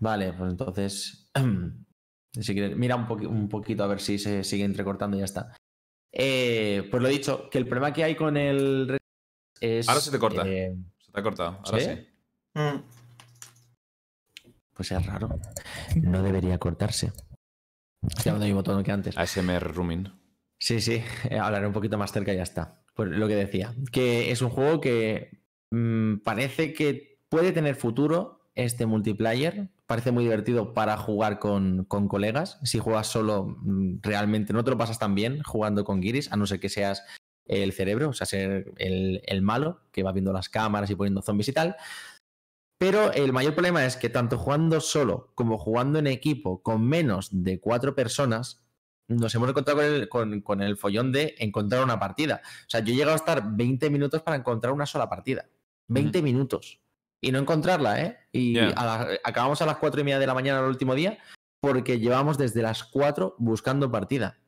[0.00, 1.30] Vale, pues entonces.
[2.40, 5.24] si quieres, mira un, poqui- un poquito a ver si se sigue entrecortando y ya
[5.26, 5.54] está.
[6.12, 8.96] Eh, pues lo he dicho, que el problema que hay con el.
[9.60, 10.42] Es, Ahora se te corta.
[10.46, 11.60] eh, Se te ha cortado.
[11.64, 11.86] Ahora ¿Sí?
[11.86, 12.08] sí.
[12.54, 12.93] Mm.
[14.74, 15.38] Pues es raro.
[16.00, 17.12] No debería cortarse.
[18.08, 19.16] Estoy hablando mismo tono que antes.
[19.16, 20.12] ASMR Rooming.
[20.58, 22.82] Sí, sí, eh, hablaré un poquito más cerca y ya está.
[22.94, 28.48] Pues lo que decía, que es un juego que mm, parece que puede tener futuro
[28.54, 29.68] este multiplayer.
[29.86, 32.58] Parece muy divertido para jugar con, con colegas.
[32.62, 36.36] Si juegas solo, mm, realmente no te lo pasas tan bien jugando con Giris, a
[36.36, 37.04] no ser que seas
[37.46, 41.20] el cerebro, o sea, ser el, el malo que va viendo las cámaras y poniendo
[41.20, 41.76] zombies y tal.
[42.78, 47.28] Pero el mayor problema es que tanto jugando solo como jugando en equipo con menos
[47.30, 48.62] de cuatro personas,
[49.08, 52.40] nos hemos encontrado con el, con- con el follón de encontrar una partida.
[52.44, 55.46] O sea, yo he llegado a estar 20 minutos para encontrar una sola partida.
[55.88, 56.80] 20 minutos.
[57.22, 58.18] Y no encontrarla, ¿eh?
[58.32, 58.68] Y Ya.
[58.70, 61.18] a la- acabamos a las 4 y media de la mañana el último día
[61.60, 64.38] porque llevamos desde las 4 buscando partida.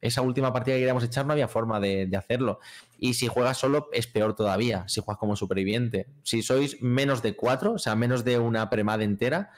[0.00, 2.58] Esa última partida que queríamos echar no había forma de, de hacerlo.
[2.98, 6.06] Y si juegas solo es peor todavía, si juegas como superviviente.
[6.22, 9.50] Si sois menos de 4, o sea, menos de una premada entera,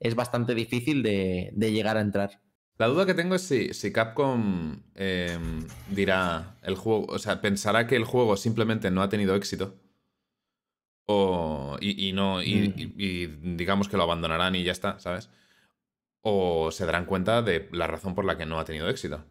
[0.00, 2.40] es bastante difícil de, de llegar a entrar.
[2.76, 5.38] La duda que tengo es si, si Capcom eh,
[5.90, 9.76] dirá el juego, o sea, pensará que el juego simplemente no ha tenido éxito.
[11.06, 12.74] O, y, y no, y, Mm.
[12.76, 13.26] y- y
[13.56, 15.28] digamos que lo abandonarán y ya está, ¿sabes?
[16.22, 19.24] O se darán cuenta de la razón por la que no ha tenido éxito.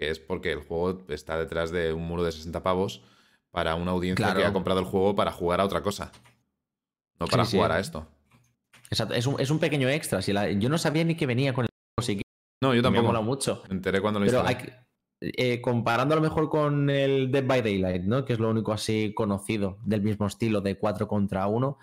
[0.00, 3.02] Que es porque el juego está detrás de un muro de 60 pavos
[3.50, 6.10] para una audiencia que ha comprado el juego para jugar a otra cosa.
[7.18, 7.56] No para Sí, sí.
[7.58, 8.06] jugar a esto.
[8.88, 10.22] Exacto, es un, es un pequeño extra.
[10.22, 11.68] Si la- yo no sabía ni que venía con el
[12.02, 12.22] juego,
[12.62, 13.06] No, yo me tampoco.
[13.08, 13.62] mola mucho.
[13.68, 14.56] Me enteré cuando lo Pero instalé.
[14.58, 18.24] hay que- eh, comparando a lo mejor con el Dead by Daylight, ¿no?
[18.24, 21.76] Que es lo único así conocido del mismo estilo de 4 contra 1.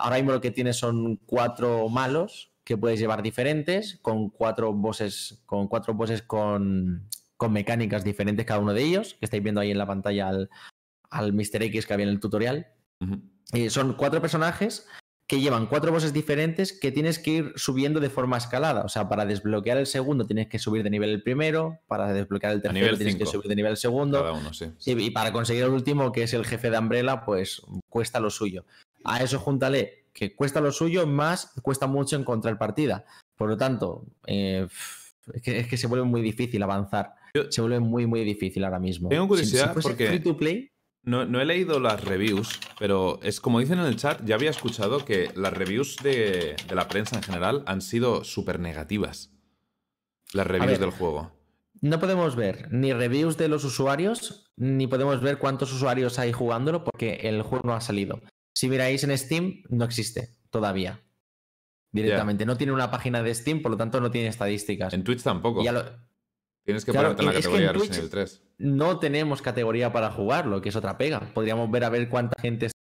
[0.00, 5.40] Ahora mismo lo que tienes son cuatro malos que puedes llevar diferentes, con cuatro bosses,
[5.46, 9.70] con cuatro bosses con, con mecánicas diferentes cada uno de ellos, que estáis viendo ahí
[9.70, 10.50] en la pantalla al,
[11.08, 11.62] al Mr.
[11.62, 12.66] X que había en el tutorial.
[13.52, 14.88] Eh, son cuatro personajes
[15.28, 18.82] que llevan cuatro bosses diferentes que tienes que ir subiendo de forma escalada.
[18.82, 22.52] O sea, para desbloquear el segundo tienes que subir de nivel el primero, para desbloquear
[22.52, 24.22] el tercero nivel tienes que subir de nivel el segundo.
[24.22, 24.72] Cada uno, sí.
[24.78, 28.30] Sí, y para conseguir el último, que es el jefe de Umbrella, pues cuesta lo
[28.30, 28.64] suyo.
[29.04, 33.04] A eso júntale que cuesta lo suyo, más cuesta mucho encontrar partida.
[33.36, 34.66] Por lo tanto, eh,
[35.34, 37.14] es, que, es que se vuelve muy difícil avanzar.
[37.50, 39.10] Se vuelve muy, muy difícil ahora mismo.
[39.10, 40.70] Tengo Si- curiosidad si porque- free to play,
[41.02, 44.50] No, no he leído las reviews, pero es como dicen en el chat, ya había
[44.50, 49.30] escuchado que las reviews de, de la prensa en general han sido súper negativas.
[50.32, 50.80] Las reviews ver.
[50.80, 51.30] del juego.
[51.82, 56.82] No podemos ver ni reviews de los usuarios, ni podemos ver cuántos usuarios hay jugándolo
[56.84, 58.18] porque el juego no ha salido.
[58.56, 60.98] Si miráis en Steam, no existe todavía.
[61.92, 62.46] Directamente.
[62.46, 64.94] No tiene una página de Steam, por lo tanto no tiene estadísticas.
[64.94, 65.62] En Twitch tampoco.
[65.62, 65.84] Ya lo-
[66.64, 68.42] Tienes que Claro, ponerte en la categoría en Resident Evil 3.
[68.58, 71.20] no tenemos categoría para jugarlo, que es otra pega.
[71.34, 72.78] Podríamos ver a ver cuánta gente está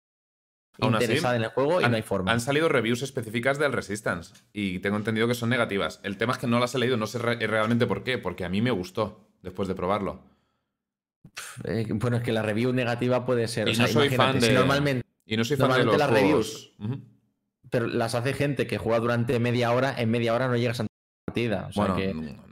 [0.81, 2.33] Aún así, interesada en el juego y han, no hay forma.
[2.33, 6.01] han salido reviews específicas del Resistance y tengo entendido que son negativas.
[6.03, 8.45] El tema es que no las he leído, no sé re- realmente por qué, porque
[8.45, 10.25] a mí me gustó después de probarlo.
[11.65, 13.69] Eh, bueno, es que la review negativa puede ser.
[13.69, 15.85] Y o sea, no soy imagínate, fan si de- normalmente, Y no soy fan de
[15.85, 16.73] los las juegos.
[16.81, 17.01] Ujú.
[17.71, 20.85] pero las hace gente que juega durante media hora, en media hora no llegas a
[20.85, 20.89] la
[21.27, 21.67] partida.
[21.69, 22.49] O sea Bueno, que-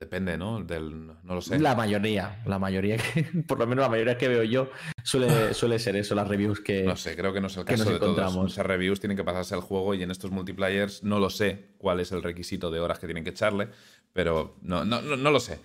[0.00, 0.62] Depende, ¿no?
[0.62, 1.58] Del, no lo sé.
[1.58, 4.70] La mayoría, la mayoría, que, por lo menos la mayoría que veo yo,
[5.02, 6.84] suele, suele ser eso, las reviews que.
[6.84, 8.12] No sé, creo que no es el que caso nos de todos.
[8.16, 8.52] encontramos.
[8.52, 11.98] Esas reviews tienen que pasarse al juego y en estos multiplayers no lo sé cuál
[11.98, 13.70] es el requisito de horas que tienen que echarle,
[14.12, 15.58] pero no, no, no, no lo sé.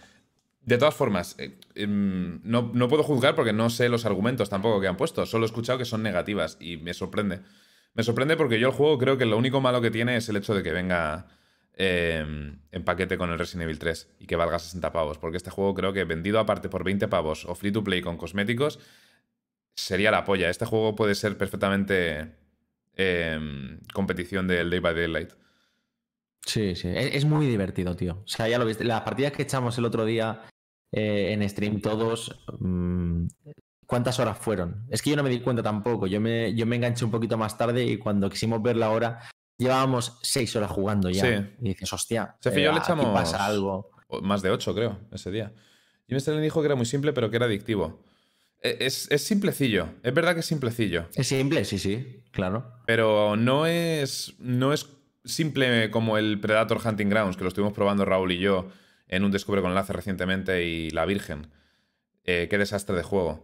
[0.66, 4.80] De todas formas, eh, em, no, no puedo juzgar porque no sé los argumentos tampoco
[4.80, 5.26] que han puesto.
[5.26, 7.41] Solo he escuchado que son negativas y me sorprende.
[7.93, 10.38] Me sorprende porque yo el juego creo que lo único malo que tiene es el
[10.38, 11.28] hecho de que venga
[11.76, 12.26] eh,
[12.72, 15.18] en paquete con el Resident Evil 3 y que valga 60 pavos.
[15.18, 18.16] Porque este juego creo que vendido aparte por 20 pavos o free to play con
[18.16, 18.80] cosméticos
[19.76, 20.49] sería la polla.
[20.49, 22.32] Este juego puede ser perfectamente
[22.95, 25.32] eh, competición del Day by Daylight.
[26.45, 28.22] Sí, sí, es muy divertido, tío.
[28.24, 28.84] O sea, ya lo viste.
[28.84, 30.41] Las partidas que echamos el otro día
[30.93, 33.25] eh, en stream todos, mm,
[33.85, 34.85] ¿cuántas horas fueron?
[34.89, 36.07] Es que yo no me di cuenta tampoco.
[36.07, 39.19] Yo me, yo me enganché un poquito más tarde y cuando quisimos ver la hora,
[39.57, 41.23] llevábamos seis horas jugando ya.
[41.23, 41.45] Sí.
[41.61, 43.91] Y dices, hostia, y eh, yo le aquí echamos- pasa algo.
[44.21, 45.51] Más de 8, creo, ese día.
[46.07, 48.03] Jimmy Sterling dijo que era muy simple, pero que era adictivo.
[48.61, 49.87] E- Es, es simplecillo.
[50.03, 51.07] Es verdad que es simplecillo.
[51.15, 52.73] Es simple, sí, sí, claro.
[52.85, 54.87] Pero no es, no es
[55.25, 58.67] simple como el Predator Hunting Grounds, que lo estuvimos probando Raúl y yo
[59.08, 61.47] en un Descubre con Enlace recientemente, y La Virgen.
[62.24, 63.43] Eh, qué desastre de juego.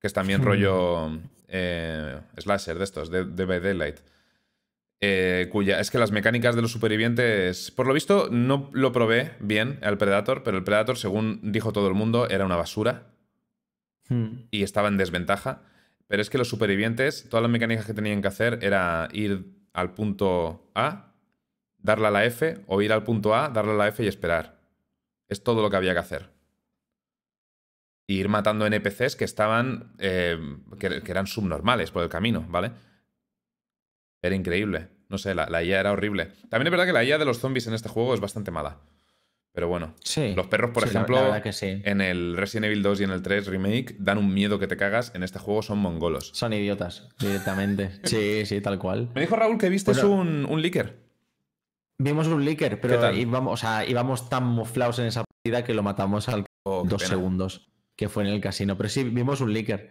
[0.00, 0.44] Que es también Hmm.
[0.44, 1.18] rollo
[1.48, 3.96] eh, slasher de estos, de, de By Daylight.
[5.00, 9.32] Eh, cuya es que las mecánicas de los supervivientes, por lo visto, no lo probé
[9.40, 13.08] bien al Predator, pero el Predator, según dijo todo el mundo, era una basura
[14.08, 14.46] Mm.
[14.50, 15.62] y estaba en desventaja.
[16.06, 19.94] Pero es que los supervivientes, todas las mecánicas que tenían que hacer era ir al
[19.94, 21.12] punto A,
[21.78, 24.53] darle a la F, o ir al punto A, darle a la F y esperar.
[25.34, 26.30] Es todo lo que había que hacer.
[28.06, 29.94] Y ir matando NPCs que estaban.
[29.98, 30.38] eh,
[30.78, 32.70] que, que eran subnormales por el camino, ¿vale?
[34.22, 34.88] Era increíble.
[35.08, 36.30] No sé, la, la IA era horrible.
[36.48, 38.78] También es verdad que la IA de los zombies en este juego es bastante mala.
[39.52, 40.34] Pero bueno, Sí.
[40.34, 41.80] los perros, por Sí, ejemplo, la sí.
[41.84, 44.76] en el Resident Evil 2 y en el 3 Remake dan un miedo que te
[44.76, 45.12] cagas.
[45.14, 46.30] En este juego son mongolos.
[46.34, 47.90] Son idiotas, directamente.
[48.04, 49.10] sí, sí, tal cual.
[49.14, 50.10] Me dijo Raúl que viste Bueno.
[50.10, 51.03] un, un leaker.
[51.98, 55.82] Vimos un leaker, pero íbamos, o sea, íbamos tan muflados en esa partida que lo
[55.82, 57.14] matamos al Oh, dos pena.
[57.14, 58.76] segundos, que fue en el casino.
[58.76, 59.90] Pero sí, vimos un leaker.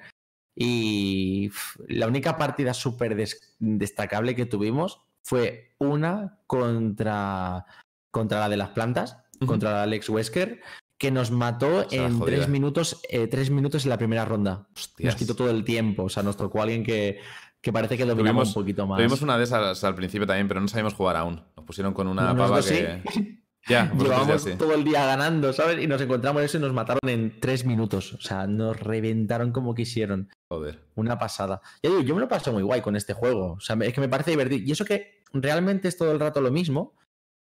[0.56, 1.50] Y
[1.88, 7.66] la única partida súper des- destacable que tuvimos fue una contra,
[8.12, 9.48] contra la de las plantas, Ujú.
[9.48, 10.62] contra la Alex Wesker,
[10.98, 12.26] que nos mató en jodida.
[12.38, 14.68] tres minutos, eh, tres minutos en la primera ronda.
[14.76, 15.14] Hostias.
[15.14, 16.04] Nos quitó todo el tiempo.
[16.04, 17.20] O sea, nos tocó alguien que,
[17.62, 18.98] que parece que dominaba Tuvimos- un poquito más.
[18.98, 21.42] Tuvimos una de esas al principio también, pero no sabíamos jugar aún.
[21.64, 22.76] Nos pusieron con una pava sí.
[22.76, 23.44] que.
[23.70, 24.52] Ya, vosotros ya Llevábamos sí.
[24.58, 25.82] todo el día ganando, ¿sabes?
[25.82, 28.12] Y nos encontramos eso y nos mataron en tres minutos.
[28.14, 30.28] O sea, nos reventaron como quisieron.
[30.50, 30.82] Joder.
[30.96, 31.62] Una pasada.
[31.82, 33.54] Ya digo, yo me lo paso muy guay con este juego.
[33.54, 34.62] O sea, es que me parece divertido.
[34.66, 36.98] Y eso que realmente es todo el rato lo mismo,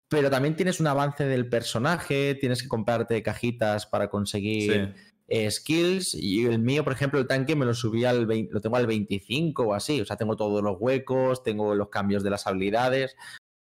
[0.08, 5.02] pero también tienes un avance del personaje, tienes que comprarte cajitas para conseguir Sí.
[5.28, 6.14] eh, skills.
[6.14, 8.88] Y el mío, por ejemplo, el tanque me lo subí al 20 lo tengo al
[8.88, 10.00] 25 o así.
[10.00, 13.14] O sea, tengo todos los huecos, tengo los cambios de las habilidades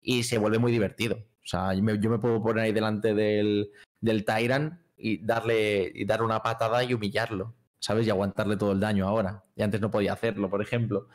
[0.07, 1.17] y se vuelve muy divertido.
[1.17, 5.91] O sea, yo me, yo me puedo poner ahí delante del, del Tyrant y darle
[5.93, 8.07] y dar una patada y humillarlo, ¿sabes?
[8.07, 9.45] Y aguantarle todo el daño ahora.
[9.57, 11.09] Y antes no podía hacerlo, por ejemplo.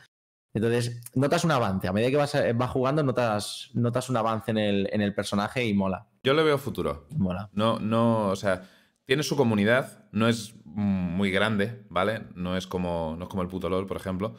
[0.52, 1.88] Entonces, notas un avance.
[1.88, 5.64] A medida que vas, vas jugando, notas, notas un avance en el, en el personaje
[5.64, 6.06] y mola.
[6.22, 7.06] Yo le veo futuro.
[7.16, 7.48] Mola.
[7.54, 8.68] No, no, o sea,
[9.06, 12.24] tiene su comunidad, no es mm, muy grande, ¿vale?
[12.34, 14.36] No es como, no es como el puto LOL, por ejemplo,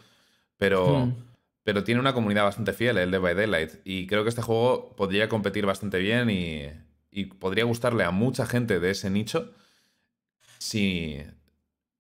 [0.58, 1.33] pero, Hmm.
[1.64, 4.96] Pero tiene una comunidad bastante fiel, el de By Daylight, y creo que este juego
[4.96, 6.68] podría competir bastante bien y,
[7.12, 9.54] y podría gustarle a mucha gente de ese nicho
[10.58, 11.18] si,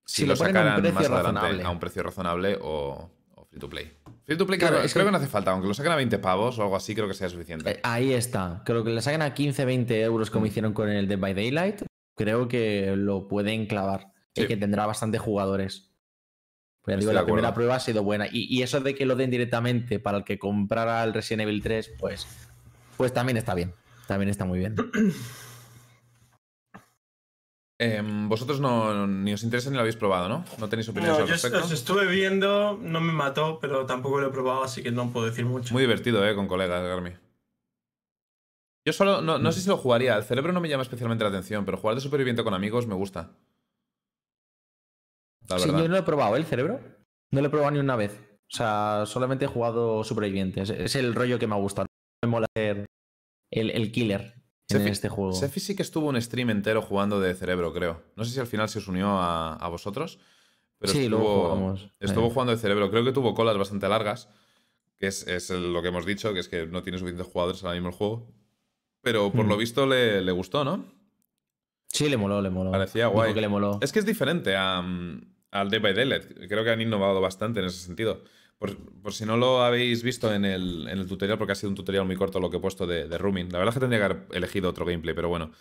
[0.05, 1.63] si, Si lo lo sacaran más adelante razonable.
[1.63, 3.91] a un precio razonable o, o free to play.
[4.25, 5.91] Free to play Claro, creo, es creo que- que no hace falta, aunque lo saquen
[5.91, 7.71] a 20 pavos o algo así, creo que sea suficiente.
[7.71, 8.61] Eh, Ahí está.
[8.65, 10.47] Creo que le saquen a 15, 20 euros como Mm.
[10.47, 11.81] hicieron con el Dead by Daylight.
[12.15, 14.11] Creo que lo pueden clavar.
[14.35, 14.43] Sí.
[14.43, 15.92] Y que tendrá bastante jugadores.
[16.83, 18.27] Pues ya digo, la primera prueba ha sido buena.
[18.31, 21.61] Y, y eso de que lo den directamente para el que comprara el Resident Evil
[21.63, 22.27] 3, pues,
[22.97, 23.73] pues también está bien.
[24.07, 24.75] También está muy bien.
[27.79, 30.45] Em, vosotros no, ni os interesa ni lo habéis probado, ¿no?
[30.59, 31.65] No tenéis opiniones No, al yo respecto.
[31.65, 35.25] os estuve viendo, no me mató, pero tampoco lo he probado, así que no puedo
[35.25, 35.73] decir mucho.
[35.73, 36.35] Muy divertido, ¿eh?
[36.35, 37.11] Con colegas, Garmi.
[38.85, 40.15] Yo solo, no, no sé si lo jugaría.
[40.15, 42.95] El cerebro no me llama especialmente la atención, pero jugar de superviviente con amigos me
[42.95, 43.31] gusta.
[45.49, 46.39] La Sí, yo no lo he probado, ¿eh?
[46.39, 46.79] el cerebro.
[47.31, 48.19] No lo he probado ni una vez.
[48.51, 50.69] O sea, solamente he jugado supervivientes.
[50.69, 51.87] Es el rollo que me ha gustado.
[52.23, 52.85] Me mola ser
[53.51, 54.35] el, el killer
[54.69, 55.33] en Sefi- este juego.
[55.33, 58.03] Sefi sí que estuvo un stream entero jugando de cerebro, creo.
[58.15, 60.19] No sé si al final se os unió a, a vosotros.
[60.79, 61.89] Pero Sí, estuvo, luego jugamos.
[61.99, 62.31] estuvo Eh.
[62.31, 62.89] jugando de cerebro.
[62.91, 64.29] Creo que tuvo colas bastante largas.
[64.99, 67.73] Que es, es lo que hemos dicho, que es que no tiene suficientes jugadores ahora
[67.75, 68.31] mismo el juego.
[69.01, 69.49] Pero por Mm.
[69.49, 70.85] lo visto le, le gustó, ¿no?
[71.87, 72.71] Sí, le moló, le moló.
[72.71, 73.33] Parecía guay.
[73.33, 73.79] que le moló.
[73.81, 76.47] Es que es diferente a, mm, al Dead by Daylight.
[76.49, 78.23] Creo que han innovado bastante en ese sentido.
[78.59, 81.69] Por, por si no lo habéis visto en el, en el tutorial, porque ha sido
[81.69, 83.51] un tutorial muy corto lo que he puesto de, de Rooming.
[83.51, 85.51] La verdad es que tendría que haber elegido otro gameplay, pero bueno.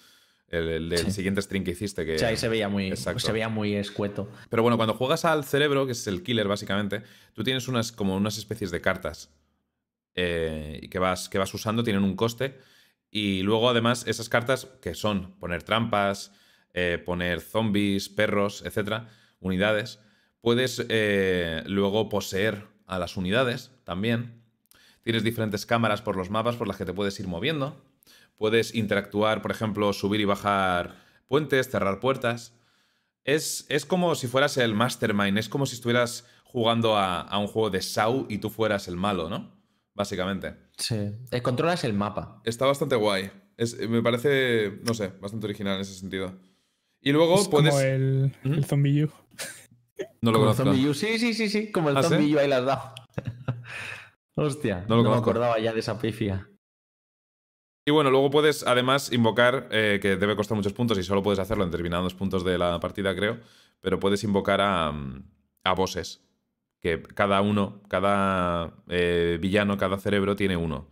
[0.49, 1.11] El, el del Sí.
[1.13, 2.05] siguiente stream que hiciste.
[2.05, 3.21] Que, O sea, ahí se veía muy, Exacto.
[3.21, 4.29] se veía muy escueto.
[4.51, 7.03] Pero bueno, cuando juegas al cerebro, que es el killer básicamente,
[7.33, 9.31] tú tienes unas como unas especies de cartas
[10.15, 12.59] eh, que, vas, que vas usando, tienen un coste.
[13.11, 16.33] Y luego, además, esas cartas que son poner trampas,
[16.75, 19.09] eh, poner zombies, perros, etcétera,
[19.43, 20.01] unidades,
[20.41, 24.43] puedes eh, luego poseer a las unidades también.
[25.03, 27.83] Tienes diferentes cámaras por los mapas por las que te puedes ir moviendo.
[28.37, 30.97] Puedes interactuar, por ejemplo, subir y bajar
[31.29, 32.55] puentes, cerrar puertas.
[33.25, 37.47] Es, es como si fueras el mastermind, es como si estuvieras jugando a, a un
[37.47, 39.53] juego de Sau y tú fueras el malo, ¿no?
[39.95, 40.55] Básicamente.
[40.77, 40.97] Sí.
[41.31, 42.41] Eh, controlas el mapa.
[42.45, 43.31] Está bastante guay.
[43.57, 46.35] Es- me parece, no sé, bastante original en ese sentido.
[47.01, 47.71] Y luego Es puedes...
[47.71, 48.53] como el, ¿Mm?
[48.55, 48.65] el.
[50.21, 50.91] No lo Como el conozco.
[50.91, 50.95] U.
[50.95, 51.71] Sí, sí, sí, sí.
[51.73, 52.09] Como el ¿Ah, sí?
[52.11, 52.95] Zombie U ahí las dado.
[54.35, 54.85] Hostia.
[54.89, 55.31] No lo me conozco.
[55.31, 56.49] acordaba ya de esa pifia.
[57.85, 61.41] Y bueno, luego puedes además invocar, eh, que debe costar muchos puntos y solo puedes
[61.41, 63.41] hacerlo en determinados puntos de la partida, creo,
[63.81, 65.25] pero puedes invocar a, mm,
[65.65, 66.23] a bosses,
[66.81, 70.91] que cada uno, cada eh, villano, cada cerebro tiene uno.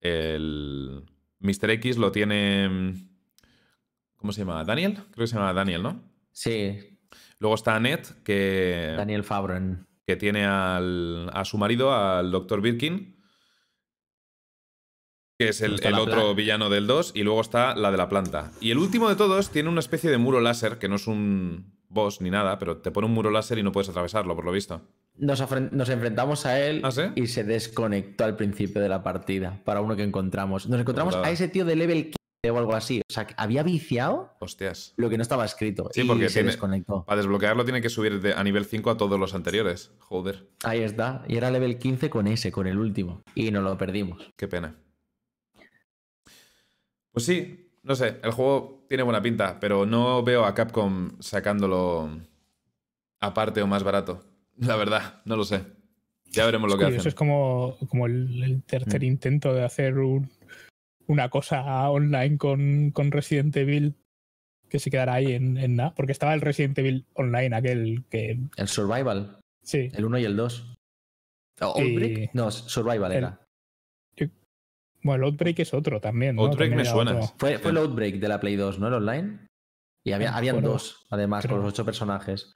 [0.00, 1.04] El
[1.40, 1.70] Mr.
[1.70, 2.68] X lo tiene...
[2.68, 3.08] mm,
[4.16, 4.62] ¿Cómo se llama?
[4.64, 4.94] ¿Daniel?
[5.12, 6.02] Creo que se llama Daniel, ¿no?
[6.32, 6.97] Sí,
[7.40, 9.86] Luego está Annette, que, Daniel Fabren.
[10.06, 12.60] que tiene al- a su marido, al Dr.
[12.60, 13.16] Birkin,
[15.38, 18.50] que es el, el otro villano del 2, y luego está la de la planta.
[18.60, 21.78] Y el último de todos tiene una especie de muro láser, que no es un
[21.88, 24.50] boss ni nada, pero te pone un muro láser y no puedes atravesarlo, por lo
[24.52, 24.82] visto.
[25.14, 25.40] Nos,
[25.72, 27.02] nos enfrentamos a él ¿Ah, sí?
[27.14, 30.68] y se desconectó al principio de la partida para uno que encontramos.
[30.68, 31.28] Nos encontramos Putada.
[31.28, 33.00] a ese tío de level 15 o algo así.
[33.08, 34.94] O sea, que había viciado Hostias.
[34.96, 37.04] lo que no estaba escrito Sí, y porque se tiene- desconectó.
[37.04, 39.90] Para desbloquearlo tiene que subir de- a nivel 5 a todos los anteriores.
[39.98, 41.24] Joder, Ahí está.
[41.26, 43.22] Y era level 15 con ese, con el último.
[43.34, 44.32] Y nos lo perdimos.
[44.36, 44.76] qué pena.
[47.10, 52.08] Pues sí, no sé, el juego tiene buena pinta, pero no veo a Capcom sacándolo
[53.20, 54.24] aparte o más barato.
[54.58, 55.64] La verdad, no lo sé.
[56.30, 57.00] Ya veremos lo que hacen.
[57.08, 59.04] es como, como el, el tercer Mm.
[59.04, 60.30] intento de hacer un-
[61.08, 63.96] una cosa online con, con Resident Evil
[64.68, 65.94] que se quedará ahí en, en nada.
[65.94, 68.38] Porque estaba el Resident Evil Online, aquel que.
[68.56, 69.40] El Survival.
[69.62, 69.88] Sí.
[69.94, 70.76] El 1 y el 2.
[71.62, 72.30] ¿O Y- Outbreak?
[72.34, 73.44] No, Survival el- era.
[75.02, 76.36] Bueno, el Outbreak es otro también.
[76.36, 76.42] ¿no?
[76.42, 77.22] Outbreak También me era suena.
[77.38, 78.88] Fue, fue el Outbreak de la Play 2, ¿no?
[78.88, 79.46] El online.
[80.04, 82.52] Y había, habían dos, además, Pero- con los ocho personajes.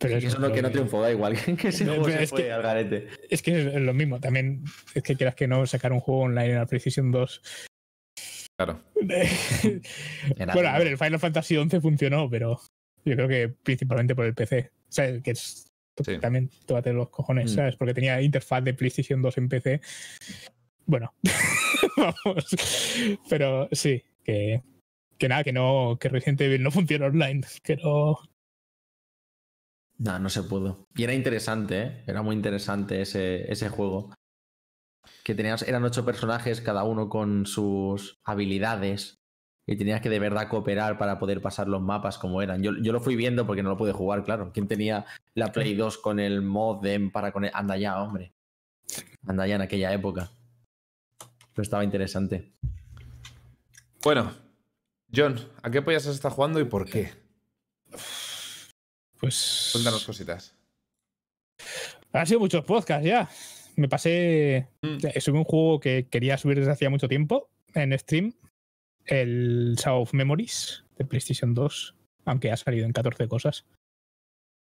[0.00, 1.34] Pero eso, eso no, que no triunfó, da igual.
[1.44, 3.08] Que Pero juego se es fue que- al garete.
[3.28, 4.18] Es que es lo mismo.
[4.18, 4.64] También
[4.94, 7.42] es que quieras que no sacar un juego online en la PlayStation 2.
[8.58, 8.80] Claro.
[10.54, 12.60] Bueno, a ver, el Final Fantasy XI funcionó, pero
[13.04, 14.70] yo creo que principalmente por el PC.
[14.88, 15.66] O sea, que es
[16.02, 16.18] Sí.
[16.18, 17.54] también tómate los cojones, Mm.
[17.56, 17.76] ¿sabes?
[17.76, 19.80] Porque tenía interfaz de PlayStation 2 en PC.
[20.86, 21.12] Bueno,
[21.96, 22.46] vamos.
[23.28, 24.62] Pero sí, que,
[25.18, 27.42] que nada, que no, que Resident Evil no funciona online.
[27.62, 28.18] Que no.
[30.00, 30.88] No, no se pudo.
[30.96, 32.04] Y era interesante, ¿eh?
[32.06, 34.14] Era muy interesante ese, ese juego.
[35.24, 39.20] Que tenías, eran ocho personajes, cada uno con sus habilidades.
[39.66, 42.62] Y tenías que de verdad cooperar para poder pasar los mapas como eran.
[42.62, 44.52] Yo, yo lo fui viendo porque no lo pude jugar, claro.
[44.54, 45.04] ¿Quién tenía
[45.34, 48.32] la Play 2 con el modem para con Anda ya, hombre.
[49.26, 50.30] Anda ya en aquella época.
[51.52, 52.54] Pero estaba interesante.
[54.02, 54.32] Bueno,
[55.14, 57.12] John, ¿a qué pollas has estado jugando y por qué?
[59.20, 59.70] Pues.
[59.72, 60.56] Cuéntanos cositas.
[62.12, 63.28] Han sido muchos podcasts ya.
[63.76, 64.68] Me pasé.
[64.82, 64.98] Mm.
[65.20, 68.34] Subí un juego que quería subir desde hacía mucho tiempo en stream.
[69.04, 71.94] El Shadow of Memories de PlayStation 2.
[72.24, 73.66] Aunque ha salido en 14 cosas.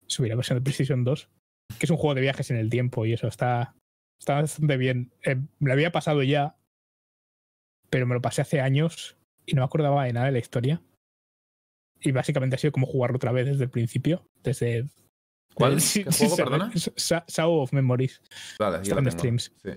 [0.06, 1.28] Subí la versión de PlayStation 2.
[1.78, 3.74] Que es un juego de viajes en el tiempo y eso está.
[4.20, 5.12] Está bastante bien.
[5.24, 6.56] Eh, me lo había pasado ya.
[7.88, 9.16] Pero me lo pasé hace años
[9.46, 10.82] y no me acordaba de nada de la historia.
[12.02, 14.24] Y básicamente ha sido como jugarlo otra vez desde el principio.
[14.42, 14.86] Desde
[15.54, 15.72] ¿Cuál?
[15.72, 16.72] del- sí, ¿Qué sí, juego, perdona?
[16.74, 18.20] Shadow of Memories.
[18.58, 19.52] Vale, ya Está lo en streams.
[19.62, 19.70] Sí.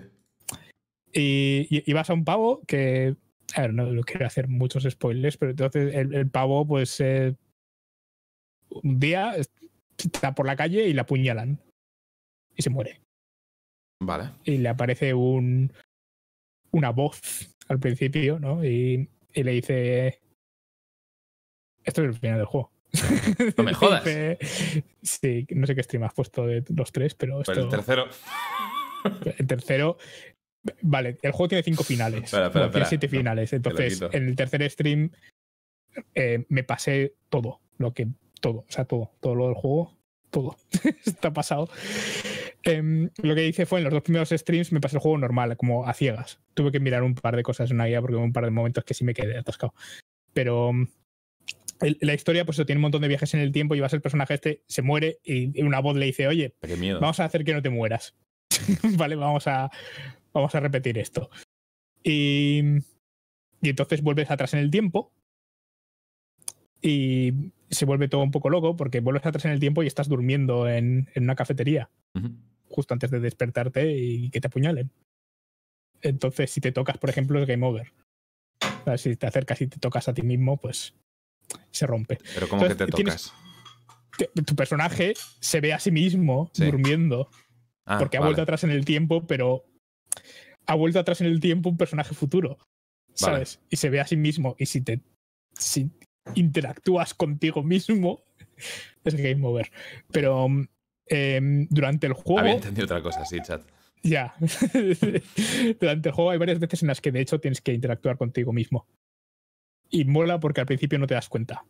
[1.13, 3.15] Y, y- y vas a un pavo que.
[3.55, 6.99] A ver, no, quiero hacer muchos spoilers, pero entonces el, el pavo, pues.
[7.01, 7.35] eh,
[8.69, 9.35] un día
[9.97, 11.59] está por la calle y le apuñalan.
[12.55, 13.01] Y se muere.
[14.01, 14.31] Vale.
[14.45, 15.71] Y le aparece un.
[16.71, 17.21] Una voz
[17.67, 18.63] al principio, ¿no?
[18.65, 20.19] Y, y le dice.
[21.83, 22.71] Esto es el final del juego.
[23.57, 24.03] No me jodas.
[25.01, 27.61] Sí, no sé qué stream has puesto de los tres, pero Pues esto.
[27.61, 28.07] el tercero.
[29.37, 29.97] El tercero.
[30.81, 32.23] Vale, el juego tiene cinco finales.
[32.23, 33.51] Espera, espera, Bueno, tiene siete finales.
[33.51, 35.11] Entonces, en el tercer stream
[36.15, 38.07] eh, me pasé todo, lo que,
[38.39, 39.97] todo, o sea, todo, todo lo del juego,
[40.29, 40.55] todo.
[41.05, 41.69] Está pasado.
[42.63, 45.57] Em, lo que hice fue en los dos primeros streams me pasé el juego normal,
[45.57, 46.39] como a ciegas.
[46.53, 48.51] Tuve que mirar un par de cosas en una guía porque hubo un par de
[48.51, 49.73] momentos que sí me quedé atascado.
[50.31, 50.71] Pero
[51.83, 53.93] el- la historia, pues eso tiene un montón de viajes en el tiempo y vas
[53.93, 56.99] el personaje este, se muere y una voz le dice, oye, miedo.
[56.99, 58.15] vamos a hacer que no te mueras.
[58.97, 59.69] vale, vamos a,
[60.33, 61.29] vamos a repetir esto.
[62.03, 62.61] Y,
[63.61, 65.13] y entonces vuelves atrás en el tiempo
[66.81, 70.09] y se vuelve todo un poco loco porque vuelves atrás en el tiempo y estás
[70.09, 71.89] durmiendo en, en una cafetería
[72.67, 74.91] justo antes de despertarte y que te apuñalen.
[76.01, 77.93] Entonces, si te tocas, por ejemplo, es game over.
[78.81, 80.93] O sea, si te acercas y te tocas a ti mismo, pues
[81.71, 82.17] se rompe.
[82.33, 83.33] Pero ¿cómo que te tocas?
[84.45, 86.65] Tu personaje se ve a sí mismo Sí.
[86.65, 87.29] durmiendo
[87.85, 88.29] Ah, porque ha vale.
[88.29, 89.65] vuelto atrás en el tiempo, pero
[90.67, 92.57] ha vuelto atrás en el tiempo un personaje futuro,
[93.13, 93.59] ¿sabes?
[93.69, 94.55] Y se ve a sí mismo.
[94.59, 95.01] Y si te
[95.57, 95.89] si
[96.35, 98.23] interactúas contigo mismo,
[99.03, 99.69] es game over.
[100.11, 100.47] Pero
[101.07, 103.61] em, durante el juego, Había entendido otra cosa, sí, chat.
[104.03, 104.33] ya,
[105.79, 108.53] durante el juego hay varias veces en las que de hecho tienes que interactuar contigo
[108.53, 108.87] mismo.
[109.89, 111.65] Y mola porque al principio no te das cuenta.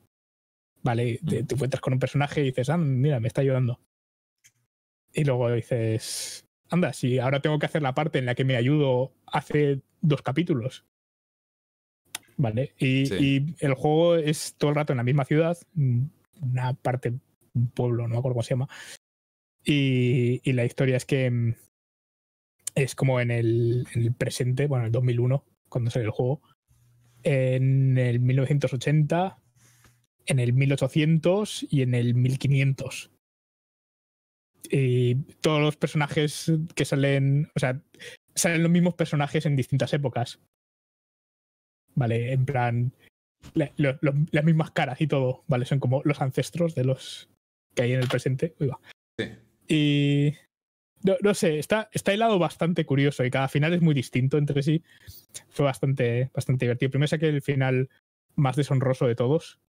[0.81, 1.47] Vale, te, Mm.
[1.47, 3.79] te encuentras con un personaje y dices, ah, mira, me está ayudando.
[5.13, 8.55] Y luego dices, anda, si ahora tengo que hacer la parte en la que me
[8.55, 10.85] ayudo hace dos capítulos.
[12.35, 13.15] Vale, y, Sí.
[13.19, 15.57] y el juego es todo el rato en la misma ciudad,
[16.41, 17.13] una parte,
[17.53, 18.69] un pueblo, no me acuerdo cómo se llama.
[19.63, 21.55] Y, y la historia es que mm,
[22.75, 26.41] es como en el, en el presente, bueno, en el 2001, cuando sale el juego,
[27.23, 29.39] en el 1980,
[30.25, 33.11] en el 1800 y en el 1500.
[34.69, 37.81] Y todos los personajes que salen, o sea,
[38.33, 40.39] salen los mismos personajes en distintas épocas.
[41.95, 42.93] Vale, en plan,
[43.53, 45.65] la- lo- lo- las mismas caras y todo, ¿vale?
[45.65, 47.29] Son como los ancestros de los
[47.75, 48.55] que hay en el presente.
[48.59, 48.79] Uy, va.
[49.19, 49.25] Sí.
[49.67, 50.33] Y
[51.03, 54.63] no, no sé, está, está hilado bastante curioso y cada final es muy distinto entre
[54.63, 54.83] sí.
[55.49, 56.91] Fue bastante, bastante divertido.
[56.91, 57.89] Primero saqué el final
[58.35, 59.59] más deshonroso de todos.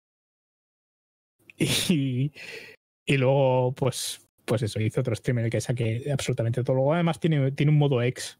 [1.56, 2.32] Y,
[3.06, 6.74] y luego, pues, pues eso, hice otro stream en el que saqué absolutamente todo.
[6.76, 8.38] Luego, además, tiene, tiene un modo ex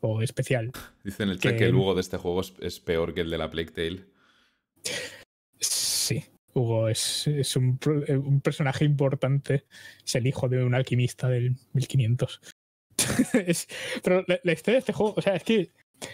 [0.00, 0.70] o especial.
[1.04, 3.22] Dice en el chat Que- que el Hugo de este juego es, es peor que
[3.22, 4.04] el de la Plague Tale.
[5.58, 6.24] Sí,
[6.58, 9.64] Hugo es, es un, pro- eh, un personaje importante.
[10.04, 12.40] Es el hijo de un alquimista del 1500.
[13.46, 13.68] Es-
[14.02, 15.70] pero la, la historia de este juego, o sea, es que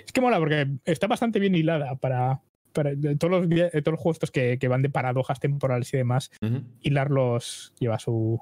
[0.06, 2.40] es que mola porque está bastante bien hilada para,
[2.72, 3.30] todos los, todos
[3.92, 6.30] los juegos estos que, que van de paradojas temporales y demás.
[6.42, 6.62] Ujú.
[6.80, 8.40] Hilarlos lleva su,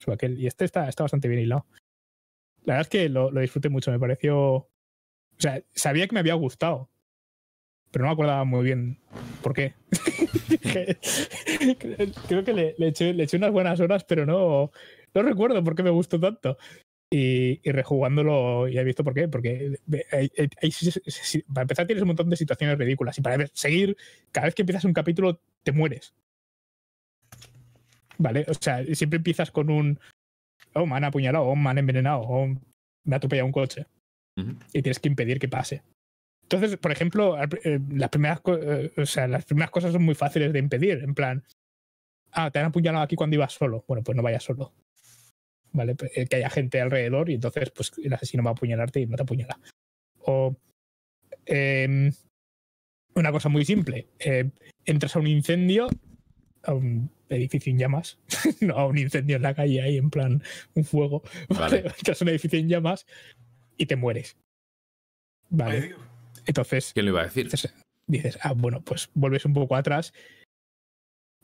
[0.00, 0.38] su aquel.
[0.38, 1.66] Y este está, está bastante bien hilado.
[2.64, 4.38] La verdad es que lo, lo disfruté mucho, me pareció.
[4.38, 4.68] O
[5.38, 6.88] sea, sabía que me había gustado,
[7.96, 8.98] pero no me acordaba muy bien
[9.42, 9.72] por qué.
[12.28, 14.70] Creo que le, le eché, le eché unas buenas horas, pero no,
[15.14, 16.58] no recuerdo por qué me gustó tanto.
[17.10, 19.28] Y, y rejugándolo ya he visto por qué.
[19.28, 19.78] Porque
[20.12, 23.16] hay- hay- hay- para empezar tienes un montón de situaciones ridículas.
[23.16, 23.96] Y para ver- seguir,
[24.30, 26.12] cada vez que empiezas un capítulo, te mueres.
[28.18, 28.44] ¿Vale?
[28.46, 29.98] O sea, siempre empiezas con un.
[30.74, 33.86] Oh, me han apuñalado, o me han envenenado, o me ha atropellado un coche.
[34.74, 35.80] Y tienes que impedir que pase.
[36.48, 40.52] Entonces, por ejemplo, eh, las primeras, eh, o sea, las primeras cosas son muy fáciles
[40.52, 41.02] de impedir.
[41.02, 41.44] En plan,
[42.30, 43.84] ah, te han apuñalado aquí cuando ibas solo.
[43.88, 44.72] Bueno, pues no vayas solo.
[45.72, 45.96] ¿Vale?
[46.14, 49.16] Eh, Que haya gente alrededor y entonces pues el asesino va a apuñalarte y no
[49.16, 49.58] te apuñala.
[50.20, 50.56] O
[51.46, 52.12] em,
[53.14, 54.06] una cosa muy simple.
[54.20, 54.48] eh,
[54.84, 55.88] entras a un incendio,
[56.62, 58.18] a un edificio en llamas,
[58.60, 60.42] no a un incendio en la calle ahí en plan
[60.74, 61.22] un fuego.
[61.48, 61.78] Vale.
[61.98, 63.04] entras a un edificio en llamas
[63.76, 64.36] y te mueres.
[65.50, 65.76] Vale.
[65.76, 66.00] Ay, Dios.
[66.46, 67.50] Entonces ¿Quién lo iba a decir?
[67.50, 67.74] dices,
[68.06, 70.12] dices, ah, bueno, pues vuelves un poco atrás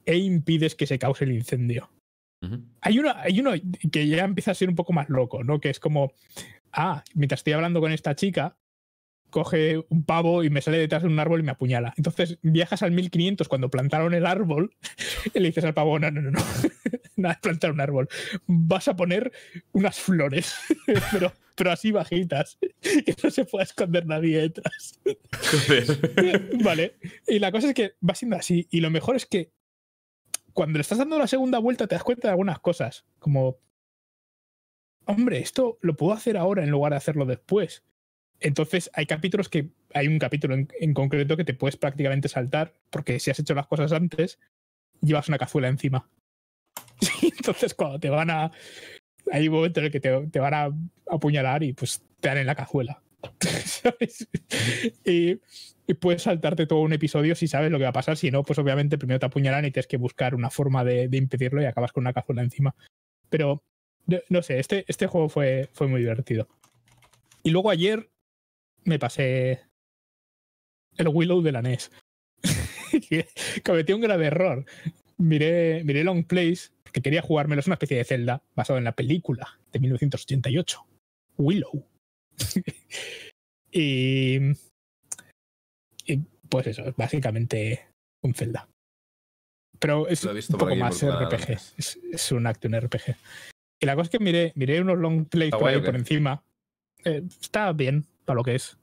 [0.05, 1.91] e impides que se cause el incendio.
[2.81, 3.53] Hay uno, hay uno
[3.93, 5.61] que ya empieza a ser un poco más loco, ¿no?
[5.61, 6.13] Que es como,
[6.73, 8.57] ah, mientras estoy hablando con esta chica,
[9.31, 11.95] coge un pavo y me sale detrás de un árbol y me apuñala.
[11.97, 14.75] Entonces viajas al 1500 cuando plantaron el árbol
[15.35, 16.41] y le dices al pavo, no, no, no, no,
[17.17, 18.09] nada de plantar un árbol.
[18.47, 19.33] Vas a poner
[19.73, 20.55] unas flores,
[21.13, 25.01] pero, pero así bajitas, que no se pueda esconder nadie detrás.
[26.63, 26.97] Vale.
[27.27, 28.67] Y la cosa es que va siendo así.
[28.71, 29.53] Y lo mejor es que
[30.53, 33.05] cuando le estás dando la segunda vuelta te das cuenta de algunas cosas.
[33.19, 33.59] Como,
[35.07, 37.83] hombre, esto lo puedo hacer ahora en lugar de hacerlo después.
[38.41, 42.75] Entonces hay capítulos que, hay un capítulo en, en concreto que te puedes prácticamente saltar,
[42.91, 44.41] porque si has hecho las cosas antes,
[45.01, 46.09] llevas una cazuela encima.
[47.23, 48.51] Entonces cuando te van a...
[49.31, 50.71] Hay un momento en el que te, van a
[51.09, 53.03] apuñalar y pues te dan en la cazuela.
[53.65, 54.29] ¿Sabes?
[55.05, 55.41] Y,
[56.01, 58.17] puedes saltarte todo un episodio si sabes lo que va a pasar.
[58.17, 61.17] Si no, pues obviamente primero te apuñalan y tienes que buscar una forma de, de
[61.19, 62.75] impedirlo y acabas con una cazuela encima.
[63.29, 63.63] Pero
[64.29, 66.49] no, sé, este, este juego fue, fue muy divertido.
[67.43, 68.11] Y luego ayer
[68.85, 69.63] me pasé
[70.97, 71.91] el Willow de la NES.
[73.65, 74.65] cometí un grave error.
[75.19, 77.61] Miré, miré Long Place, porque quería jugármelo.
[77.61, 80.87] Es una especie de Zelda basado en la película de 1988.
[81.39, 81.87] Willow.
[83.73, 84.39] y,
[86.05, 86.17] y
[86.51, 87.89] pues eso, es básicamente
[88.21, 88.69] un Zelda.
[89.79, 91.51] Pero es un poco más RPG.
[91.79, 93.17] Es, es un acto en RPG.
[93.81, 96.45] Y la cosa es que miré, miré unos long plays ¿Está por ahí por encima.
[97.05, 98.77] Eh, está bien para lo que es.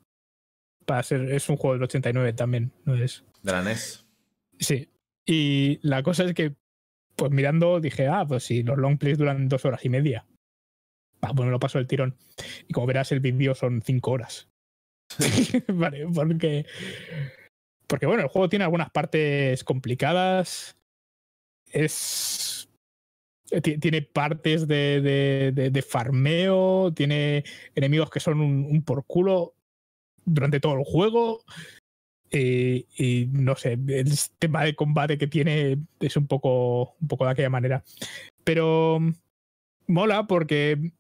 [0.87, 3.23] Para ser, es un juego del 89 también, ¿no es?
[3.43, 4.07] De la E NES.
[4.59, 4.89] Sí.
[5.27, 6.55] Y la cosa es que,
[7.19, 10.25] pues mirando, dije, ah, pues si los long plays duran dos horas y media.
[11.21, 12.15] Ah, pues me lo paso el tirón.
[12.67, 14.47] Y como verás, el vídeo son cinco horas.
[15.67, 16.65] vale, porque.
[17.87, 20.77] Porque bueno, el juego tiene algunas partes complicadas.
[21.71, 22.69] Es.
[23.61, 26.93] ti- Tiene partes de, de- de- de farmeo.
[26.93, 27.43] Tiene
[27.75, 29.53] enemigos que son un, un por culo
[30.25, 31.43] durante todo el juego.
[32.31, 37.25] Y, y no sé, el sistema de combate que tiene es un poco, un poco
[37.25, 37.83] de aquella manera.
[38.43, 39.13] Pero mm,
[39.87, 40.91] mola porque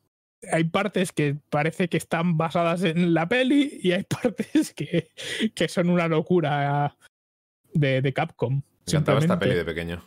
[0.51, 5.09] hay partes que parece que están basadas en la peli y hay partes que,
[5.53, 6.95] que son una locura
[7.73, 8.55] de, de Capcom.
[8.55, 10.03] Me encantaba esta peli de pequeño,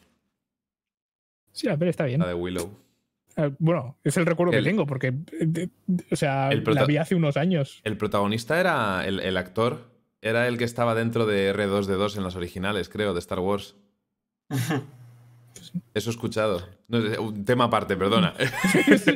[1.52, 2.20] Sí, la peli está bien.
[2.20, 2.70] la de Willow.
[3.36, 5.68] Eh, Bueno, es el recuerdo El- que tengo porque, eh,
[6.10, 7.80] o sea, la vi hace unos años.
[7.84, 9.91] El protagonista era el, el actor,
[10.22, 13.76] era el que estaba dentro de R2D2 en las originales, creo, de Star Wars.
[15.94, 16.66] Eso he escuchado.
[16.88, 18.34] No sé, un tema aparte, perdona.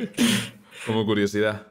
[0.85, 1.67] Como curiosidad.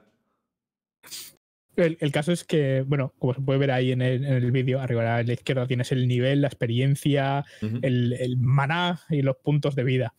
[1.77, 4.51] El, el caso es que, bueno, como se puede ver ahí en el, en el
[4.51, 7.45] vídeo, arriba a la izquierda tienes el nivel, la experiencia,
[7.83, 10.15] el, el maná y los puntos de vida.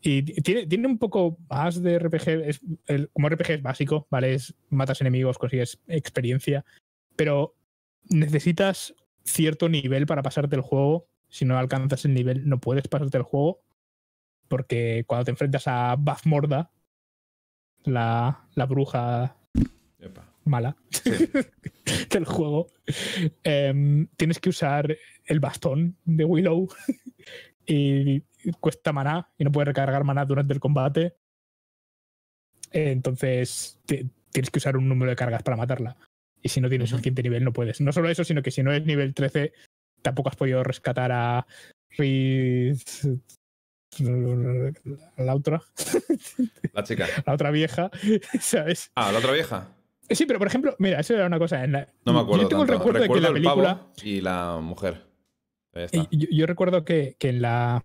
[0.00, 4.32] Y tiene, tiene un poco más de RPG, es, el- como RPG es básico, ¿vale?
[4.32, 6.64] Es, matas enemigos, consigues experiencia,
[7.14, 7.54] pero
[8.10, 11.08] necesitas cierto nivel para pasarte el juego.
[11.28, 13.62] Si no alcanzas el nivel, no puedes pasarte el juego,
[14.48, 16.70] porque cuando te enfrentas a Bazmorda,
[17.84, 19.36] la, la bruja
[19.98, 20.28] Epa.
[20.44, 21.10] mala Sí.
[22.10, 22.66] del juego,
[23.44, 26.68] em, tienes que usar el bastón de Willow
[27.66, 28.20] y
[28.60, 31.16] cuesta maná y no puedes recargar maná durante el combate.
[32.72, 35.96] Entonces ti- tienes que usar un número de cargas para matarla.
[36.42, 37.80] Y si no tienes suficiente nivel, no puedes.
[37.80, 39.52] No solo eso, sino que si no eres nivel 13,
[40.02, 41.46] tampoco has podido rescatar a
[41.96, 43.06] Riz.
[45.16, 45.62] La otra,
[46.72, 47.06] La chica.
[47.26, 47.90] la otra vieja,
[48.40, 48.90] ¿sabes?
[48.94, 49.68] Ah, la otra vieja.
[50.10, 51.62] Sí, pero por ejemplo, mira, eso era una cosa.
[51.64, 52.72] En la, No me acuerdo Yo tengo tanto.
[52.74, 53.74] el recuerdo, de que en la el película.
[53.78, 55.02] pavo y la mujer.
[56.10, 57.82] Yo, yo recuerdo que, que en la.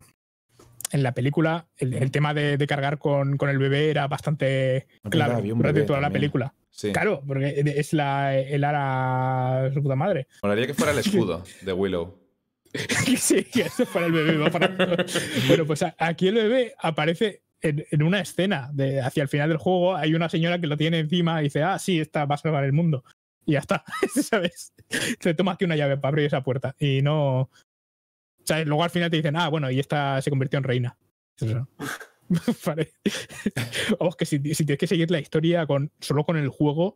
[0.93, 4.77] En la película, el, el tema de, de cargar con, con el bebé era bastante
[4.77, 6.53] Es claro durante toda la película.
[6.77, 6.91] Sí.
[6.93, 10.27] Claro, porque es la, el ara su puta madre.
[10.43, 12.19] Molaría que fuera el escudo de Willow.
[13.17, 14.37] sí, que ese fuera el bebé.
[14.37, 14.75] va para-
[15.47, 19.57] bueno, pues aquí el bebé aparece en, en una escena de hacia el final del
[19.57, 19.95] juego.
[19.95, 22.63] Hay una señora que lo tiene encima y dice, ah, sí, esta va a salvar
[22.63, 23.03] el mundo.
[23.47, 23.83] Y ya está,
[24.21, 24.71] ¿sabes?
[25.19, 26.75] Se toma aquí una llave para abrir esa puerta.
[26.77, 27.49] Y no.
[28.45, 28.67] ¿sabes?
[28.67, 30.97] Luego al final te dicen, ah, bueno, y esta se convirtió en reina.
[31.41, 31.67] Eso.
[33.99, 36.95] Vamos, que si, si tienes que seguir la historia con, solo con el juego,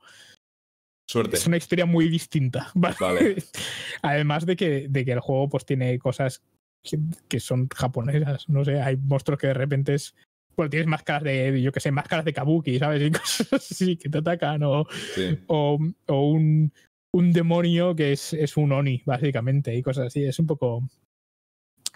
[1.07, 1.37] Suerte.
[1.37, 2.71] es una historia muy distinta.
[2.75, 2.95] ¿vale?
[2.99, 3.35] Vale.
[4.01, 6.41] Además de que, de que el juego pues tiene cosas
[6.83, 6.97] que,
[7.27, 8.47] que son japonesas.
[8.49, 10.15] No sé, hay monstruos que de repente es.
[10.57, 13.01] Bueno, tienes máscaras de, yo que sé, máscaras de kabuki, ¿sabes?
[13.01, 14.61] Y cosas así que te atacan.
[14.63, 14.85] O,
[15.15, 15.39] Sí.
[15.47, 16.73] o, o un,
[17.13, 20.23] un demonio que es, es un oni, básicamente, y cosas así.
[20.25, 20.83] Es un poco.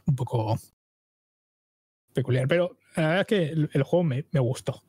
[0.07, 0.57] Un poco.
[2.15, 2.47] Peculiar.
[2.47, 4.83] Pero la verdad es que el, el juego me, me gustó.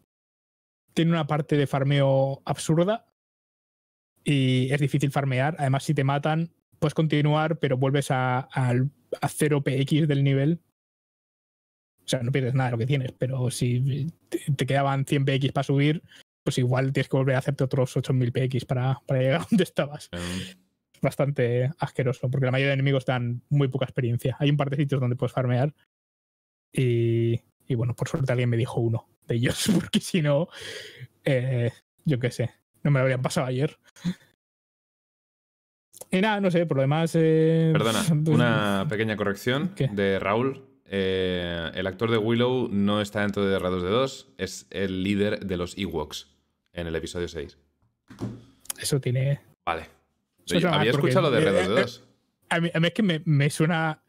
[0.95, 3.07] Tiene una parte de farmeo absurda.
[4.25, 5.55] Y es difícil farmear.
[5.59, 10.61] Además, si te matan, puedes continuar, pero vuelves a, a 0 PX del nivel.
[12.05, 15.25] O sea, no pierdes nada de lo que tienes, pero si te, te quedaban 100
[15.25, 16.03] PX para subir,
[16.45, 19.65] pues igual tienes que volver a hacerte otros 8000 PX para, para llegar a donde
[19.65, 20.09] estabas.
[20.97, 24.35] Es bastante asqueroso, porque la mayoría de enemigos dan muy poca experiencia.
[24.39, 25.75] Hay un par de sitios donde puedes farmear.
[26.73, 30.49] Y, y bueno, por suerte alguien me dijo uno de ellos, porque si no,
[31.25, 31.71] eh,
[32.05, 32.51] yo qué sé,
[32.83, 33.79] no me lo habrían pasado ayer.
[36.11, 37.13] Y nada, no sé, por lo demás.
[37.15, 39.89] eh, Perdona, pues, una pequeña corrección ¿Qué?
[39.89, 40.65] de Raúl.
[40.89, 45.77] Eh, el actor de Willow no está dentro de R2D2, es el líder de los
[45.77, 46.29] Ewoks
[46.73, 47.59] en el episodio 6.
[48.79, 49.41] Eso tiene.
[49.67, 49.89] Vale.
[50.47, 52.03] Eso Yo había escuchado lo de eh, R2D2.
[52.51, 54.01] A mí, a mí es que me, me suena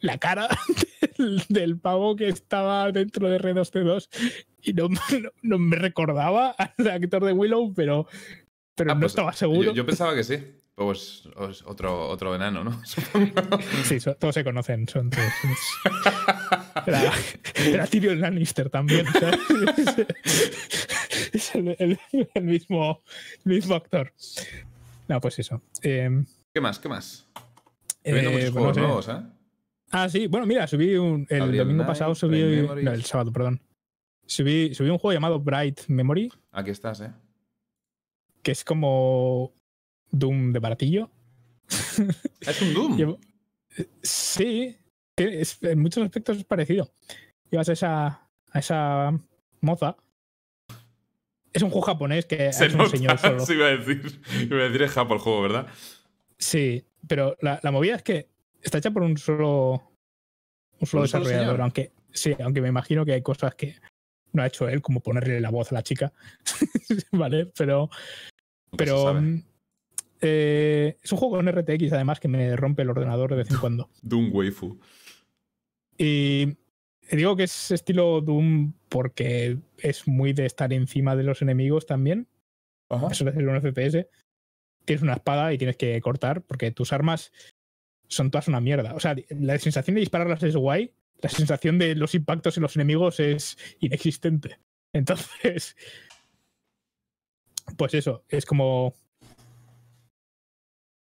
[0.00, 0.48] la cara
[1.20, 4.08] del, del pavo que estaba dentro de R2C2
[4.62, 4.88] y no,
[5.22, 8.06] no- no me recordaba al actor de Willow, pero,
[8.74, 9.62] pero Ah, no pues, estaba seguro.
[9.70, 10.38] Yo, yo pensaba que sí.
[10.74, 12.80] Pues es otro, otro enano, ¿no?
[13.84, 15.26] Sí, son- todos se conocen, son todos.
[16.86, 17.12] Era,
[17.66, 19.04] era Tyrion Lannister también.
[19.12, 19.38] ¿sabes?
[21.34, 21.98] Es el, el-
[22.34, 23.02] el mismo,
[23.44, 24.14] el mismo actor.
[25.08, 25.60] No, pues eso.
[25.82, 26.24] Eh,
[26.54, 26.78] ¿Qué más?
[26.78, 27.28] ¿Qué más?
[28.02, 29.16] Viendo eh, muchos pues juegos nuevos, ¿eh?
[29.90, 32.62] Ah, sí, bueno, mira, subí un, el Gabriel domingo Knight, pasado, subí.
[32.82, 33.60] No, el sábado, perdón.
[34.26, 37.12] Subí, subí un juego llamado Bright Memory, Aquí estás, ¿eh?
[38.42, 39.52] que es como
[40.10, 41.10] Doom de baratillo.
[42.40, 43.16] Es un Doom.
[44.02, 44.76] Sí,
[45.16, 46.90] es- en muchos aspectos es parecido.
[47.50, 48.06] Llevas a esa,
[48.52, 49.12] a esa
[49.60, 49.96] moza.
[51.52, 53.40] Es un juego japonés que Se es un nota, señor solo.
[53.46, 54.20] sí iba a decir.
[54.50, 55.66] Iba a decir es Japón el juego, ¿verdad?
[56.38, 58.28] Sí, pero la, la movida es que
[58.62, 59.82] está hecha por un solo,
[60.78, 63.76] un solo un desarrollador, aunque sí, aunque me imagino que hay cosas que
[64.32, 66.12] no ha hecho él, como ponerle la voz a la chica,
[67.12, 67.90] vale, pero
[68.76, 69.42] pero mm,
[70.20, 73.56] eh, es un juego con RTX además que me rompe el ordenador de vez en
[73.60, 73.90] cuando.
[74.02, 74.78] Doom Waifu.
[75.98, 76.56] Y
[77.10, 82.26] digo que es estilo Doom porque es muy de estar encima de los enemigos también.
[83.10, 84.06] Eso es un FPS.
[84.84, 87.32] Tienes una espada y tienes que cortar porque tus armas
[88.10, 88.94] son todas una mierda.
[88.94, 90.92] O sea, la sensación de dispararlas es guay.
[91.22, 94.58] La sensación de los impactos en los enemigos es inexistente.
[94.92, 95.76] Entonces,
[97.76, 98.94] pues eso, es como.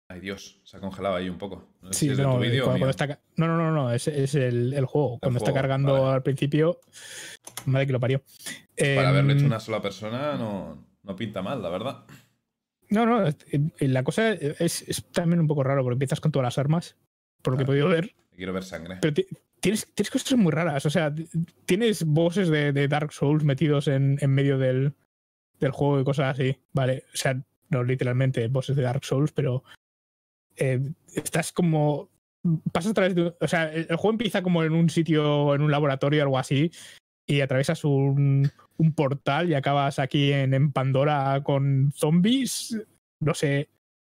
[0.07, 1.67] Ay, Dios, se ha congelado ahí un poco.
[1.81, 3.91] No sé Sí, si es de no, tu cuando, cuando está no, no, no, no,
[3.91, 5.19] es, es el, el juego.
[5.19, 6.15] Cuando está cargando vale.
[6.15, 6.80] al principio,
[7.65, 8.22] madre que lo parió.
[8.77, 12.05] Para haberlo Em, hecho una sola persona no, no pinta mal, la verdad.
[12.90, 16.32] No, no, es- eh, la cosa es, es también un poco raro porque empiezas con
[16.32, 16.95] todas las armas,
[17.41, 18.98] por lo que he podido ver, Quiero ver sangre.
[19.02, 19.28] pero ti-
[19.62, 20.86] tienes, tienes cosas muy raras.
[20.86, 21.14] O sea,
[21.66, 24.94] tienes bosses de, de Dark Souls metidos en, en medio del,
[25.60, 26.57] del juego y cosas así.
[26.74, 29.64] Vale, o sea, no literalmente bosses de Dark Souls, pero
[30.57, 30.80] eh,
[31.14, 32.10] estás como.
[32.72, 33.34] Pasas a través de.
[33.40, 36.72] O sea, el, juego empieza como en un sitio, en un laboratorio o algo así,
[37.26, 42.77] y atraviesas un, un portal y acabas aquí en, en Pandora con zombies.
[43.19, 43.69] No sé.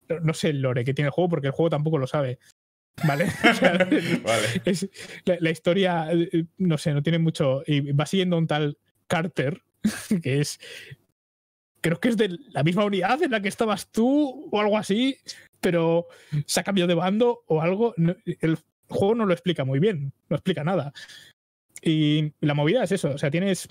[0.08, 2.38] No, no sé el lore que tiene el juego porque el juego tampoco lo sabe.
[3.06, 3.26] ¿Vale?
[3.50, 3.72] O sea,
[4.24, 4.62] Vale.
[4.64, 4.88] es-
[5.24, 7.62] la, la historia, eh, no sé, no tiene mucho.
[7.66, 9.62] Y va siguiendo un tal Carter,
[10.22, 10.58] que es.
[11.80, 15.16] Creo que es de la misma unidad en la que estabas tú o algo así,
[15.60, 16.08] pero
[16.44, 17.94] se ha cambiado de bando o algo.
[18.40, 18.58] El
[18.88, 20.92] juego no lo explica muy bien, no explica nada.
[21.80, 23.68] Y la movida es eso, o sea, tienes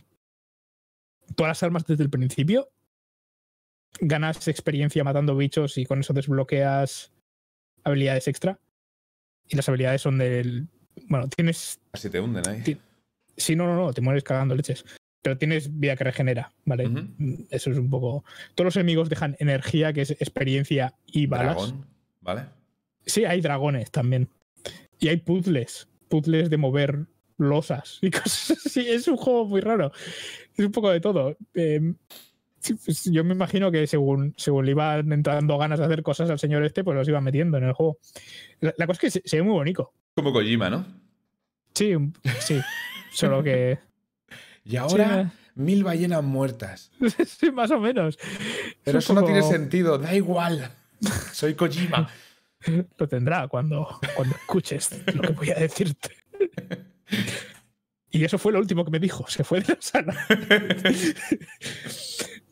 [1.35, 2.69] todas las armas desde el principio,
[3.99, 7.11] ganas experiencia matando bichos y con eso desbloqueas
[7.83, 8.59] habilidades extra.
[9.47, 10.67] Y las habilidades son del.
[11.07, 11.79] Bueno, tienes.
[11.91, 12.61] Casi te hunden ahí.
[12.63, 12.77] Ti-
[13.39, 14.83] Sí, no, no, no, te mueres cagando leches.
[15.21, 16.89] Pero tienes vida que regenera, ¿vale?
[17.51, 18.23] Eso es un poco.
[18.55, 21.55] Todos los enemigos dejan energía, que es experiencia y balas.
[21.55, 21.85] Dragón,
[22.21, 22.45] ¿vale?
[23.05, 24.27] Sí, hay dragones también.
[24.99, 25.87] Y hay puzzles.
[26.09, 27.05] Puzzles de mover
[27.37, 28.87] losas y cosas así.
[28.87, 29.91] Es un juego muy raro.
[30.55, 31.37] Es un poco de todo.
[31.53, 31.93] Eh,
[32.59, 36.29] sí, pues yo me imagino que según, según le iban entrando ganas de hacer cosas
[36.29, 37.99] al señor este, pues los iban metiendo en el juego.
[38.59, 39.93] La, la cosa es que se, se ve muy bonito.
[40.15, 40.85] Como Kojima, ¿no?
[41.73, 41.93] Sí,
[42.39, 42.59] sí.
[43.11, 43.79] Solo que.
[44.63, 46.91] Y Sí, ahora, mil ballenas muertas.
[47.25, 48.19] sí, más o menos.
[48.83, 50.69] Pero Es eso no tiene sentido, da igual.
[51.31, 52.09] Soy Kojima.
[52.97, 56.09] Lo tendrá cuando, cuando escuches lo que voy a decirte.
[58.09, 59.27] Y eso fue lo último que me dijo.
[59.27, 60.15] Se fue de la sala.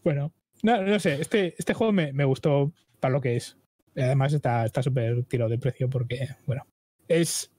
[0.04, 0.34] bueno,
[0.64, 1.22] no, no sé.
[1.22, 3.58] Este, este juego me, me gustó para lo que es.
[3.96, 6.68] Además está está súper tirado de precio porque, bueno,
[7.08, 7.52] es...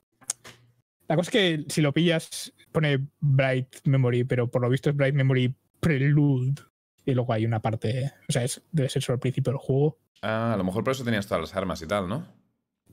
[1.08, 4.96] La cosa es que si lo pillas pone Bright Memory, pero por lo visto es
[4.96, 6.62] Bright Memory Prelude.
[7.04, 8.12] Y luego hay una parte...
[8.28, 9.98] O sea, es, debe ser solo el principio del juego.
[10.20, 12.26] Ah, a lo mejor por eso tenías todas las armas y tal, ¿no?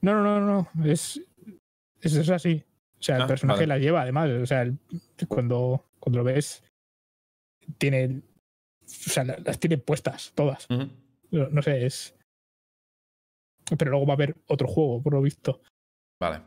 [0.02, 0.86] No, no, no, no.
[0.86, 1.20] Es,
[2.02, 2.64] es, es así.
[3.04, 3.68] O sea, el Ah, personaje vale.
[3.68, 4.30] las lleva, además.
[4.30, 4.78] O sea, el-
[5.28, 6.64] cuando, cuando lo ves,
[7.78, 8.22] tiene.
[8.82, 10.68] O sea, la- las tiene puestas, todas.
[10.70, 12.16] No, no sé, es.
[13.78, 15.62] Pero luego va a haber otro juego, por lo visto.
[16.18, 16.44] Vale.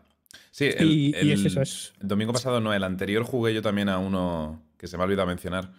[0.51, 1.93] Sí, el, y, y es el- eso, es.
[2.01, 5.07] el domingo pasado no, el anterior jugué yo también a uno que se me ha
[5.07, 5.73] olvidado mencionar,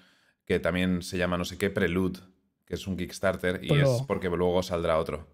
[0.45, 2.19] que también se llama no sé qué Prelude,
[2.65, 5.27] que es un Kickstarter y Ponlo- es porque luego saldrá otro.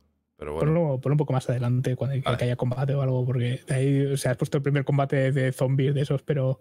[0.44, 2.38] Pero bueno, Ponlo, ponlo un poco más adelante, cuando que- Vale.
[2.38, 5.32] que haya combate o algo, porque de ahí, o sea, has puesto el primer combate
[5.32, 6.60] de zombies de esos, pero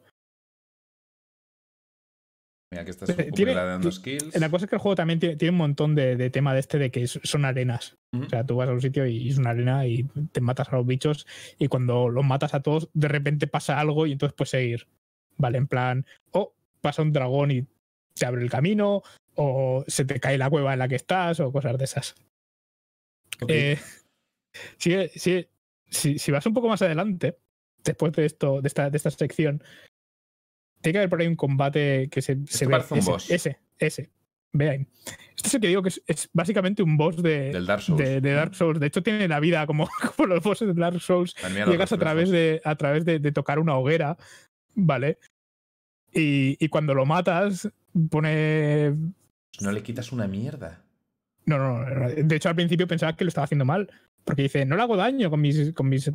[2.73, 4.41] Mira, que estás ti- skills.
[4.41, 6.61] La cosa es que el juego también tiene, tiene un montón de, de tema de
[6.61, 7.97] este de que son arenas.
[8.15, 10.77] O sea, tú vas a un sitio y es una arena y te matas a
[10.77, 11.27] los bichos
[11.59, 14.87] y cuando los matas a todos, de repente pasa algo y entonces puedes seguir.
[15.37, 17.67] Vale, en plan, o pasa un dragón y
[18.15, 19.03] se abre el camino,
[19.35, 22.15] o se te cae la cueva en la que estás, o cosas de esas.
[23.45, 23.51] Ok.
[23.51, 23.79] Eh,
[24.79, 25.49] sigue-
[25.89, 27.39] si, si vas un poco más adelante,
[27.85, 29.63] después de esto, de esta, de esta sección,
[30.81, 32.73] tiene que haber por ahí un combate que se, se ve.
[32.73, 33.31] parece un ese, boss.
[33.31, 34.11] ese, ese.
[34.55, 34.87] Ve ahí.
[35.35, 37.99] Este es el que digo que es, es básicamente un boss de, Del Dark Souls.
[38.03, 38.79] de, de Dark Souls.
[38.81, 41.35] De hecho, tiene la vida como, como los bosses de Dark Souls.
[41.73, 44.19] Llegas a través, de, a través de, de tocar una hoguera,
[44.75, 45.19] ¿vale?
[46.13, 47.71] Y, y cuando lo matas,
[48.11, 48.95] pone.
[49.61, 50.85] No le quitas una mierda.
[51.47, 52.09] No, no, no.
[52.09, 53.91] De hecho, al principio pensaba que lo estaba haciendo mal.
[54.25, 56.11] Porque dice, no le hago daño con mis, con mis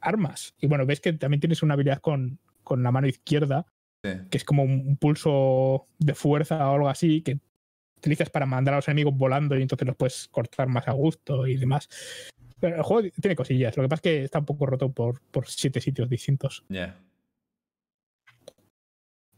[0.00, 0.54] armas.
[0.58, 3.66] Y bueno, ves que también tienes una habilidad con, con la mano izquierda,
[4.04, 4.10] Sí.
[4.30, 7.38] que es como un pulso de fuerza o algo así, que
[7.98, 11.46] utilizas para mandar a los enemigos volando y entonces los puedes cortar más a gusto
[11.46, 11.88] y demás.
[12.58, 13.76] Pero el juego tiene cosillas.
[13.76, 16.64] Lo que pasa es que está un poco roto por, por siete sitios distintos.
[16.68, 16.98] Ya.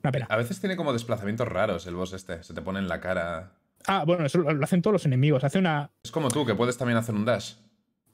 [0.02, 0.26] Una pena.
[0.30, 2.42] A veces tiene como desplazamientos raros el boss este.
[2.42, 3.52] Se te pone en la cara.
[3.86, 5.44] Ah, bueno, eso lo hacen todos los enemigos.
[5.44, 5.90] Hace una.
[6.04, 7.54] Es como tú, que puedes también hacer un dash.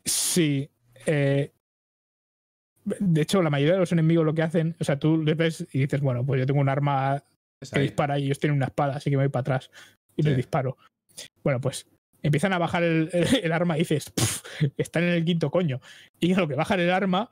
[0.05, 0.68] Sí.
[1.06, 1.52] eh,
[2.84, 5.66] de hecho, la mayoría de los enemigos lo que hacen, o sea, tú les ves
[5.72, 7.22] y dices, bueno, pues yo tengo un arma
[7.72, 9.70] que dispara y ellos tienen una espada, así que me voy para atrás
[10.16, 10.36] y les Sí.
[10.36, 10.76] disparo.
[11.44, 11.86] Bueno, pues
[12.22, 13.10] empiezan a bajar el,
[13.44, 14.42] el arma y dices, "Puf,
[14.78, 15.80] están en el quinto coño.
[16.18, 17.30] Y a lo que bajan el arma,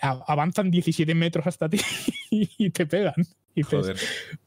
[0.00, 1.80] avanzan 17 metros hasta ti
[2.30, 3.14] y te pegan.
[3.56, 3.96] Y Joder.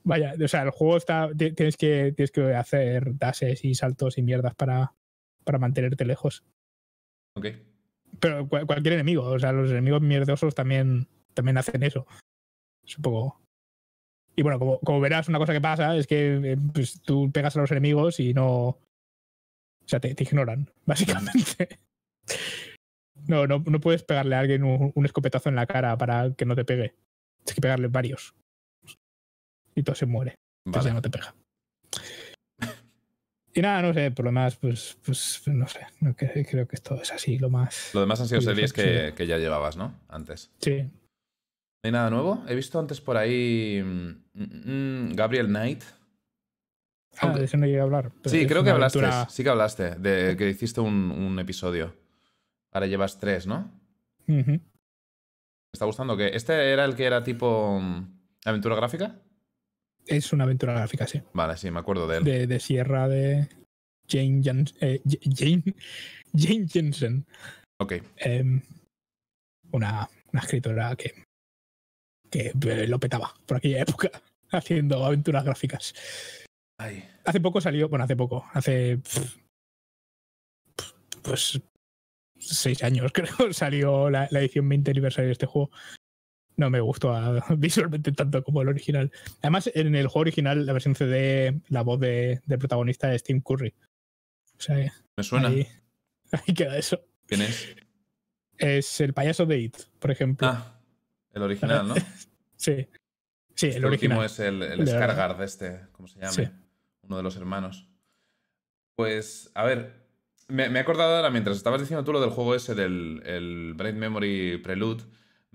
[0.03, 1.29] vaya, o sea, el juego está.
[1.37, 4.93] ti- Tienes que, tienes que hacer dashes y saltos y mierdas para,
[5.45, 6.43] para mantenerte lejos.
[7.35, 7.47] Ok.
[8.19, 12.05] Pero cual- cualquier enemigo, o sea, los enemigos mierdosos también, también hacen eso.
[12.85, 13.41] Es un poco.
[14.35, 17.55] Y bueno, como, como verás, una cosa que pasa es que eh, pues, tú pegas
[17.55, 18.51] a los enemigos y no.
[18.53, 21.79] O sea, te, te ignoran, básicamente.
[23.27, 26.45] No, no, no puedes pegarle a alguien un, un escopetazo en la cara para que
[26.45, 26.95] no te pegue.
[27.43, 28.35] Tienes que pegarle varios.
[29.77, 30.35] Y todo se muere.
[30.65, 30.97] Entonces ya Vale.
[30.97, 31.35] no te pega.
[33.53, 35.79] Y nada, no sé, por lo demás, pues, pues no sé.
[36.15, 37.91] creo que esto es así, lo más.
[37.93, 39.99] Lo demás han sido series que, que ya llevabas, ¿no?
[40.09, 40.51] Antes.
[40.61, 40.81] Sí.
[40.83, 40.91] ¿No
[41.83, 42.43] hay nada nuevo?
[42.47, 43.81] He visto antes por ahí.
[43.83, 45.83] mm, mm, Gabriel Knight.
[47.13, 48.11] Ah, Aunque- de eso no llegué a hablar.
[48.25, 48.99] Sí, creo que hablaste.
[48.99, 49.95] aventura- Sí que hablaste.
[49.95, 51.95] De que hiciste un, un episodio.
[52.71, 53.71] Ahora llevas tres, ¿no?
[54.27, 54.59] ¿Me
[55.73, 56.15] está gustando?
[56.17, 59.15] que ¿Este era el que era tipo mm, aventura gráfica?
[60.07, 61.21] Es una aventura gráfica, sí.
[61.33, 62.23] Vale, sí, me acuerdo de él.
[62.23, 63.47] De, de Sierra de
[64.09, 65.63] Jane, Jans- eh, Jane,
[66.33, 67.25] Jane Jensen.
[67.79, 67.93] Ok.
[68.17, 68.61] Em,
[69.71, 71.23] una, una escritora que,
[72.31, 74.09] que eh, lo petaba por aquella época
[74.51, 75.93] haciendo aventuras gráficas.
[76.79, 77.03] Ay.
[77.25, 78.99] Hace poco salió, bueno, hace poco, hace
[81.23, 81.59] pues
[82.39, 85.71] seis años creo, salió la, la edición 20 aniversario de este juego.
[86.57, 87.13] No me gustó
[87.57, 89.11] visualmente tanto como el original.
[89.41, 93.41] Además, en el juego original, la versión CD, la voz de, de protagonista es Tim
[93.41, 93.73] Curry.
[94.57, 95.49] O sea, Me suena.
[95.49, 95.67] ahí,
[96.31, 96.99] ahí queda eso.
[97.27, 97.75] ¿Quién es?
[98.57, 100.47] Es el payaso de It, por ejemplo.
[100.47, 100.79] Ah,
[101.33, 101.95] el original, ¿no?
[102.55, 102.87] Sí.
[103.53, 104.25] Sí, Este el último original.
[104.25, 106.31] es el, el De- Skargard este, ¿cómo se llama?
[106.31, 106.43] Sí.
[107.03, 107.87] Uno de los hermanos.
[108.95, 109.93] Pues, a ver,
[110.47, 113.73] me, me he acordado ahora, mientras estabas diciendo tú lo del juego ese del el
[113.75, 115.03] Brain Memory Prelude,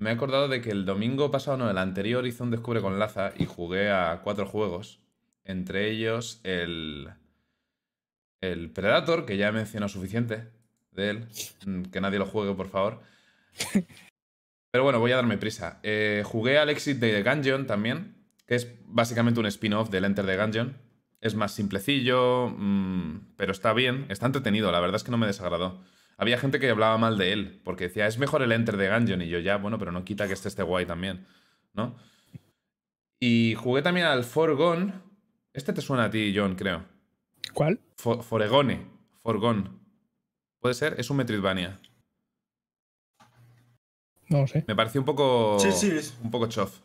[0.02, 2.98] me he acordado de que el domingo pasado, no, el anterior hice un Descubre con
[2.98, 5.00] Laza y jugué a cuatro juegos.
[5.44, 7.08] Entre ellos el,
[8.40, 10.48] el Predator, que ya he mencionado suficiente
[10.90, 11.28] de él.
[11.66, 13.00] Mm, Que nadie lo juegue, por favor.
[14.72, 15.78] Pero bueno, voy a darme prisa.
[15.82, 18.16] Eh, jugué al Exit de The Gungeon también,
[18.46, 20.76] que es básicamente un spin-off del Enter the Gungeon.
[21.20, 25.28] Es más simplecillo, mm, pero está bien, está entretenido, la verdad es que no me
[25.28, 25.80] desagradó.
[26.22, 29.22] Había gente que hablaba mal de él, porque decía, es mejor el Enter the Gungeon,
[29.22, 31.26] y yo ya, bueno, pero no quita que este esté guay también,
[31.74, 31.96] ¿no?
[33.20, 34.92] Y jugué también al Forgone.
[35.52, 36.84] Este te suena a ti, John, creo.
[37.52, 37.80] ¿Cuál?
[37.96, 38.86] Fo- Foregone.
[39.22, 39.68] Forgone.
[40.60, 40.94] ¿Puede ser?
[40.98, 41.80] Es un Metroidvania.
[44.28, 44.64] No lo sé.
[44.66, 45.58] Me pareció un poco.
[45.58, 46.80] Sí, sí, es- Un poco chof.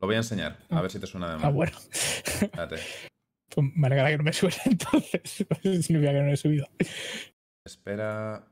[0.00, 0.82] Lo voy a enseñar, a Ah.
[0.82, 1.52] ver si te suena de Ah, mal.
[1.54, 1.72] bueno.
[1.92, 2.76] Espérate.
[3.50, 5.22] Pues me alegra que no me suene entonces.
[5.24, 6.68] Significa que no lo he subido.
[7.64, 8.46] Espera.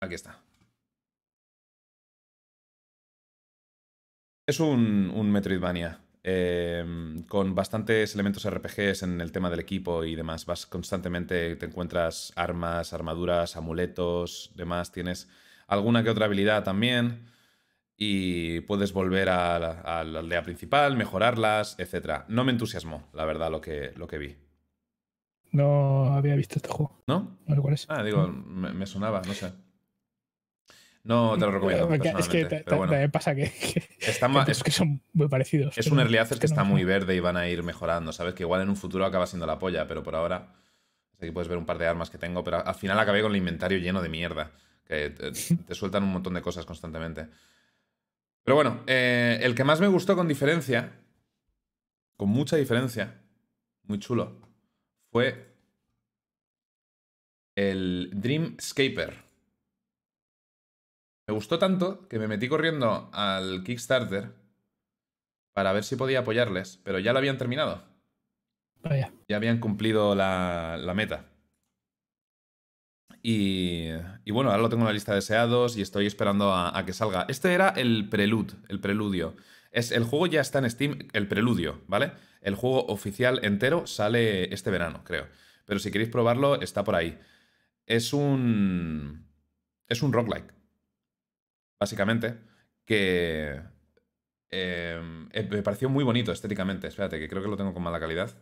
[0.00, 0.40] Aquí está.
[4.46, 6.00] Es un, un Metroidvania.
[6.28, 6.84] eh,
[7.28, 10.44] con bastantes elementos RPGs en el tema del equipo y demás.
[10.46, 14.90] Vas constantemente, te encuentras armas, armaduras, amuletos, demás.
[14.92, 15.28] Tienes
[15.68, 17.30] alguna que otra habilidad también.
[17.98, 22.24] y puedes volver a la, a la aldea principal, mejorarlas, etc.
[22.28, 24.36] No me entusiasmó, la verdad, lo que, lo que vi.
[25.52, 27.02] No había visto este juego.
[27.06, 27.38] ¿No?
[27.46, 27.86] No sé cuál es.
[27.88, 29.52] Ah, digo, me, me sonaba, no sé.
[31.06, 31.88] No te lo recomiendo.
[31.88, 32.90] Porque es que pero bueno.
[32.92, 35.78] también pasa que, que- Está es, que son muy parecidos.
[35.78, 38.34] es un early access que no- está muy verde y van a ir mejorando, ¿sabes?
[38.34, 40.52] Que igual en un futuro acaba siendo la polla, pero por ahora.
[41.20, 43.38] Aquí puedes ver un par de armas que tengo, pero al final acabé con el
[43.38, 44.50] inventario lleno de mierda.
[44.84, 45.30] Que te,
[45.66, 47.28] te sueltan un montón de cosas constantemente.
[48.44, 50.92] Pero bueno, eh, el que más me gustó con diferencia,
[52.16, 53.14] con mucha diferencia,
[53.84, 54.40] muy chulo,
[55.10, 55.54] fue
[57.54, 59.25] el Dreamscaper.
[61.26, 64.32] Me gustó tanto que me metí corriendo al Kickstarter
[65.52, 67.82] para ver si podía apoyarles, pero ya lo habían terminado.
[68.82, 69.12] Vaya.
[69.28, 71.26] Ya habían cumplido la, la meta.
[73.22, 73.88] Y,
[74.24, 76.86] y bueno, ahora lo tengo en la lista de deseados y estoy esperando a, a
[76.86, 77.26] que salga.
[77.28, 79.34] Este era el prelude, el preludio.
[79.72, 82.12] Es, el juego ya está en Steam, el preludio, ¿vale?
[82.40, 85.26] El juego oficial entero sale este verano, creo.
[85.64, 87.18] Pero si queréis probarlo, está por ahí.
[87.86, 89.26] Es un.
[89.88, 90.55] Es un roguelike.
[91.80, 92.38] Básicamente.
[92.84, 93.62] Que.
[94.50, 96.88] eh, eh, me pareció muy bonito estéticamente.
[96.88, 98.36] Espérate, que creo que lo tengo con mala calidad.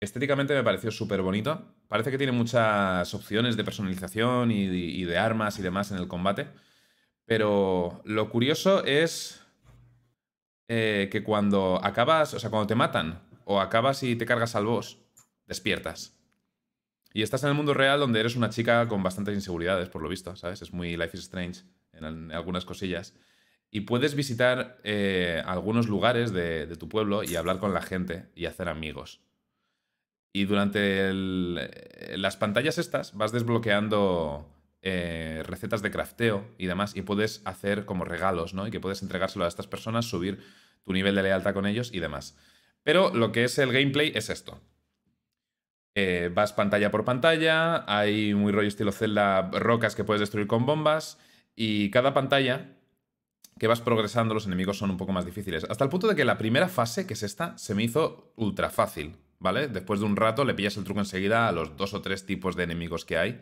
[0.00, 1.74] Estéticamente me pareció súper bonito.
[1.88, 6.06] Parece que tiene muchas opciones de personalización y, y de armas y demás en el
[6.08, 6.48] combate.
[7.26, 9.42] Pero lo curioso es
[10.68, 14.66] eh, que cuando acabas, o sea, cuando te matan o acabas y te cargas al
[14.66, 14.98] boss,
[15.46, 16.17] despiertas.
[17.12, 20.08] Y estás en el mundo real donde eres una chica con bastantes inseguridades, por lo
[20.08, 20.62] visto, ¿sabes?
[20.62, 21.62] Es muy Life is Strange
[21.92, 23.14] en, algunas cosillas.
[23.70, 28.46] Y puedes visitar eh, algunos lugares de, tu pueblo y hablar con la gente y
[28.46, 29.20] hacer amigos.
[30.32, 37.02] Y durante eh, las pantallas estas vas desbloqueando eh, recetas de crafteo y demás y
[37.02, 38.66] puedes hacer como regalos, ¿no?
[38.66, 40.40] Y que puedes entregárselo a estas personas, subir
[40.84, 42.36] tu nivel de lealtad con ellos y demás.
[42.84, 44.60] Pero lo que es el gameplay es esto.
[46.00, 50.64] Eh, vas pantalla por pantalla, hay muy rollo estilo Zelda, rocas que puedes destruir con
[50.64, 51.18] bombas
[51.56, 52.76] y cada pantalla
[53.58, 55.64] que vas progresando los enemigos son un poco más difíciles.
[55.68, 58.70] Hasta el punto de que la primera fase, que es esta, se me hizo ultra
[58.70, 59.66] fácil, ¿vale?
[59.66, 62.54] Después de un rato le pillas el truco enseguida a los dos o tres tipos
[62.54, 63.40] de enemigos que hay.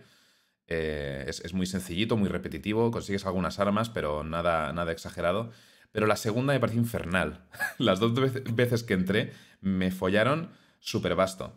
[0.66, 5.50] Eh, es, es muy sencillito, muy repetitivo, consigues algunas armas, pero nada, nada exagerado.
[5.92, 7.44] Pero la segunda me pareció infernal.
[7.78, 11.52] Las dos vece- veces que entré me follaron súper vasto.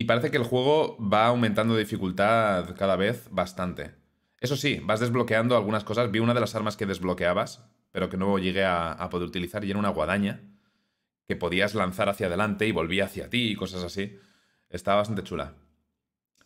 [0.00, 3.96] Y parece que el juego va aumentando de dificultad cada vez bastante.
[4.38, 6.10] Eso sí, vas desbloqueando algunas cosas.
[6.10, 9.62] Vi una de las armas que desbloqueabas, pero que no llegué a, a poder utilizar,
[9.62, 10.40] y era una guadaña
[11.28, 14.18] que podías lanzar hacia adelante y volvía hacia ti y cosas así.
[14.70, 15.52] Estaba bastante chula.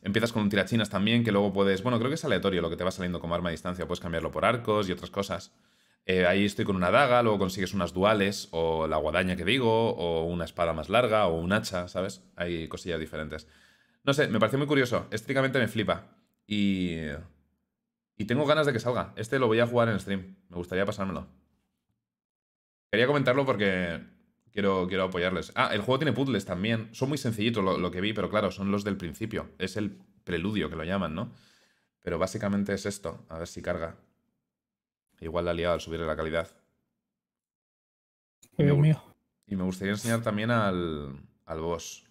[0.02, 1.84] Empiezas con un tirachinas también, que luego puedes.
[1.84, 3.86] Bueno, creo que es aleatorio lo que te va saliendo como arma a distancia.
[3.86, 5.54] Puedes cambiarlo por arcos y otras cosas.
[6.06, 9.90] Eh, ahí estoy con una daga, luego consigues unas duales, o la guadaña que digo,
[9.94, 12.22] o una espada más larga, o un hacha, ¿sabes?
[12.36, 13.48] Hay cosillas diferentes.
[14.04, 15.06] No sé, me pareció muy curioso.
[15.10, 16.08] Estéticamente me flipa.
[16.46, 16.98] Y.
[18.16, 19.12] Y tengo ganas de que salga.
[19.16, 20.36] Este lo voy a jugar en stream.
[20.50, 21.26] Me gustaría pasármelo.
[22.90, 24.00] Quería comentarlo porque
[24.52, 25.52] quiero, quiero apoyarles.
[25.56, 26.94] Ah, el juego tiene puzzles también.
[26.94, 29.50] Son muy sencillitos lo, lo que vi, pero claro, son los del principio.
[29.58, 31.32] Es el preludio que lo llaman, ¿no?
[32.02, 33.24] Pero básicamente es esto.
[33.30, 33.96] A ver si carga.
[35.24, 36.48] Igual la he liado al subir la calidad.
[38.58, 39.02] Dios Me- mío.
[39.46, 42.04] Y me gustaría enseñar también al, al boss.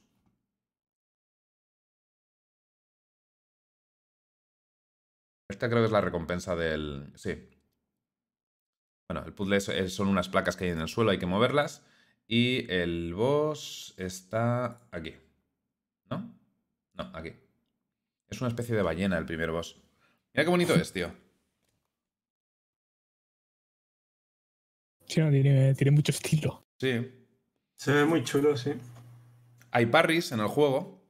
[5.49, 7.11] Esta creo que es la recompensa del...
[7.15, 7.49] Sí.
[9.07, 11.83] Bueno, el puzzle es- son unas placas que hay en el suelo, hay que moverlas.
[12.27, 15.15] Y el boss está aquí.
[16.09, 16.33] ¿No?
[16.93, 17.33] No, aquí.
[18.29, 19.75] Es una especie de ballena el primer boss.
[20.33, 21.13] Mira qué bonito es, tío.
[25.13, 26.65] Sí, no, tiene, tiene mucho estilo.
[26.79, 27.11] Sí.
[27.75, 28.73] Se ve muy chulo, sí.
[29.71, 31.03] Hay parries en el juego.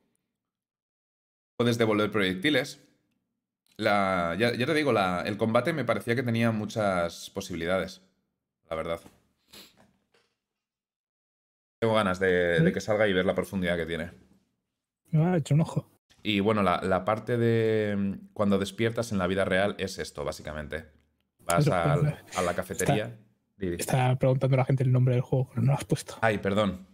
[1.58, 2.82] Puedes devolver proyectiles.
[3.78, 8.02] La, ya, ya te digo, la- el combate me parecía que tenía muchas posibilidades.
[8.70, 9.00] La verdad.
[11.80, 14.12] Tengo ganas de, de que salga y ver la profundidad que tiene.
[15.12, 15.90] Me ha hecho un ojo.
[16.24, 20.24] Y bueno, la, la parte de mm, cuando despiertas en la vida real es esto,
[20.24, 20.86] básicamente.
[21.40, 22.18] Vas al- joder.
[22.36, 23.18] a la cafetería.
[23.60, 26.16] Está preguntando a la gente el nombre del juego, pero no lo has puesto.
[26.22, 26.86] Ay, perdón.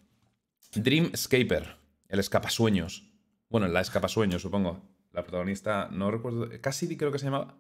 [0.75, 1.75] Dreamscaper,
[2.07, 3.09] el escapasueños.
[3.49, 4.81] Bueno, la escapasueños, supongo.
[5.11, 7.57] La protagonista, no recuerdo, casi di- creo que se llamaba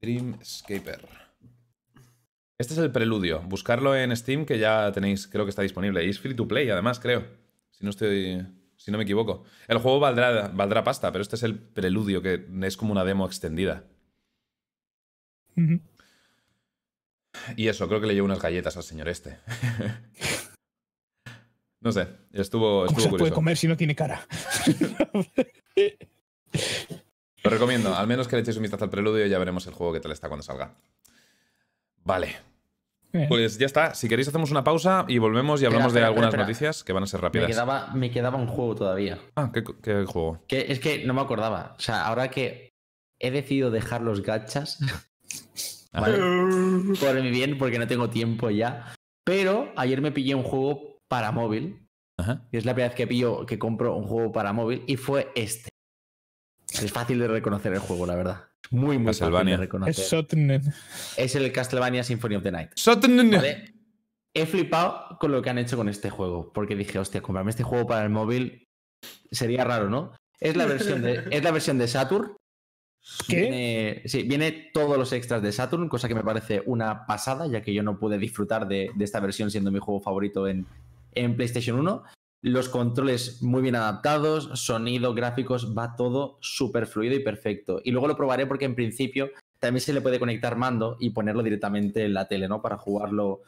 [0.00, 1.06] Dreamscaper.
[2.58, 3.42] Este es el preludio.
[3.42, 6.02] Buscarlo en Steam, que ya tenéis, creo que está disponible.
[6.06, 7.26] Y es free to play, además, creo.
[7.70, 8.46] Si no estoy.
[8.76, 9.44] Si no me equivoco.
[9.68, 13.26] El juego valdrá, valdrá pasta, pero este es el preludio, que es como una demo
[13.26, 13.84] extendida.
[17.56, 19.38] Y eso, creo que le llevo unas galletas al señor este.
[21.80, 24.26] no sé, estuvo, ¿Cómo estuvo se puede comer si no tiene cara?
[27.42, 29.74] Lo recomiendo, al menos que le echéis un vistazo al preludio y ya veremos el
[29.74, 30.74] juego que tal está cuando salga.
[32.02, 32.36] Vale,
[33.28, 33.94] pues ya está.
[33.94, 36.44] Si queréis hacemos una pausa y volvemos y hablamos espera, de algunas espera.
[36.44, 37.46] noticias que van a ser Me rápidas.
[37.48, 39.18] quedaba, me quedaba un juego todavía.
[39.36, 40.42] Ah, ¿qué, qué juego?
[40.48, 41.74] Que es que no me acordaba.
[41.78, 42.72] O sea, ahora que
[43.18, 44.78] he decidido dejar los gachas,
[45.92, 46.18] ¿vale?
[47.00, 48.94] por mi bien, porque no tengo tiempo ya.
[49.24, 51.86] Pero ayer me pillé un juego para móvil.
[52.18, 52.46] Ajá.
[52.50, 54.84] Y es la primera vez que pillo, que compro un juego para móvil.
[54.86, 55.68] Y fue este.
[56.72, 58.44] Es fácil de reconocer el juego, la verdad.
[58.70, 59.54] Muy, muy fácil Castlevania.
[59.54, 59.90] de reconocer.
[60.04, 60.74] es Sotnen.
[61.16, 62.70] Es el Castlevania Symphony of the Night.
[64.34, 67.62] He flipado con lo que han hecho con este juego, porque dije, hostia, comprarme este
[67.62, 68.68] juego para el móvil
[69.30, 70.12] sería raro, ¿no?
[70.40, 72.36] Es la versión de, es la versión de Saturn.
[73.28, 74.02] ¿Qué?
[74.06, 77.72] Sí, viene todos los extras de Saturn, cosa que me parece una pasada, ya que
[77.72, 80.66] yo no pude disfrutar de, esta versión siendo mi juego favorito en,
[81.14, 82.02] en PlayStation 1.
[82.42, 87.80] Los controles muy bien adaptados, sonido, gráficos, va todo súper fluido y perfecto.
[87.84, 91.42] Y luego lo probaré porque en principio también se le puede conectar mando y ponerlo
[91.42, 92.60] directamente en la tele, ¿no?
[92.60, 93.42] Para jugarlo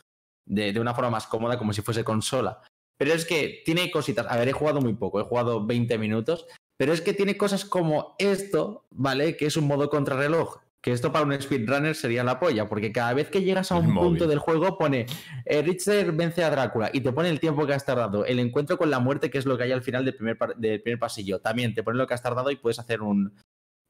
[0.46, 2.60] de, de una forma más cómoda, como si fuese consola.
[2.96, 4.26] Pero es que tiene cositas.
[4.28, 6.46] A ver, he jugado muy poco, he jugado 20 minutos,
[6.78, 9.36] pero es que tiene cosas como esto, ¿vale?
[9.36, 10.60] Que es un modo contrarreloj.
[10.80, 13.90] Que esto para un speedrunner sería la polla, porque cada vez que llegas a un
[13.90, 14.10] móvil.
[14.10, 15.06] punto del juego pone
[15.44, 18.78] eh, Richter vence a Drácula y te pone el tiempo que has tardado, el encuentro
[18.78, 21.40] con la muerte, que es lo que hay al final del primer, del primer pasillo.
[21.40, 23.34] También te pone lo que has tardado y puedes hacer un.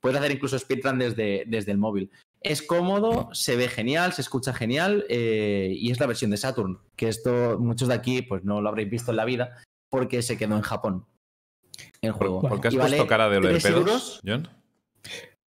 [0.01, 2.11] Puedes hacer incluso speedrun desde, desde el móvil.
[2.41, 6.79] Es cómodo, se ve genial, se escucha genial eh, y es la versión de Saturn,
[6.97, 9.59] que esto muchos de aquí pues no lo habréis visto en la vida
[9.91, 11.05] porque se quedó en Japón.
[12.01, 12.41] El juego.
[12.43, 14.21] ¿Por qué has puesto vale cara de oler 3 pedos, euros.
[14.27, 14.49] John?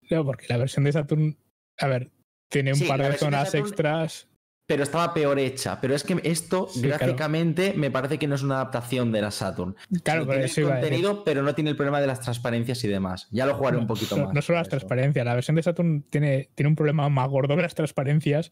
[0.10, 1.38] No, porque la versión de Saturn,
[1.80, 2.12] a ver,
[2.49, 4.28] tiene un Sí, par la de versión de zonas Saturn- extras.
[4.66, 5.80] pero estaba peor hecha.
[5.82, 6.98] Pero es que esto Sí, claro.
[6.99, 9.76] gráficamente me parece que no es una adaptación de la Saturn.
[10.03, 12.88] Claro, pero tiene eso el contenido, pero no tiene el problema de las transparencias y
[12.88, 13.28] demás.
[13.32, 14.34] Ya lo jugaré un poquito no, más.
[14.34, 14.78] No solo las eso.
[14.78, 18.52] transparencias, la versión de Saturn tiene, tiene un problema más gordo que las transparencias,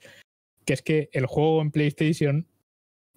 [0.65, 2.47] que es que el juego en PlayStation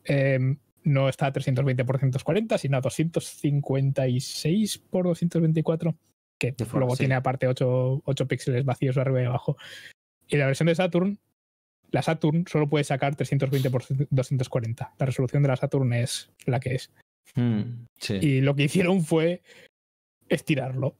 [0.04, 5.96] em, no está a 320 por 140, sino a 256 por 224,
[6.38, 7.00] que luego sí.
[7.00, 9.56] tiene aparte 8, píxeles vacíos arriba y abajo.
[10.28, 11.18] Y la versión de Saturn,
[11.90, 14.94] la Saturn solo puede sacar 320 por 240.
[14.98, 16.90] La resolución de la Saturn es la que es.
[17.34, 18.14] Mm, sí.
[18.20, 19.42] Y lo que hicieron fue
[20.28, 20.96] estirarlo.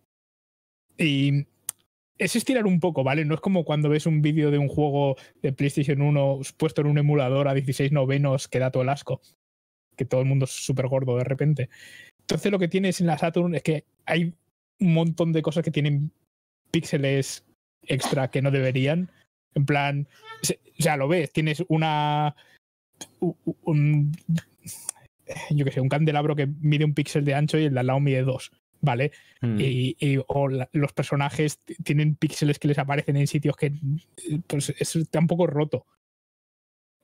[0.98, 1.46] Y
[2.18, 3.24] es estirar un poco, ¿vale?
[3.24, 6.86] No es como cuando ves un vídeo de un juego de PlayStation 1 puesto en
[6.86, 9.20] un emulador a 16 novenos que da todo el asco.
[9.97, 11.69] Que todo el mundo es súper gordo de repente.
[12.20, 14.32] Entonces lo que tienes en la Saturn es que hay
[14.81, 16.10] un montón de cosas que tienen
[16.70, 17.44] píxeles
[17.82, 19.10] extra que no deberían.
[19.55, 20.09] En plan,
[20.43, 22.35] o sea, lo ves, tienes una...
[23.20, 24.12] un,
[25.51, 27.86] yo qué sé, un candelabro que mide un píxel de ancho y el de al
[27.86, 28.51] lado mide dos,
[28.81, 29.12] ¿vale?
[29.40, 29.60] Mm.
[29.60, 33.73] Y, y- o la- los personajes tienen píxeles que les aparecen en sitios que
[34.47, 35.86] pues es está un poco roto.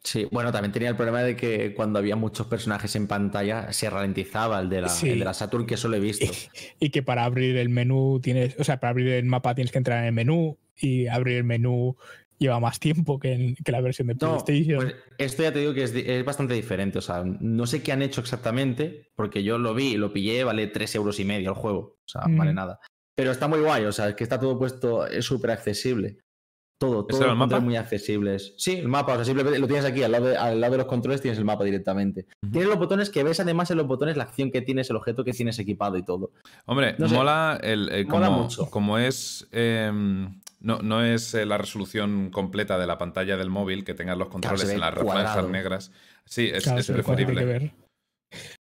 [0.04, 3.90] Sí, bueno, también tenía el problema de que cuando había muchos personajes en pantalla se
[3.90, 5.10] ralentizaba el de la, Sí.
[5.10, 6.24] el de la Saturn, que eso lo he visto.
[6.80, 9.78] Y que para abrir el menú tienes, o sea, para abrir el mapa tienes que
[9.78, 11.96] entrar en el menú y abrir el menú
[12.38, 14.80] lleva más tiempo que, en- que la versión de No, PlayStation.
[14.84, 16.98] pues esto ya te digo que es, es bastante diferente.
[16.98, 20.68] O sea, no sé qué han hecho exactamente, porque yo lo vi, lo pillé, vale
[20.68, 21.96] 3 euros y medio el juego.
[22.04, 22.36] O sea, Mm.
[22.36, 22.78] vale nada.
[23.16, 26.18] Pero está muy guay, o sea, es que está todo puesto, es súper accesible.
[26.78, 27.38] Todo, ¿Ese todo mapa?
[27.40, 28.54] controles muy accesibles.
[28.56, 30.78] Sí, el mapa, o sea, simplemente lo tienes aquí, al lado, de, al lado de
[30.78, 32.26] los controles tienes el mapa directamente.
[32.52, 35.24] Tienes los botones que ves además en los botones la acción que tienes, el objeto
[35.24, 36.30] que tienes equipado y todo.
[36.66, 38.70] Hombre, No sé, mola el eh, mola como, mucho.
[38.70, 43.84] como es em, no, no es eh, la resolución completa de la pantalla del móvil
[43.84, 45.48] que tengas los controles en las franjas cuadrado.
[45.48, 45.90] negras.
[46.26, 47.72] Sí, es, Claro, es preferible ver.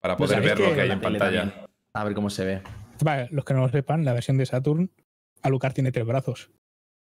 [0.02, 1.42] para poder sé, ver lo que hay en pantalla.
[1.42, 1.66] también.
[1.94, 2.62] A ver cómo se ve.
[3.04, 4.90] Vale, los que no lo sepan, la versión de Saturn,
[5.44, 6.50] Alucard tiene tres brazos.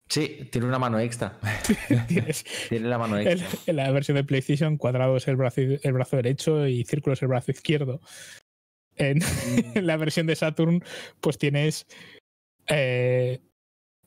[0.08, 1.38] Sí, tiene una mano extra.
[2.08, 3.48] Tienes Tiene la mano extra.
[3.66, 7.22] en la versión de PlayStation, cuadrado es el brazo, el brazo derecho y círculo es
[7.22, 8.00] el brazo izquierdo.
[8.96, 9.18] En,
[9.74, 10.84] en la versión de Saturn,
[11.20, 11.86] pues tienes
[12.68, 13.40] eh,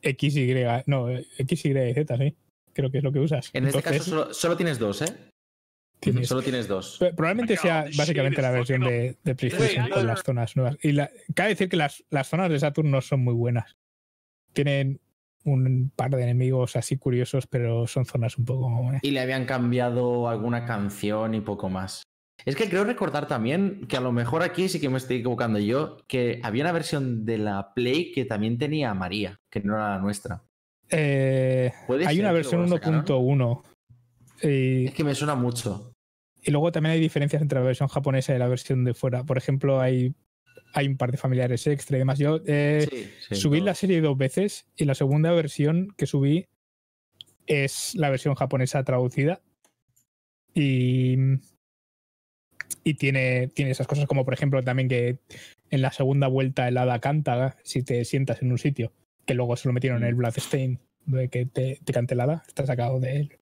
[0.02, 0.54] X, Y,
[0.86, 2.36] no, X, Y, Z, sí.
[2.74, 3.50] Creo que es lo que usas.
[3.54, 5.08] En este caso solo, solo tienes dos, ¿eh?
[6.00, 7.00] tienes- Solo tienes dos.
[7.16, 10.78] Probablemente sea básicamente la versión de, de PlayStation con las zonas nuevas.
[10.84, 13.76] Y la, cabe decir que las, las zonas de Saturn no son muy buenas.
[14.54, 15.02] Tienen
[15.48, 18.92] un par de enemigos así curiosos, pero son zonas un poco.
[19.02, 22.04] Y le habían cambiado alguna canción y poco más.
[22.46, 25.60] Es que creo recordar también que a lo mejor aquí sí que me estoy equivocando
[25.60, 29.76] yo, que había una versión de la Play que también tenía a María, que no
[29.76, 30.44] era la nuestra.
[30.90, 31.72] Eh,
[32.06, 33.06] hay una versión luego sacaron.
[33.06, 33.64] 1.1.
[34.44, 35.92] Y, Es que me suena mucho.
[36.44, 39.24] y luego también hay diferencias entre la versión japonesa y la versión de fuera.
[39.24, 40.14] Por ejemplo, hay,
[40.78, 42.20] hay un par de familiares extra y demás.
[42.20, 46.46] Yo eh, Sí, sí, subí la serie dos veces y la segunda versión que subí
[47.48, 49.42] es la versión japonesa traducida.
[50.54, 51.18] Y,
[52.84, 55.18] y tiene, tiene esas cosas como, por ejemplo, también que
[55.72, 58.94] en la segunda vuelta el hada canta si te sientas en un sitio,
[59.26, 62.44] que luego se lo metieron en el Bloodstain, de que te, te cante el hada,
[62.48, 63.40] está sacado de,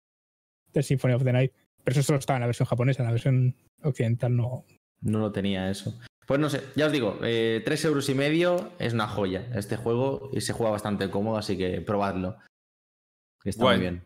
[0.72, 1.52] del Symphony of the Night.
[1.84, 4.66] Pero eso solo estaba en la versión japonesa, en la versión occidental no.
[5.02, 6.00] No lo tenía eso.
[6.26, 9.76] Pues no sé, ya os digo, eh, 3 euros y medio es una joya este
[9.78, 12.38] juego y se juega bastante cómodo, así que probadlo.
[13.44, 13.78] Está Guay.
[13.78, 14.06] muy bien.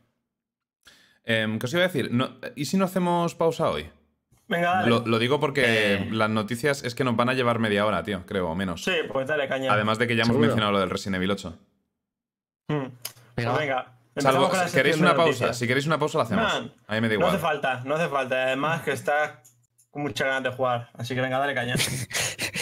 [1.23, 2.09] Em, ¿Qué os iba a decir?
[2.11, 3.89] No- ¿Y si no hacemos pausa hoy?
[4.47, 4.89] Venga, dale.
[4.89, 6.07] Lo, lo digo porque Eh.
[6.11, 8.83] las noticias es que nos van a llevar media hora, tío, creo, o menos.
[8.83, 9.73] Sí, pues dale, caña.
[9.73, 10.47] Además de que ya hemos ¿Seguro?
[10.47, 11.59] mencionado lo del Resident Evil 8.
[12.69, 12.75] Hmm.
[13.35, 13.93] Venga, Pues venga.
[14.17, 16.43] Salvo, con la si queréis una pausa, si queréis una pausa la hacemos.
[16.51, 17.29] Man, a mí me da No igual.
[17.29, 18.43] hace falta, no hace falta.
[18.45, 19.43] Además que está
[19.97, 20.89] muchas ganas de jugar.
[20.93, 21.75] Así que venga, dale caña.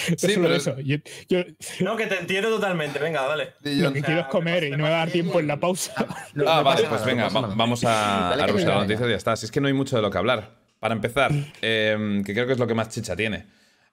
[0.07, 0.79] Es Sí, solo pero- eso.
[0.81, 0.97] Yo,
[1.29, 1.39] yo
[1.79, 2.99] No, que te entiendo totalmente.
[2.99, 3.53] Venga, dale.
[3.63, 5.59] lo que sea, quiero es comer y no me va a dar tiempo en la
[5.59, 5.93] pausa.
[6.35, 9.07] No, Ah, no vale, pues nada, venga, no va- vamos a, a venga, la noticia
[9.07, 9.35] y ya está.
[9.35, 10.51] Si es que no hay mucho de lo que hablar.
[10.79, 11.31] Para empezar,
[11.61, 13.47] em, que creo que es lo que más chicha tiene.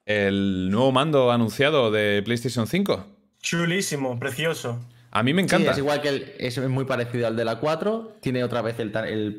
[0.05, 3.07] El nuevo mando anunciado de PlayStation 5.
[3.41, 4.81] Chulísimo, precioso.
[5.15, 5.73] A mí me Sí, encanta.
[5.73, 8.17] es igual que el, es muy parecido al de la 4.
[8.21, 8.91] Tiene otra vez el,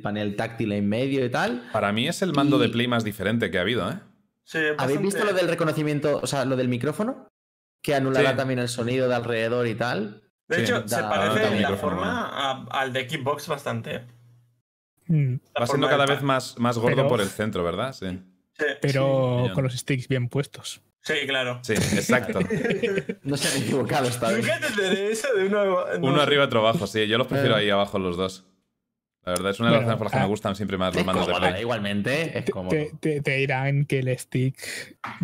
[0.02, 1.68] panel táctil en medio y tal.
[1.74, 3.96] Para mí es el mando Y- de Play más diferente que ha habido, ¿eh?
[4.44, 7.28] Sí, ¿Habéis bastante- visto lo del reconocimiento, o sea, lo del micrófono?
[7.82, 8.38] Que anulará Sí.
[8.38, 10.22] también el sonido de alrededor y tal.
[10.48, 14.04] De Sí, hecho, da- se parece en la forma a- al de Xbox bastante.
[15.08, 17.94] Mm, Va siendo cada vez más, más gordo Pero- por el centro, ¿verdad?
[17.94, 18.08] Sí.
[18.58, 20.82] Sí, Pero con los sticks bien puestos.
[21.04, 21.60] Sí, claro.
[21.64, 22.40] Sí, exacto.
[23.24, 24.40] No se han equivocado esta vez.
[24.40, 25.66] Nunca entenderé eso de uno.
[26.00, 27.08] no Uno arriba, otro abajo, sí.
[27.08, 27.60] Yo los prefiero Eh.
[27.62, 28.46] ahí abajo los dos.
[29.26, 30.94] La verdad es una de las razones por las que ah, me gustan siempre más
[30.94, 31.62] los mandos de Play.
[31.62, 32.72] igualmente, es Te, cómodo.
[32.72, 34.58] te- te- te dirán que el stick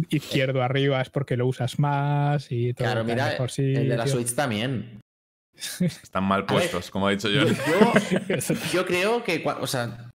[0.10, 2.86] izquierdo arriba es porque lo usas más y todo.
[2.86, 4.08] Claro, mira, mejor el de la.
[4.08, 5.02] Switch también.
[5.82, 7.44] Están mal ver, puestos, como ha dicho yo.
[7.46, 7.54] Yo,
[8.72, 10.10] yo creo que, o sea,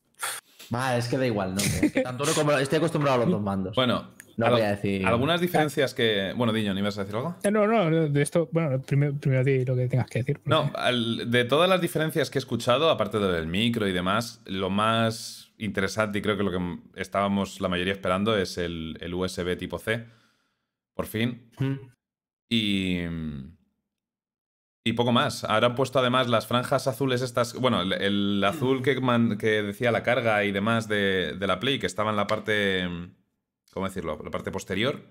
[0.74, 1.60] va, es que da igual, ¿no?
[1.60, 3.74] Es que tanto uno como estoy acostumbrado a los dos mandos.
[3.76, 6.32] Bueno, No al- voy a decir- algunas diferencias que.
[6.36, 7.36] Bueno, Diño, ¿no ibas a decir algo?
[7.42, 10.36] Eh, No, no, de esto, bueno, primero, primero di lo que tengas que decir.
[10.38, 14.42] porque- No, al- de todas las diferencias que he escuchado, aparte del micro y demás,
[14.46, 19.14] lo más interesante y creo que lo que estábamos la mayoría esperando es el, el
[19.14, 20.06] USB tipo C.
[20.94, 21.50] Por fin.
[21.58, 21.74] Mm.
[22.50, 22.98] Y.
[24.86, 25.44] Y poco más.
[25.44, 27.54] Ahora han puesto además las franjas azules estas.
[27.54, 31.58] Bueno, el, el azul que, man- que decía la carga y demás de, de la
[31.58, 32.86] Play, que estaba en la parte.
[33.74, 34.18] ¿Cómo decirlo?
[34.24, 35.02] La parte posterior.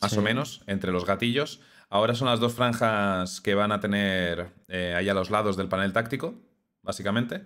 [0.00, 0.18] Más Sí.
[0.18, 1.60] o menos, entre los gatillos.
[1.90, 5.68] Ahora son las dos franjas que van a tener eh, ahí a los lados del
[5.68, 6.34] panel táctico,
[6.82, 7.44] básicamente.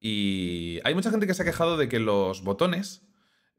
[0.00, 3.06] Y hay mucha gente que se ha quejado de que los botones,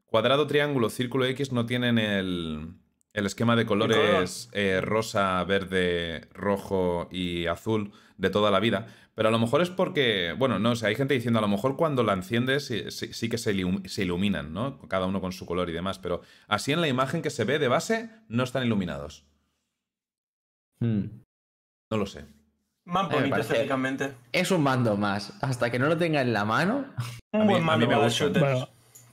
[0.06, 2.74] cuadrado, triángulo, círculo X, no tienen el,
[3.12, 8.88] el esquema de colores eh, rosa, verde, rojo y azul de toda la vida.
[9.14, 11.76] Pero a lo mejor es porque, bueno, no sé, hay gente diciendo a lo mejor
[11.76, 14.78] cuando la enciendes sí, sí- sí que se, ilum- se iluminan, ¿no?
[14.88, 15.98] Cada uno con su color y demás.
[15.98, 19.26] Pero así en la imagen que se ve de base no están iluminados.
[20.80, 21.04] Mm.
[21.90, 22.24] No lo sé.
[22.84, 24.14] Más bonito estéticamente.
[24.32, 25.34] Es un mando más.
[25.42, 26.86] Hasta que no lo tenga en la mano.
[27.32, 28.24] Un buen mando me para gusta.
[28.24, 28.42] shooters.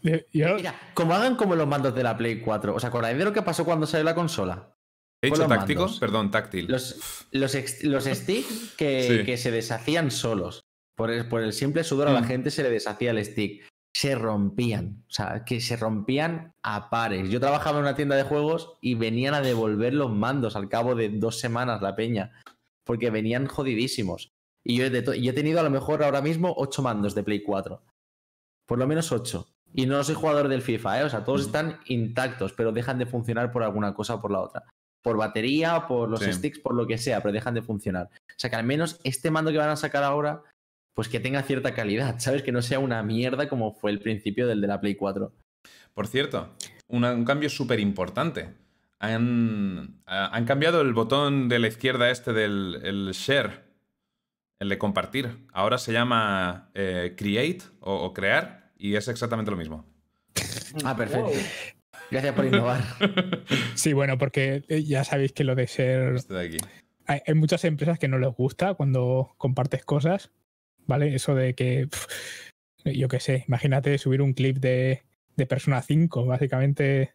[0.02, 2.74] Bueno, yo- Mira, como hagan como los mandos de la Play 4.
[2.74, 4.76] ¿Os acordáis de lo que pasó cuando salió la consola?
[5.22, 5.82] ¿He dicho táctico?
[5.82, 6.00] mandos.
[6.00, 6.68] Perdón, táctil.
[6.70, 9.26] Los, los, los sticks que, Sí.
[9.26, 10.62] que se deshacían solos.
[10.96, 12.26] Por el, por el simple sudor a la Mm.
[12.26, 13.68] gente se le deshacía el stick.
[13.94, 15.04] Se rompían.
[15.08, 17.30] O sea, que se rompían a pares.
[17.30, 20.96] Yo trabajaba en una tienda de juegos y venían a devolver los mandos al cabo
[20.96, 22.32] de dos semanas la peña.
[22.86, 24.30] Porque venían jodidísimos.
[24.64, 27.42] Y yo, de yo he tenido a lo mejor ahora mismo ocho mandos de Play
[27.44, 27.82] 4.
[28.68, 29.48] Por lo menos ocho.
[29.74, 31.04] Y no soy jugador del FIFA, ¿eh?
[31.06, 31.48] O sea, todos Ujú.
[31.50, 34.64] están intactos, pero dejan de funcionar por alguna cosa o por la otra.
[35.02, 36.34] Por batería, por los Sí.
[36.34, 38.10] sticks, por lo que sea, pero dejan de funcionar.
[38.14, 40.42] O sea, que al menos este mando que van a sacar ahora,
[40.94, 42.44] pues que tenga cierta calidad, ¿sabes?
[42.44, 45.32] Que no sea una mierda como fue el principio del de la Play 4.
[45.94, 46.50] Por cierto,
[46.88, 48.54] una- un cambio súper importante.
[49.02, 50.02] Han,
[50.46, 53.64] cambiado el botón de la izquierda este del el share,
[54.60, 55.48] el de compartir.
[55.54, 59.86] Ahora se llama eh, create o, o crear y es exactamente lo mismo.
[60.84, 61.28] Ah, perfecto.
[61.28, 61.34] Wow.
[62.12, 62.82] Gracias por innovar.
[63.76, 66.16] sí, bueno, porque eh, ya sabéis que lo de ser.
[66.16, 66.58] Este de aquí.
[67.06, 70.32] Hay, hay muchas empresas que no les gusta cuando compartes cosas,
[70.86, 71.14] ¿vale?
[71.16, 71.88] Eso de que.
[72.86, 75.04] yo qué sé, imagínate subir un clip de,
[75.36, 77.14] de Persona 5, básicamente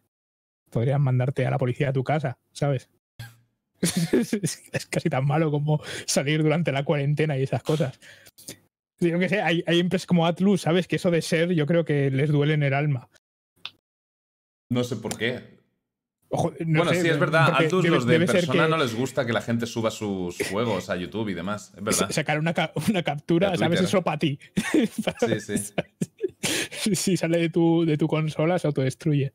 [0.69, 2.89] podrían mandarte a la policía a tu casa, ¿sabes?
[3.81, 7.99] es casi tan malo como salir durante la cuarentena y esas cosas.
[8.99, 10.87] Yo que sé, hay, hay empresas como Atlus, ¿sabes?
[10.87, 13.09] Que eso de ser, yo creo que les duele en el alma.
[14.69, 15.55] No sé por qué.
[16.29, 17.47] Ojo, no bueno, sé, sí, es verdad.
[17.49, 20.37] porque Altus, debe- los de persona que no les gusta que la gente suba sus
[20.49, 21.71] juegos a YouTube y demás.
[21.77, 22.09] Es verdad.
[22.11, 23.81] Sacar una, ca- una captura, A ¿sabes?
[23.81, 24.39] Eso para ti.
[25.39, 26.95] Sí, sí.
[26.95, 29.33] si sale de tu, de tu consola, se autodestruye.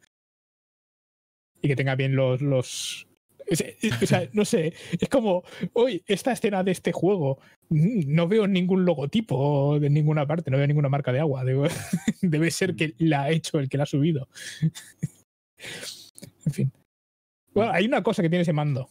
[1.62, 2.40] Y que tenga bien los.
[2.42, 3.06] los...
[3.46, 7.38] es- es- O sea, no sé, es como, hoy, esta escena de este juego,
[7.68, 11.44] mm, no veo ningún logotipo de ninguna parte, no veo ninguna marca de agua.
[11.44, 11.68] Debe,
[12.20, 14.28] debe ser que la ha hecho el que la ha subido.
[16.46, 16.72] En fin.
[17.54, 18.90] Bueno, hay una cosa que tiene ese mando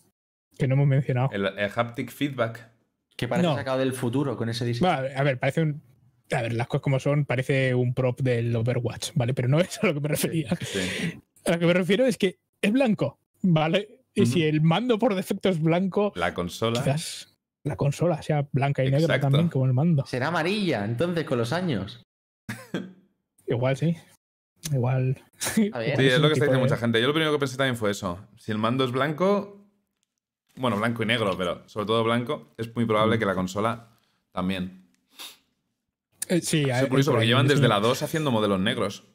[0.57, 1.29] que no hemos mencionado.
[1.31, 2.69] El, el haptic feedback.
[3.15, 3.55] Que parece No.
[3.55, 4.89] sacado del futuro con ese diseño.
[4.89, 5.81] Bueno, a ver, parece un.
[6.31, 9.33] A ver, las cosas como son, parece un prop del Overwatch, ¿vale?
[9.33, 10.55] Pero no es a lo que me refería.
[10.61, 11.19] Sí.
[11.45, 14.01] A lo que me refiero es que es blanco, ¿vale?
[14.13, 16.83] Y si el mando por defecto es blanco, La consola.
[16.83, 20.05] quizás la consola sea blanca y negra también, como el mando.
[20.05, 22.03] Será amarilla, entonces, con los años.
[23.47, 23.95] Igual sí.
[24.71, 25.23] Igual.
[25.40, 26.99] Sí, es lo que está diciendo de- mucha gente.
[27.02, 28.20] Yo lo primero que pensé también fue eso.
[28.38, 29.66] Si el mando es blanco,
[30.56, 33.98] bueno, blanco y negro, pero sobre todo blanco, es muy probable que la consola
[34.32, 34.86] también.
[36.28, 39.06] Eh, Sí, Es curioso porque llevan desde la 2 haciendo modelos negros.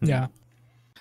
[0.00, 0.30] Ya,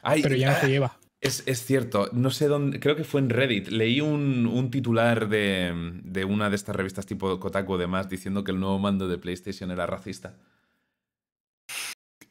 [0.02, 0.98] Ay, pero ya no ah, se lleva.
[1.20, 3.68] Es, es cierto, no sé dónde, creo que fue en Reddit.
[3.70, 8.44] Leí un, un titular de, de una de estas revistas tipo Kotaku o demás diciendo
[8.44, 10.38] que el nuevo mando de PlayStation era racista.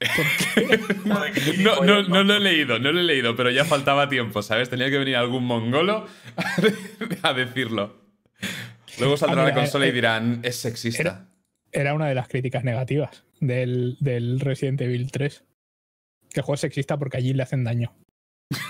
[1.04, 2.04] No, no, ¿eh?
[2.08, 4.68] no lo he leído, no lo he leído, pero ya faltaba tiempo, ¿sabes?
[4.70, 6.06] Tenía que venir algún mongolo
[7.22, 7.96] a decirlo.
[8.98, 11.00] Luego saldrá Ah, la mira, consola y eh, dirán, es sexista.
[11.02, 11.28] era-
[11.72, 15.44] Era una de las críticas negativas del, del Resident Evil 3.
[16.30, 17.94] Que el juego es sexista porque allí le hacen daño.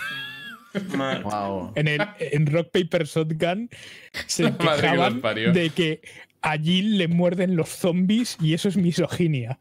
[1.23, 1.73] Wow.
[1.74, 3.70] En, el, en Rock Paper Shotgun
[4.27, 5.23] se que quejaban
[5.55, 6.03] de que
[6.43, 9.59] allí le muerden los zombies y eso es misoginia.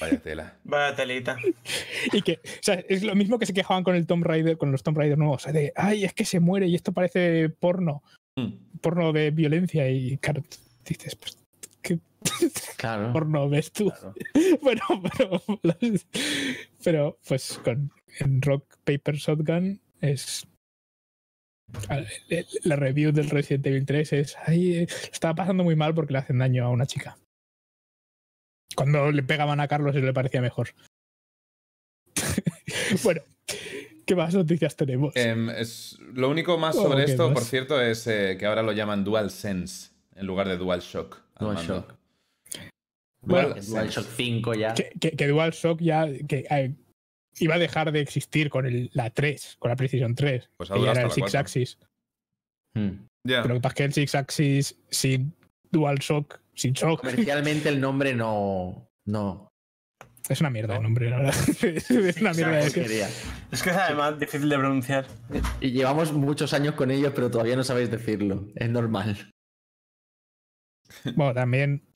[0.00, 0.56] Vaya tela.
[0.64, 1.36] Vaya telita.
[2.12, 4.72] Y que, o sea, es lo mismo que se quejaban con el Tomb Raider, con
[4.72, 5.42] los Tomb Raider nuevos.
[5.42, 8.02] o sea, de, ay, es que se muere y esto parece porno,
[8.36, 8.78] Mm.
[8.80, 9.90] porno de violencia.
[9.90, 10.42] Y claro,
[10.86, 11.36] dices, pues,
[11.82, 11.98] ¿qué
[12.78, 13.12] Claro.
[13.12, 13.90] porno ves tú?
[13.90, 14.14] claro.
[14.62, 14.82] bueno,
[15.18, 15.42] pero,
[16.84, 17.90] pero pues con
[18.20, 20.46] en Rock Paper Shotgun es
[22.64, 26.18] la review del Resident Evil 3 es ay, eh, estaba pasando muy mal porque le
[26.20, 27.16] hacen daño a una chica.
[28.74, 30.70] Cuando le pegaban a Carlos eso le parecía mejor.
[33.04, 33.22] bueno,
[34.06, 35.14] ¿qué más noticias tenemos?
[35.16, 37.34] Em, es, lo único más Oh, sobre ¿qué esto, más?
[37.34, 41.22] por cierto, es eh, que ahora lo llaman Dual Sense en lugar de Dual Shock.
[41.36, 41.62] al mando.
[41.62, 41.94] DualShock.
[43.22, 44.16] Bueno, Dual DualShock Sense.
[44.16, 44.74] 5 ya.
[44.74, 46.74] que, que, que DualShock ya que, eh,
[47.38, 50.82] iba a dejar de existir con el, la 3, con la PlayStation 3, Pues que
[50.82, 51.40] ya era el hasta la 6 cuatro.
[51.40, 51.78] Axis.
[52.74, 52.90] Hmm.
[53.24, 55.32] Pero lo que pasa es que el Six Axis sin
[55.70, 58.88] DualShock, sin shock, Comercialmente el nombre no.
[59.04, 59.48] No.
[60.28, 61.34] es una mierda el nombre, la verdad.
[61.62, 63.08] es una mierda de Porquería.
[63.50, 65.06] Es que es además difícil de pronunciar.
[65.60, 68.48] Y llevamos muchos años con ellos, pero todavía no sabéis decirlo.
[68.54, 69.30] Es normal.
[71.16, 71.88] Bueno, también,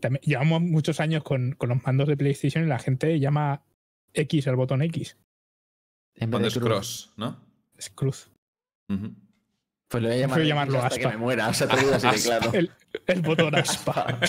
[0.00, 3.62] también llevamos muchos años con, con los mandos de PlayStation y la gente llama
[4.14, 5.18] X al botón X.
[6.14, 6.64] En vez Cuando de es cruz.
[6.66, 7.44] cross, ¿no?
[7.76, 8.30] Es cruz.
[8.88, 9.14] Ujú.
[9.88, 11.48] Pues lo voy a llamar Prefiero X llamarlo hasta que me muera.
[11.48, 12.52] O sea, te digo así de claro.
[12.52, 12.70] El,
[13.06, 14.18] el botón aspa.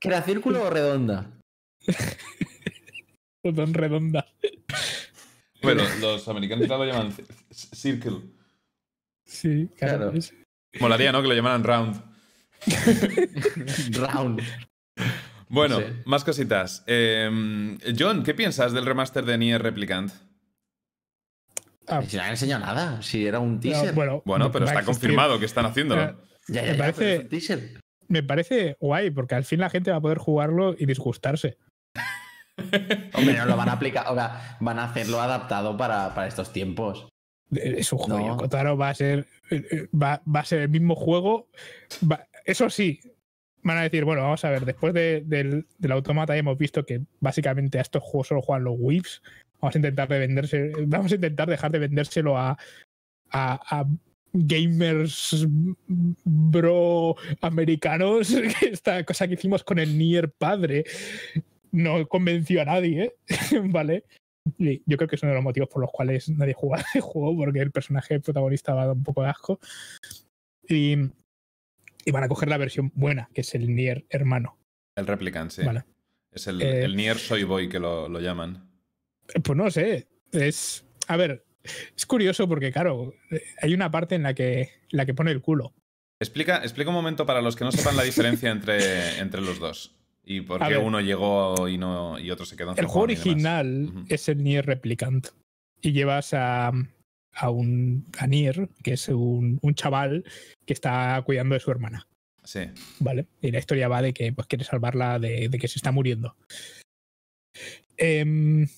[0.00, 1.30] ¿Que era círculo o redonda?
[3.44, 4.26] botón redonda.
[5.62, 7.14] Bueno, los americanos lo llaman
[7.50, 8.22] Circle.
[9.24, 10.10] Sí, claro.
[10.12, 10.26] Claro.
[10.80, 11.22] Molaría, ¿no?
[11.22, 12.02] Que lo llamaran Round.
[13.96, 14.40] Round.
[15.48, 16.82] Bueno, más cositas.
[16.86, 20.10] Em, John, ¿qué piensas del remaster de Nier Replicant?
[21.98, 23.02] Ah, Si no han enseñado nada.
[23.02, 23.92] Si era un teaser.
[23.94, 25.00] bueno, Bueno, pero está existir.
[25.10, 26.02] confirmado que están haciéndolo.
[26.02, 26.14] Ah,
[26.48, 27.80] ya, me parece- pero es un teaser.
[28.08, 31.56] Me parece guay, porque al fin la gente va a poder jugarlo y disgustarse.
[33.14, 34.06] Hombre, no lo van a aplicar.
[34.08, 37.08] O sea, van a hacerlo adaptado para, para estos tiempos.
[37.50, 38.28] Es un juego.
[38.28, 38.36] No.
[38.36, 39.26] Kotaro va a ser.
[39.50, 41.48] eh, eh, Va, va a ser el mismo juego.
[42.10, 43.00] Va- eso sí,
[43.62, 46.84] van a decir, bueno, vamos a ver, después de- del, del automata ya hemos visto
[46.84, 49.22] que básicamente a estos juegos solo juegan los whips.
[49.62, 50.72] Vamos a intentar de venderse.
[50.86, 52.58] Vamos a intentar dejar de vendérselo a,
[53.30, 53.86] a, a
[54.32, 55.46] gamers
[55.86, 58.30] bro americanos.
[58.60, 60.84] Esta cosa que hicimos con el Nier padre
[61.70, 63.14] no convenció a nadie, ¿eh?
[63.64, 64.04] ¿vale?
[64.58, 67.00] Y yo creo que es uno de los motivos por los cuales nadie juega el
[67.00, 69.60] juego, porque el personaje protagonista va a dar un poco de asco.
[70.68, 70.96] Y,
[72.04, 74.58] y van a coger la versión buena, que es el Nier hermano.
[74.96, 75.62] El Replicant, sí.
[75.62, 75.84] Vale.
[76.32, 78.71] Es el, Eh, el Nier Soy Boy que lo, lo llaman.
[79.42, 80.08] Pues no sé.
[80.32, 80.84] Es.
[81.08, 81.44] A ver,
[81.96, 83.14] es curioso porque, claro,
[83.60, 85.74] hay una parte en la que, la que pone el culo.
[86.20, 89.96] Explica, explica un momento para los que no sepan la diferencia entre, entre los dos.
[90.24, 94.04] Y por qué uno llegó y, no, y otro se quedó en El juego original
[94.08, 95.28] es el Nier Replicant.
[95.80, 96.70] Y llevas a,
[97.32, 100.24] a un a Nier, que es un, un chaval
[100.64, 102.06] que está cuidando de su hermana.
[102.44, 102.60] Sí.
[103.00, 103.26] ¿Vale?
[103.40, 106.36] Y la historia va de que pues, quiere salvarla de, de que se está muriendo.
[107.96, 108.68] Em,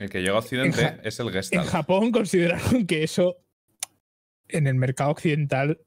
[0.00, 1.68] El que llegó a Occidente En es el en Gestalt.
[1.68, 3.36] Japón consideraron que eso
[4.48, 5.78] en el mercado occidental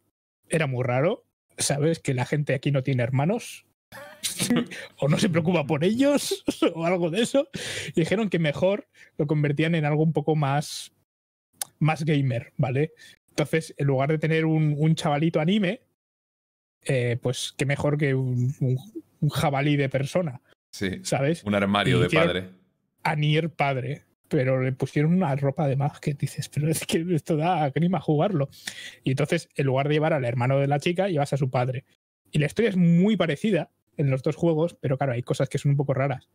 [0.48, 1.26] era muy raro.
[1.58, 2.00] ¿Sabes?
[2.00, 3.66] Que la gente aquí no tiene hermanos.
[4.98, 7.48] o no se preocupa por ellos o algo de eso.
[7.96, 8.88] Y dijeron que mejor
[9.18, 10.94] lo convertían en algo un poco más,
[11.80, 12.94] más gamer, ¿vale?
[13.30, 15.82] Entonces, en lugar de tener un, un chavalito anime,
[16.86, 20.42] eh, pues qué mejor que un, un- un jabalí de persona,
[20.72, 21.00] Sí.
[21.04, 21.44] ¿sabes?
[21.44, 22.50] Un armario Y de padre.
[23.04, 27.06] A Nier padre, pero le pusieron una ropa de más que dices, pero es que
[27.12, 28.50] esto da grima jugarlo.
[29.04, 31.86] Y entonces, en lugar de llevar al hermano de la chica, llevas a su padre.
[32.32, 35.60] Y la historia es muy parecida en los dos juegos, pero claro, hay cosas que
[35.60, 36.30] son un poco raras.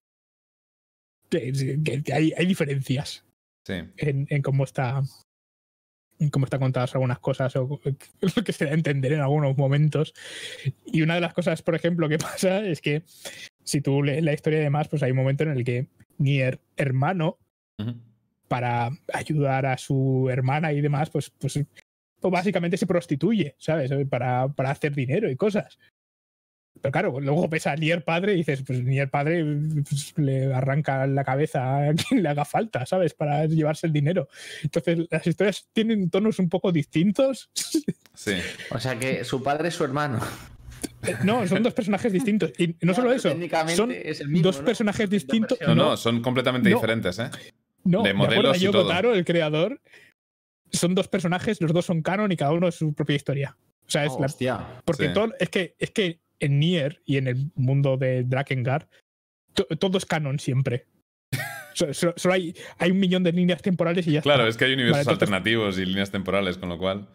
[1.31, 3.24] Que- que hay, hay diferencias
[3.66, 3.74] Sí.
[3.99, 5.03] en, en cómo está
[6.20, 7.81] en cómo está contadas algunas cosas o
[8.36, 10.15] lo que se da a entender en algunos momentos.
[10.86, 13.03] Y una de las cosas, por ejemplo, que pasa es que
[13.69, 16.59] si tú lees la historia y demás, pues hay un momento en el que Nier,
[16.77, 17.39] hermano,
[18.49, 21.61] para ayudar a su hermana y demás, pues, pues,
[22.19, 23.90] pues básicamente se prostituye, ¿sabes?
[24.09, 25.78] Para, para hacer dinero y cosas.
[26.81, 29.45] Pero claro, luego ves a Nier padre y dices, pues Nier padre
[29.86, 33.12] pues, le arranca la cabeza a quien le haga falta, ¿sabes?
[33.12, 34.28] Para llevarse el dinero.
[34.62, 37.51] Entonces, las historias tienen tonos un poco distintos.
[38.19, 38.32] Sí.
[38.73, 40.19] O sea que su padre es su hermano.
[41.25, 42.53] No, son dos personajes distintos.
[42.59, 44.65] Y no Ya, solo eso, técnicamente son es el mismo, dos ¿no?
[44.65, 45.59] personajes distintos.
[45.67, 46.77] No, No, son completamente No.
[46.77, 47.31] diferentes, ¿eh?
[47.85, 48.89] No, de de acuerdo a modelos y Yoko todo.
[48.89, 49.81] Taro, el creador,
[50.73, 53.57] son dos personajes, los dos son canon y cada uno es su propia historia.
[53.87, 54.83] O sea, es Oh, la- hostia.
[54.85, 55.15] porque Sí.
[55.15, 58.87] todo, es que es que en Nier y en el mundo de Drakengard
[59.55, 60.87] to- todo es canon siempre.
[61.79, 64.51] So- so- Solo hay, hay un millón de líneas temporales y ya Claro, está.
[64.51, 67.07] es que hay universos Vale, entonces- alternativos y líneas temporales, con lo cual.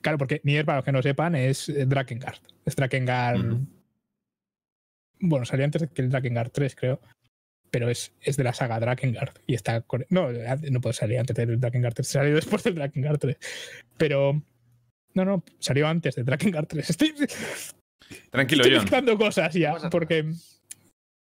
[0.00, 2.38] Claro, porque Nier, para los que no sepan, es eh, Drakengard.
[2.64, 3.38] Es Drakengard.
[3.38, 3.66] Ujú.
[5.20, 7.00] Bueno, salió antes que el Drakengard 3, creo.
[7.70, 9.30] Pero es, es de la saga Drakengard.
[9.46, 9.82] Y está.
[9.82, 12.08] con- No, no puede salir antes del Drakengard 3.
[12.08, 13.36] Salió después del Drakengard 3.
[13.96, 14.42] Pero.
[15.14, 16.90] No, no, salió antes del Drakengard 3.
[16.90, 17.14] Estoy,
[18.30, 18.84] Tranquilo, estoy John.
[18.84, 19.76] mezclando cosas ya.
[19.90, 20.32] Porque.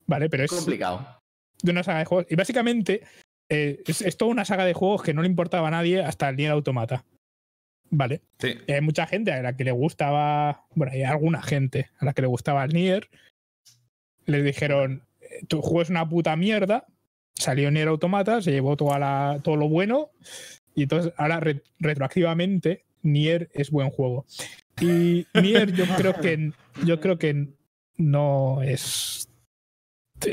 [0.07, 1.23] Vale, pero es Complicado.
[1.63, 2.27] De una saga de juegos.
[2.31, 3.03] Y básicamente
[3.49, 6.29] eh, es, es toda una saga de juegos que no le importaba a nadie hasta
[6.29, 7.05] el Nier Automata.
[7.91, 8.21] Vale.
[8.39, 8.55] Sí.
[8.67, 12.13] Y hay mucha gente a la que le gustaba, bueno, hay alguna gente a la
[12.13, 13.09] que le gustaba el Nier.
[14.25, 16.85] Les dijeron, "Eh, tu juego es una puta mierda.
[17.35, 20.11] Salió Nier Automata, se llevó toda la, todo lo bueno.
[20.75, 24.27] Y entonces ahora re- retroactivamente Nier es buen juego.
[24.81, 26.51] Y Nier yo creo que
[26.85, 27.49] yo creo que
[27.97, 29.26] no es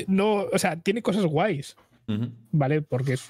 [0.08, 1.76] no, o sea, tiene cosas guays.
[2.52, 2.82] ¿vale?
[2.82, 3.28] Porque es-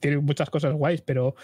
[0.00, 1.34] tiene muchas cosas guays, pero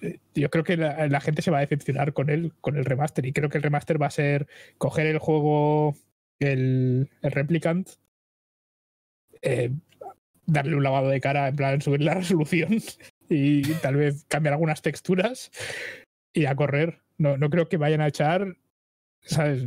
[0.00, 2.84] eh, yo creo que la, la gente se va a decepcionar con él, con el
[2.84, 3.26] remaster.
[3.26, 4.46] Y creo que el remaster va a ser
[4.78, 5.94] coger el juego,
[6.38, 7.88] el, el Replicant,
[9.42, 9.70] eh,
[10.46, 12.78] darle un lavado de cara, en plan subir la resolución
[13.28, 15.50] y tal vez cambiar algunas texturas
[16.32, 17.00] y a correr.
[17.18, 18.56] No, no creo que vayan a echar,
[19.22, 19.66] ¿sabes?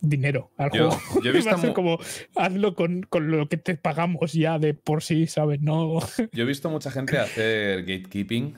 [0.00, 1.22] Dinero al Yo, juego.
[1.22, 1.98] yo he Va visto a ser mu- como
[2.34, 5.60] hazlo con, con lo que te pagamos ya de por sí, ¿sabes?
[5.60, 5.98] No.
[6.32, 8.54] Yo he visto mucha gente hacer gatekeeping,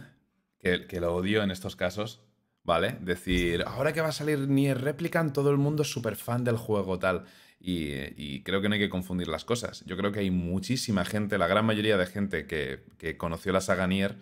[0.58, 2.22] que, que lo odio en estos casos,
[2.64, 2.96] ¿vale?
[3.00, 6.56] Decir, ahora que va a salir Nier Replicant, todo el mundo es súper fan del
[6.56, 7.24] juego, tal.
[7.60, 9.84] Y, y creo que no hay que confundir las cosas.
[9.86, 13.60] Yo creo que hay muchísima gente, la gran mayoría de gente que, que conoció la
[13.60, 14.16] saga Nier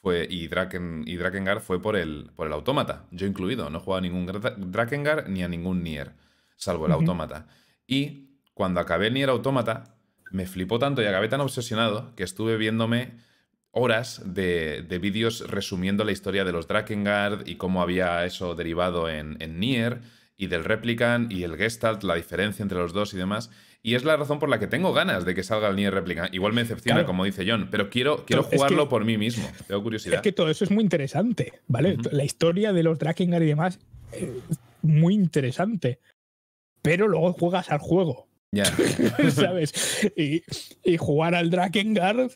[0.00, 3.68] fue, y, Draken, y Drakengard fue por el, por el autómata, yo incluido.
[3.68, 6.12] No he jugado a ningún Drakengard ni a ningún Nier,
[6.58, 7.46] salvo el autómata.
[7.86, 9.96] Y cuando acabé el Nier Automata,
[10.30, 13.12] me flipó tanto y acabé tan obsesionado que estuve viéndome
[13.70, 19.08] horas de, de vídeos resumiendo la historia de los Drakengard y cómo había eso derivado
[19.08, 20.00] en, en Nier
[20.36, 23.50] y del Replicant y el Gestalt, la diferencia entre los dos y demás.
[23.82, 26.34] Y es la razón por la que tengo ganas de que salga el Nier Replicant.
[26.34, 27.06] Igual me decepciona, Claro.
[27.06, 29.48] como dice John, pero quiero, quiero es jugarlo que- por mí mismo.
[29.66, 30.16] Tengo curiosidad.
[30.16, 31.96] Es que todo eso es muy interesante, ¿vale?
[32.10, 33.78] La historia de los Drakengard y demás
[34.12, 34.40] eh,
[34.82, 36.00] muy interesante.
[36.88, 38.64] Pero luego juegas al juego, Ya.
[39.30, 39.72] ¿sabes?
[40.16, 40.42] Y,
[40.84, 42.30] y jugar al Drakengard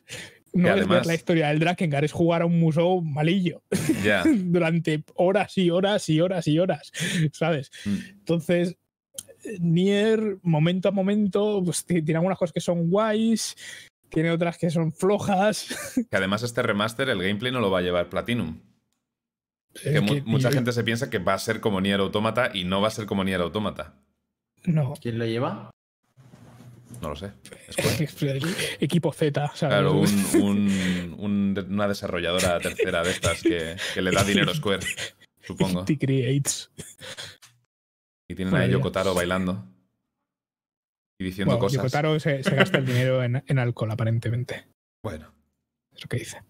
[0.55, 3.62] no es ver la historia del Drakengard, es jugar a un museo malillo
[4.05, 4.23] ya.
[4.27, 6.93] durante horas y horas y horas y horas,
[7.33, 7.70] ¿sabes?
[7.87, 7.97] Mm.
[8.19, 8.77] Entonces,
[9.61, 13.57] Nier, momento a momento, pues ti- tiene algunas cosas que son guays,
[14.11, 15.69] tiene otras que son flojas.
[16.11, 18.61] Que además este remaster, el gameplay no lo va a llevar Platinum.
[19.83, 22.83] Que, que- mucha gente se piensa que va a ser como Nier Automata y no
[22.83, 23.95] va a ser como Nier Automata.
[24.64, 24.94] No.
[25.01, 25.70] ¿Quién lo lleva?
[27.01, 27.32] No lo sé.
[28.80, 29.59] Equipo Z, ¿sabes?
[29.74, 34.55] Claro, un- un- un- una desarrolladora tercera de estas que, que le da dinero a
[34.55, 34.86] Square,
[35.40, 35.84] supongo.
[35.84, 36.70] T Creates.
[38.28, 38.72] Y tienen a Vaya.
[38.72, 39.64] Yoko Taro bailando.
[41.18, 41.76] Y diciendo Bueno, cosas.
[41.78, 44.66] Yokotaro se, se gasta el dinero en, en alcohol, aparentemente.
[45.02, 45.32] Bueno.
[45.94, 46.40] Es lo que dice.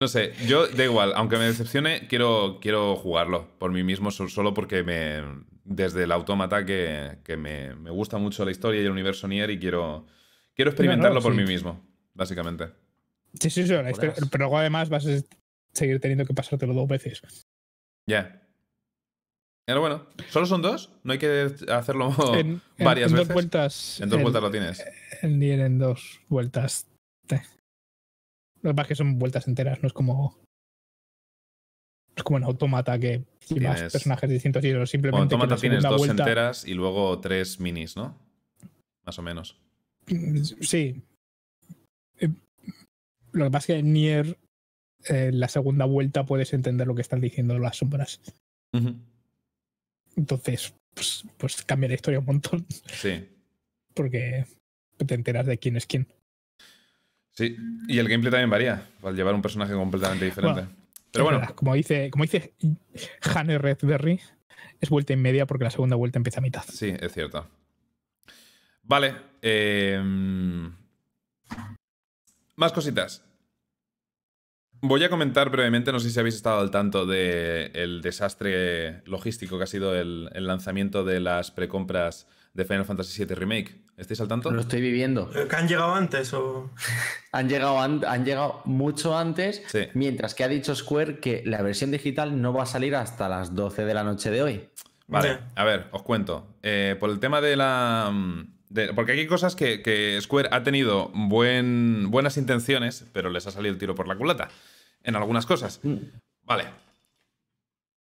[0.00, 4.28] No sé, yo da igual, aunque me decepcione, quiero, quiero jugarlo por mí mismo, so-
[4.28, 5.22] solo porque me.
[5.64, 9.50] Desde el autómata que, que me, me gusta mucho la historia y el universo Nier
[9.50, 10.06] y quiero,
[10.54, 11.38] quiero experimentarlo por sí.
[11.40, 11.80] mí mismo,
[12.14, 12.70] básicamente.
[13.38, 13.72] Sí, sí, sí.
[13.72, 14.28] la historia- Jodas.
[14.30, 15.10] pero luego además vas a
[15.72, 17.22] seguir teniendo que pasártelo dos veces.
[18.06, 18.42] Ya.
[19.66, 20.90] Pero bueno, ¿solo son dos?
[21.04, 23.28] ¿No hay que hacerlo en, en- varias en veces?
[23.28, 24.00] dos vueltas.
[24.00, 24.84] en dos el- vueltas lo tienes.
[25.22, 26.88] El Nier en dos vueltas.
[28.62, 30.36] Lo que pasa es que son vueltas enteras, no es como.
[32.16, 35.22] Es como en Automata que Tienes- personajes distintos y Bueno, simplemente.
[35.22, 38.16] en que Automata tienes dos vuelta- enteras y luego tres minis, ¿no?
[39.04, 39.56] Más o menos.
[40.06, 41.02] Mm, Sí.
[42.20, 42.28] Eh,
[43.32, 44.38] Lo que pasa es que en Nier,
[45.08, 48.20] eh, la segunda vuelta puedes entender lo que están diciendo las sombras.
[50.16, 52.66] Entonces, pues, pues cambia la historia un montón.
[52.86, 53.26] Sí.
[53.94, 54.44] Porque
[55.04, 56.06] te enteras de quién es quién.
[57.32, 57.56] Sí.
[57.88, 60.62] Y el gameplay también varía, al llevar un personaje completamente diferente.
[60.62, 60.76] Bueno,
[61.12, 62.54] Pero bueno, verdad, como dice, como dice
[63.34, 64.20] Hanne Redberry,
[64.80, 66.62] es vuelta y media porque la segunda vuelta empieza a mitad.
[66.68, 67.48] Sí, es cierto.
[68.82, 69.14] Vale.
[69.42, 70.00] eh,
[72.56, 73.24] Más cositas.
[74.82, 79.64] Voy a comentar brevemente, no sé si habéis estado al tanto del desastre logístico que
[79.64, 83.82] ha sido el, el lanzamiento de las precompras de Final Fantasy VII Remake.
[84.00, 84.50] ¿Estáis al tanto?
[84.50, 85.30] Lo estoy viviendo.
[85.30, 86.70] ¿Que han llegado antes o...?
[87.32, 89.86] Han llegado, an- han llegado mucho antes, Sí.
[89.94, 93.54] mientras que ha dicho Square que la versión digital no va a salir hasta las
[93.54, 94.68] 12 de la noche de hoy.
[95.06, 96.56] Vale, a ver, os cuento.
[96.62, 98.10] Eh, por el tema de la.
[98.12, 103.30] mm, de- porque aquí hay cosas que, que Square ha tenido buen, buenas intenciones, pero
[103.30, 104.48] les ha salido el tiro por la culata.
[105.04, 105.78] En algunas cosas.
[105.84, 105.96] Mm.
[106.42, 106.64] Vale.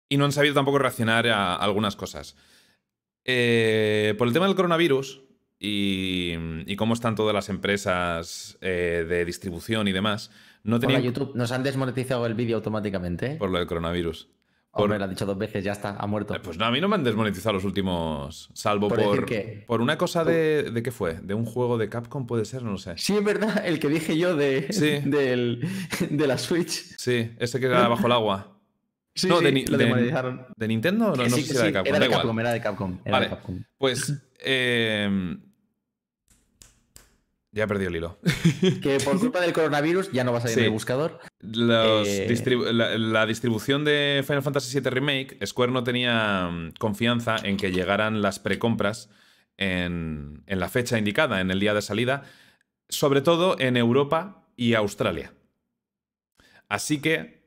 [0.08, 2.36] Y no han sabido tampoco reaccionar a algunas cosas.
[3.24, 5.22] Eh, por el tema del coronavirus
[5.58, 6.34] y,
[6.66, 10.30] y cómo están todas las empresas eh, de distribución y demás,
[10.64, 11.02] no Hola tenían.
[11.02, 13.32] YouTube, nos han desmonetizado el vídeo automáticamente.
[13.32, 13.36] ¿eh?
[13.36, 14.28] Por lo del coronavirus.
[14.70, 16.34] por- Hombre, lo ha dicho dos veces, ya está, ha muerto.
[16.34, 18.50] Eh, Pues no, a mí no me han desmonetizado los últimos.
[18.54, 19.26] Salvo Por por.
[19.26, 20.70] que- Por una cosa de.
[20.70, 21.14] ¿De qué fue?
[21.22, 22.62] ¿De un juego de Capcom puede ser?
[22.62, 22.94] No lo sé.
[22.96, 25.00] Sí, es verdad, el que dije yo de, Sí.
[25.08, 25.66] del-
[26.10, 26.94] de la Switch.
[26.98, 28.54] Sí, ese que era bajo el agua.
[29.14, 30.44] Sí, No, sí, de lo de-.
[30.56, 31.06] ¿De Nintendo?
[31.16, 31.94] No, no sé si era de Capcom.
[31.94, 32.10] era de.
[32.12, 32.98] Capcom, era de Capcom.
[33.04, 33.24] era Vale.
[33.26, 33.62] de Capcom.
[33.78, 34.14] Pues.
[34.40, 35.36] eh,
[37.50, 38.18] Ya he perdido el hilo.
[38.82, 40.60] Que por culpa del coronavirus ya no va a salir Sí.
[40.60, 41.18] en el buscador.
[41.40, 42.26] Los Eh.
[42.28, 47.56] distribu- la, la distribución de Final Fantasy VII Remake, Square no tenía mm, confianza en
[47.56, 49.10] que llegaran las precompras
[49.56, 52.22] en, en la fecha indicada, en el día de salida,
[52.88, 55.32] sobre todo en Europa y Australia.
[56.68, 57.42] Así que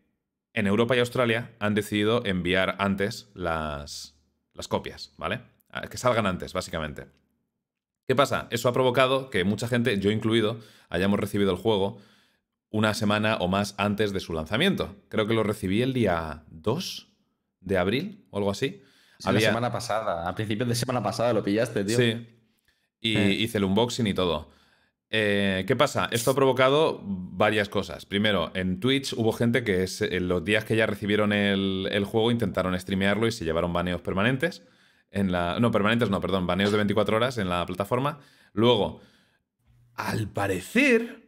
[0.54, 4.16] en Europa y Australia han decidido enviar antes las,
[4.54, 5.42] las copias, ¿vale?
[5.90, 7.06] Que salgan antes, básicamente.
[8.08, 8.48] ¿Qué pasa?
[8.52, 10.60] Eso ha provocado que mucha gente, yo incluido,
[10.90, 12.00] hayamos recibido el juego
[12.70, 14.96] una semana o más antes de su lanzamiento.
[15.10, 17.08] Creo que lo recibí el día 2
[17.60, 18.82] de abril o algo así.
[19.20, 21.98] Sí, La semana pasada, a principios de semana pasada lo pillaste, tío.
[21.98, 22.28] Sí.
[23.00, 23.32] Y Eh.
[23.34, 24.50] hice el unboxing y todo.
[25.10, 26.08] Eh, ¿Qué pasa?
[26.12, 28.06] Esto ha provocado varias cosas.
[28.06, 32.06] Primero, en Twitch hubo gente que es- en los días que ya recibieron el, el
[32.06, 34.64] juego intentaron streamearlo y se llevaron baneos permanentes.
[35.12, 38.20] En la, no, permanentes no, perdón, baneos de 24 horas en la plataforma.
[38.54, 39.02] Luego,
[39.96, 41.22] al parecer,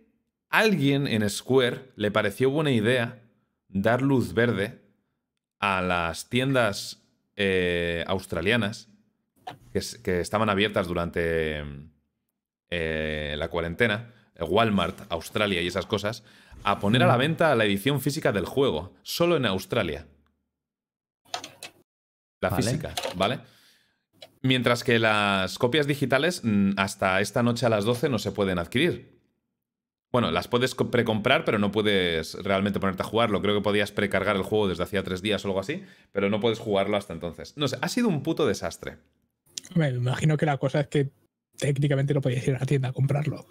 [0.49, 3.21] alguien en Square le pareció buena idea
[3.67, 4.81] dar luz verde
[5.59, 7.01] a las tiendas
[7.35, 8.89] eh, australianas
[9.71, 11.63] que, es- que estaban abiertas durante
[12.69, 16.23] eh, la cuarentena, eh, Walmart, Australia y esas cosas,
[16.63, 20.07] a poner a la venta la edición física del juego, solo en Australia.
[22.41, 22.63] La Vale.
[22.63, 23.39] física, ¿vale?
[24.43, 28.59] Mientras que las copias digitales mm, hasta esta noche a las 12 no se pueden
[28.59, 29.13] adquirir.
[30.11, 33.41] Bueno, las puedes co- precomprar, pero no puedes realmente ponerte a jugarlo.
[33.41, 36.39] Creo que podías precargar el juego desde hacía tres días o algo así, pero no
[36.39, 37.57] puedes jugarlo hasta entonces.
[37.57, 38.97] No sé, ha sido un puto desastre.
[39.75, 41.09] Me imagino que la cosa es que
[41.57, 43.45] técnicamente no podías ir a la tienda a comprarlo.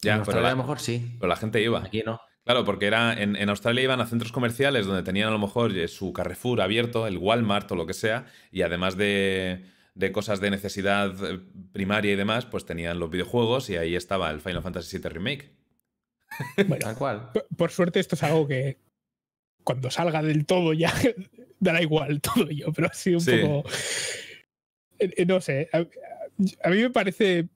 [0.00, 1.16] Ya, pero a lo mejor sí.
[1.20, 1.84] pero la gente iba.
[1.84, 2.20] Aquí no.
[2.48, 5.76] Claro, porque era en, en Australia iban a centros comerciales donde tenían a lo mejor
[5.76, 10.40] eh, su Carrefour abierto, el Walmart o lo que sea, y además de, de cosas
[10.40, 11.40] de necesidad eh,
[11.74, 15.50] primaria y demás, pues tenían los videojuegos y ahí estaba el Final Fantasy VII Remake.
[16.56, 17.32] Bueno, Tal cual.
[17.34, 18.78] por- por suerte esto es algo que
[19.62, 20.90] cuando salga del todo ya
[21.60, 23.40] dará igual todo yo, pero ha sido un Sí.
[23.42, 23.68] poco...
[25.00, 25.80] eh, No sé, a,
[26.64, 27.48] a mí me parece...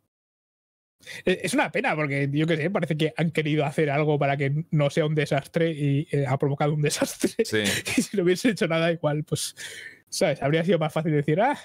[1.25, 4.37] eh, Es una pena porque yo qué sé, parece que han querido hacer algo para
[4.37, 7.45] que no sea un desastre y eh, ha provocado un desastre.
[7.45, 7.63] Sí.
[7.97, 9.55] Y si no hubiese hecho nada igual, pues,
[10.09, 10.43] ¿sabes?
[10.43, 11.59] Habría sido más fácil decir, ah,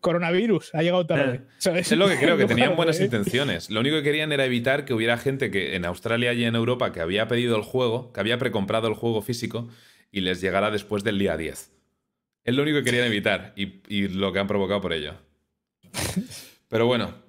[0.00, 1.40] coronavirus, ha llegado tarde.
[1.58, 1.90] ¿sabes?
[1.90, 3.70] Es lo que creo, que En tenían buenas intenciones.
[3.70, 6.92] Lo único que querían era evitar que hubiera gente que en Australia y en Europa
[6.92, 9.68] que había pedido el juego, que había precomprado el juego físico
[10.12, 11.72] y les llegara después del día 10.
[12.44, 15.14] Es lo único que querían evitar y, y lo que han provocado por ello.
[16.68, 17.25] Pero bueno,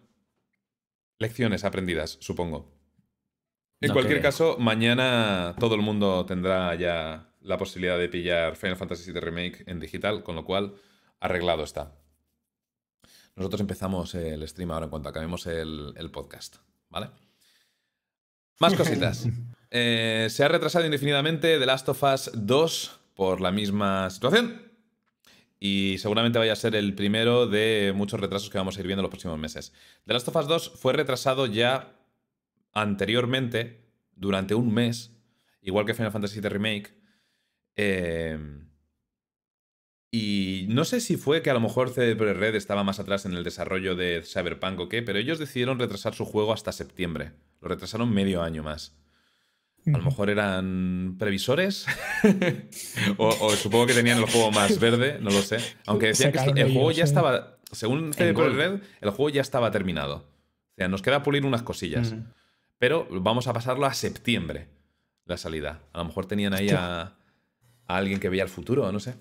[1.20, 2.74] lecciones aprendidas, supongo.
[3.80, 8.76] En No cualquier caso, mañana todo el mundo tendrá ya la posibilidad de pillar Final
[8.76, 10.76] Fantasy VII Remake en digital, con lo cual
[11.20, 11.96] arreglado está.
[13.36, 16.58] Nosotros empezamos el stream ahora en cuanto acabemos el, el podcast,
[16.90, 17.12] ¿vale?
[18.60, 19.28] Más cositas.
[19.70, 24.67] Eh, se ha retrasado indefinidamente The Last of Us 2 por la misma situación.
[25.60, 29.02] Y seguramente vaya a ser el primero de muchos retrasos que vamos a ir viendo
[29.02, 29.74] en los próximos meses.
[30.06, 31.96] The Last of Us 2 fue retrasado ya
[32.74, 33.86] anteriormente,
[34.16, 35.16] durante un mes,
[35.62, 36.94] igual que Final Fantasy VII Remake.
[37.76, 38.38] Eh,
[40.12, 43.34] y no sé si fue que a lo mejor CD Red estaba más atrás en
[43.34, 47.34] el desarrollo de Cyberpunk o qué, pero ellos decidieron retrasar su juego hasta septiembre.
[47.62, 48.96] Lo retrasaron medio año más.
[49.94, 51.86] A lo mejor eran previsores.
[53.18, 55.58] o, o supongo que tenían el juego más verde, no lo sé.
[55.86, 57.10] Aunque decían que el juego ya sí.
[57.12, 57.58] estaba.
[57.72, 58.56] Según CD Projekt.
[58.56, 60.16] Red, el juego ya estaba terminado.
[60.18, 62.16] O sea, nos queda pulir unas cosillas.
[62.78, 64.68] Pero vamos a pasarlo a septiembre,
[65.26, 65.82] la salida.
[65.94, 67.02] A lo mejor tenían ahí a,
[67.88, 69.16] a alguien que veía el futuro, no sé.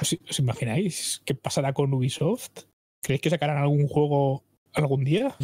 [0.00, 2.64] ¿Os, os imagináis qué pasará con Ubisoft?
[3.02, 4.44] ¿Creéis que sacarán algún juego
[4.74, 5.34] algún día?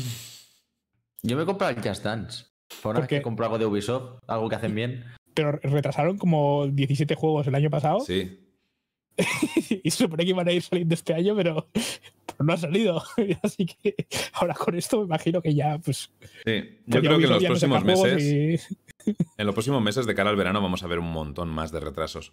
[1.23, 2.52] Yo me he comprado el Just Dance.
[2.83, 5.05] Por una vez Porque- que compro algo de Ubisoft, algo que hacen bien.
[5.35, 8.39] Pero retrasaron como 17 juegos el año pasado Sí.
[9.83, 13.03] y se supone que iban a ir saliendo este año, pero, pero no ha salido.
[13.43, 13.95] Así que
[14.35, 16.11] ahora con esto me imagino que ya, pues.
[16.45, 16.79] Sí.
[16.87, 18.23] Yo ya creo que en los no próximos meses.
[18.23, 21.73] y- En los próximos meses, de cara al verano, vamos a ver un montón más
[21.73, 22.33] de retrasos.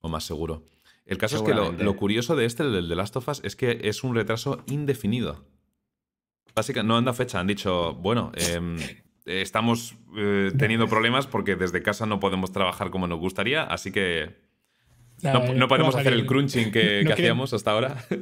[0.00, 0.62] O más seguro.
[1.04, 3.54] El caso es que lo, curioso de este, el del The Last of Us, es
[3.56, 5.44] que es un retraso indefinido.
[6.54, 7.38] Básicamente, no anda fecha.
[7.40, 8.76] Han dicho, bueno, em,
[9.26, 14.30] estamos eh, teniendo problemas porque desde casa no podemos trabajar como nos gustaría, así que
[15.22, 18.04] no, podemos hacer el crunching que, No que quieren- hacíamos hasta ahora.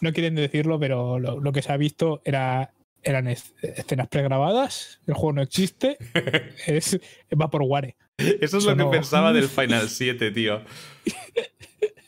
[0.00, 2.72] No quieren decirlo, pero lo, lo que se ha visto era,
[3.04, 5.00] eran es- escenas pregrabadas.
[5.06, 5.98] El juego no existe.
[6.66, 6.98] es,
[7.40, 7.94] va por Ware.
[8.18, 10.62] Eso es Eso lo que pensaba del Final 7, tío.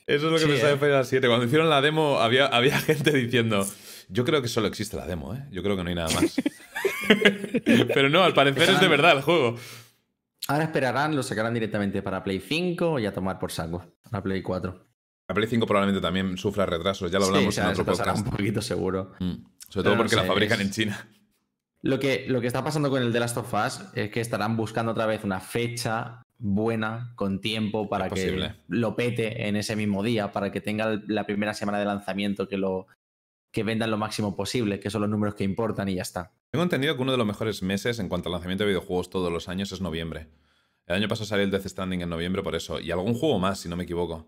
[0.09, 0.77] Eso es lo que Sí, pensaba eh.
[0.77, 1.27] del Final 7.
[1.29, 3.65] Cuando hicieron la demo, había, había gente diciendo:
[4.09, 5.45] Yo creo que solo existe la demo, ¿eh?
[5.51, 6.41] Yo creo que no hay nada más.
[7.95, 9.57] Pero no, al parecer es de verdad el juego.
[10.49, 13.85] Ahora esperarán, lo sacarán directamente para Play 5 y a tomar por saco.
[14.11, 14.87] Para Play 4.
[15.29, 17.85] La Play 5 probablemente también sufra retrasos, ya lo Sí, hablamos o sea, en otro
[17.85, 18.25] podcast.
[18.27, 19.13] un poquito seguro.
[19.21, 19.33] Mm.
[19.33, 21.09] Sobre Pero todo no porque la fabrican es- en China.
[21.83, 24.57] Lo que, lo que está pasando con el The Last of Us es que estarán
[24.57, 28.55] buscando otra vez una fecha buena, con tiempo, para Es que posible.
[28.69, 32.57] lo pete en ese mismo día, para que tenga la primera semana de lanzamiento que
[32.57, 32.87] lo
[33.51, 36.33] que vendan lo máximo posible, que son los números que importan y ya está.
[36.51, 39.33] Tengo entendido que uno de los mejores meses en cuanto al lanzamiento de videojuegos todos
[39.33, 40.29] los años es noviembre.
[40.87, 42.81] El año pasado salió el Death Stranding en noviembre por eso.
[42.81, 44.27] Y algún juego más, si no me equivoco.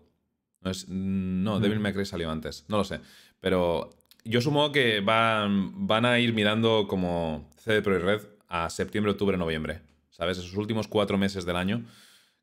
[0.59, 1.81] No, es, no Devil Mm.
[1.81, 2.65] May Cry salió antes.
[2.67, 2.99] No lo sé.
[3.39, 3.89] Pero
[4.23, 9.37] yo supongo que van, van a ir mirando como CD Projekt Red a septiembre, octubre,
[9.37, 9.81] noviembre.
[10.11, 10.37] ¿Sabes?
[10.37, 11.83] Esos últimos cuatro meses del año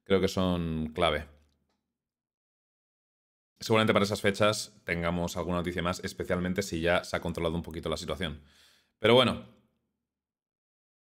[0.03, 1.27] creo que son clave.
[3.61, 7.63] Seguramente para esas fechas tengamos alguna noticia más, especialmente si ya se ha controlado un
[7.63, 8.41] poquito la situación.
[9.01, 9.45] Pero bueno,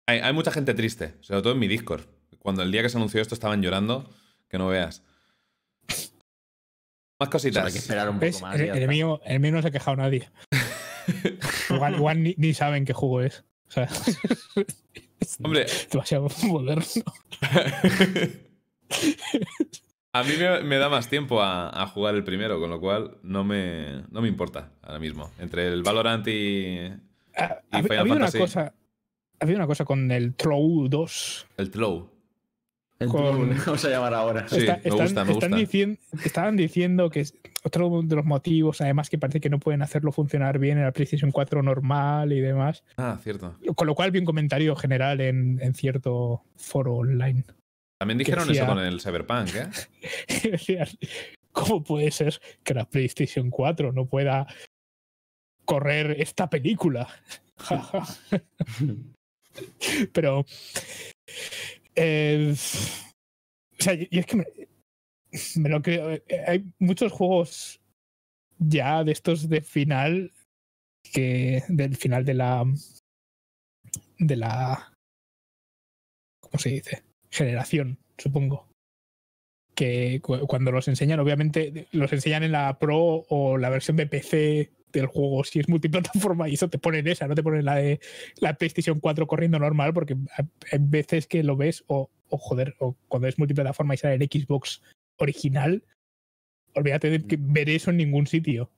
[0.08, 2.06] hay, hay mucha gente triste, sobre todo en mi Discord.
[2.40, 4.10] Cuando el día que se anunció esto estaban llorando,
[4.50, 5.04] que no veas.
[5.88, 6.10] Más
[7.20, 7.66] O sea, cositas.
[7.68, 8.60] hay que esperar un poco más.
[8.60, 10.30] El, ya el mío, el mío no se ha quejado nadie.
[11.70, 13.44] igual igual ni, ni saben qué juego es.
[13.68, 13.84] O sea,
[15.20, 16.84] es Hombre, demasiado moderno.
[20.14, 23.18] A mí me, me da más tiempo a, a jugar el primero, con lo cual
[23.24, 25.32] no me, no me importa ahora mismo.
[25.40, 26.90] Entre el Valorant y Ha,
[27.36, 28.74] Y ha- ha Final habido una cosa.
[29.40, 31.48] Ha habido una cosa con el Troll 2.
[31.58, 32.10] el Tlow.
[33.00, 34.48] El con- vamos a llamar ahora.
[34.48, 35.58] Sí, me gusta, me están gusta.
[35.58, 37.34] dicien- estaban diciendo que es
[37.64, 40.92] otro de los motivos, además, que parece que no pueden hacerlo funcionar bien en la
[40.92, 42.84] PlayStation 4 normal y demás.
[42.98, 43.56] Ah, cierto.
[43.76, 47.44] Con lo cual vi un comentario general en, en cierto foro online.
[48.02, 49.70] También dijeron decía- eso con el Cyberpunk, ¿eh?
[50.52, 50.88] Decían,
[51.52, 54.48] ¿cómo puede ser que la PlayStation 4 no pueda
[55.66, 57.08] correr esta película?
[60.14, 60.46] Pero.
[61.96, 64.46] eh, o sea, y es que me,
[65.58, 66.10] me lo creo.
[66.12, 67.80] eh, Hay muchos juegos
[68.58, 70.34] ya de estos de final
[71.14, 71.62] que.
[71.68, 72.64] del final de la.
[74.18, 74.92] de la.
[76.42, 77.04] ¿Cómo se dice?
[77.32, 78.68] Generación, supongo.
[79.76, 84.06] Que cu- cuando los enseñan, obviamente, los enseñan en la Pro o la versión de
[84.08, 87.76] PC del juego si es multiplataforma y eso te ponen esa, no te ponen la
[87.78, 88.02] de
[88.42, 92.76] la PlayStation 4 corriendo normal porque hay hay veces que lo ves o, o joder,
[92.80, 94.82] o cuando es multiplataforma y sale en Xbox
[95.18, 95.86] original,
[96.76, 98.70] olvídate de que ver eso en ningún sitio.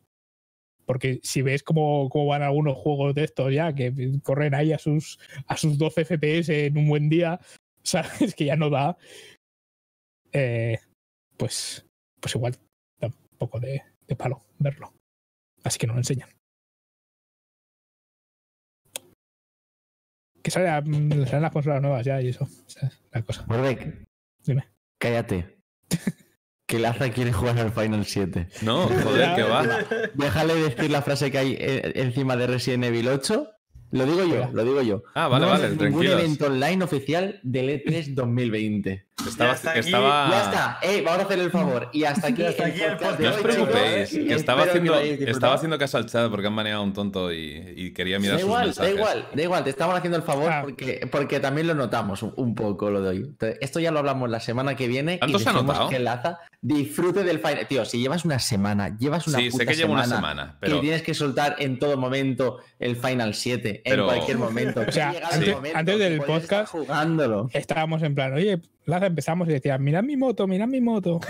[0.86, 4.78] Porque si ves cómo, cómo van algunos juegos de estos ya, que corren ahí a
[4.78, 5.18] sus,
[5.48, 7.40] a sus 12 FPS en un buen día,
[7.84, 8.98] sabes que ya no da,
[10.32, 10.80] eh,
[11.38, 11.86] pues,
[12.20, 12.56] pues igual
[13.00, 14.94] da un poco de, de palo verlo.
[15.64, 16.30] Así que no lo enseñan.
[20.42, 22.48] Que sale a- mm, salen las consolas nuevas ya y eso.
[22.68, 23.46] esa es la cosa.
[23.48, 24.06] Mordek,
[24.46, 24.68] Dime.
[25.00, 25.58] cállate.
[26.68, 28.50] que Laza quiere jugar al Final 7.
[28.64, 29.64] No, joder, que va.
[30.16, 33.52] Déjale decir la frase que hay eh, encima de Resident Evil 8.
[33.94, 35.03] Lo digo yo, lo digo yo.
[35.14, 36.20] Ah, vale, no vale, haber ningún tranquilos.
[36.20, 39.06] evento online oficial del E E3 2020.
[39.27, 40.30] Estaba, Ya está que aquí, estaba...
[40.30, 41.90] Ya está, vamos a hacerle el favor.
[41.94, 43.41] Y hasta aquí, aquí el podcast de No os chicos.
[43.53, 47.31] preocupéis, que estaba haciendo, estaba haciendo caso al chat porque han baneado a un tonto
[47.31, 50.23] y, y quería mirar Da sus igual, da igual, da igual, te estamos haciendo el
[50.23, 50.61] favor Ah.
[50.64, 53.18] porque, porque también lo notamos un, un poco lo de hoy.
[53.18, 55.19] Entonces, esto ya lo hablamos la semana que viene.
[55.19, 55.90] ¿Tanto y se ha notado?
[55.90, 57.68] que Laza disfrute del final.
[57.68, 60.81] Tío, si llevas una semana, llevas una Sí, sé que llevo una semana pero- que
[60.81, 64.81] tienes que soltar en todo momento el Final 7, Pero- en cualquier momento.
[64.88, 67.49] O sea, antes- momento antes del podcast- jugándolo.
[67.53, 71.20] Estábamos en plan, oye, Laza, empezamos y decía, mirad mi moto, mirad mi moto.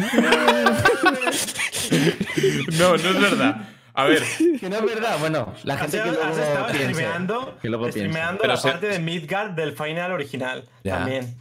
[2.79, 3.69] No, no es verdad.
[3.93, 4.23] A ver,
[4.59, 5.17] Que no es verdad.
[5.19, 6.93] Bueno, la gente que Has luego estado piense.
[6.93, 10.97] streameando, que luego streameando Pero la se- parte de Midgard del final original Ya.
[10.97, 11.35] también.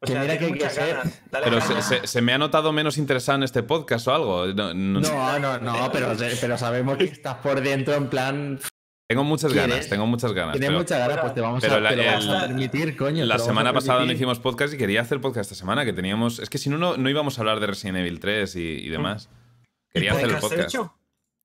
[0.00, 0.64] O Que sea, mira que hay que.
[0.68, 1.10] Dale
[1.44, 1.82] pero caña.
[1.82, 4.46] se, se- se me ha notado menos interesado en este podcast o algo.
[4.46, 8.60] No, no- No, no, no, pero, pero sabemos que estás por dentro en plan.
[9.08, 9.70] Tengo muchas ¿Quieres?
[9.70, 10.52] ganas, tengo muchas ganas.
[10.58, 12.96] Tienes muchas ganas, pues te vamos, pero a, la- te lo vamos el- a permitir,
[12.96, 13.24] coño.
[13.24, 16.40] la semana pasada no hicimos podcast y quería hacer podcast esta semana, que teníamos...
[16.40, 18.88] Es que si no, no, no íbamos a hablar de Resident Evil 3 y, y
[18.88, 19.28] demás.
[19.92, 20.94] Quería hacer el ¿Podcast hecho?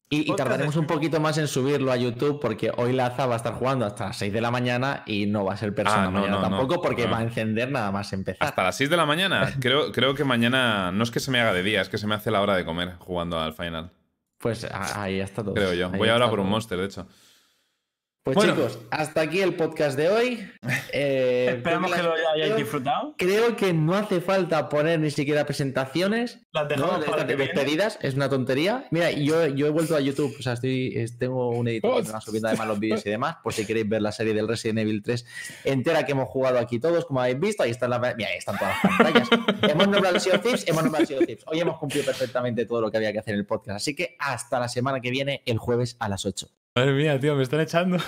[0.10, 3.38] Y, y tardaremos un poquito más en subirlo a YouTube porque hoy Laza va a
[3.38, 6.06] estar jugando hasta las 6 de la mañana y no va a ser persona Ah,
[6.08, 6.50] no, mañana no, no.
[6.58, 7.12] tampoco porque Ah.
[7.12, 8.46] va a encender nada más empezar.
[8.46, 9.54] Hasta las 6 de la mañana.
[9.62, 12.08] Creo, creo que mañana no es que se me haga de día, es que se
[12.08, 13.92] me hace la hora de comer jugando al final.
[14.40, 15.54] Pues a- ahí está todo.
[15.54, 15.92] Creo yo.
[15.94, 17.08] Ahí Voy ahora por un monster, de hecho.
[18.24, 18.54] Pues Bueno.
[18.54, 20.52] chicos, hasta aquí el podcast de hoy.
[20.94, 23.16] Eh, Esperamos que lo hayáis disfrutado.
[23.18, 26.40] Creo que no hace falta poner ni siquiera presentaciones.
[26.52, 26.70] Las ¿no?
[26.70, 28.86] dejamos De para estas que despedidas, es una tontería.
[28.92, 32.08] Mira, yo, yo he vuelto a YouTube, o sea, estoy, es- tengo un editor que
[32.08, 34.50] me va subiendo además los vídeos y demás, por si queréis ver la serie del
[34.50, 35.26] Resident Evil 3
[35.64, 38.58] entera que hemos jugado aquí todos, como habéis visto, ahí están las mira, ahí están
[38.58, 39.30] todas las pantallas.
[39.72, 41.44] hemos nombrado el Sea of Thieves, hemos nombrado el Sea of Thieves.
[41.48, 44.18] Hoy hemos cumplido perfectamente todo lo que había que hacer en el podcast, así que
[44.20, 46.50] hasta la semana que viene, el jueves a las 8.
[46.76, 47.98] Madre mía, tío, me están echando.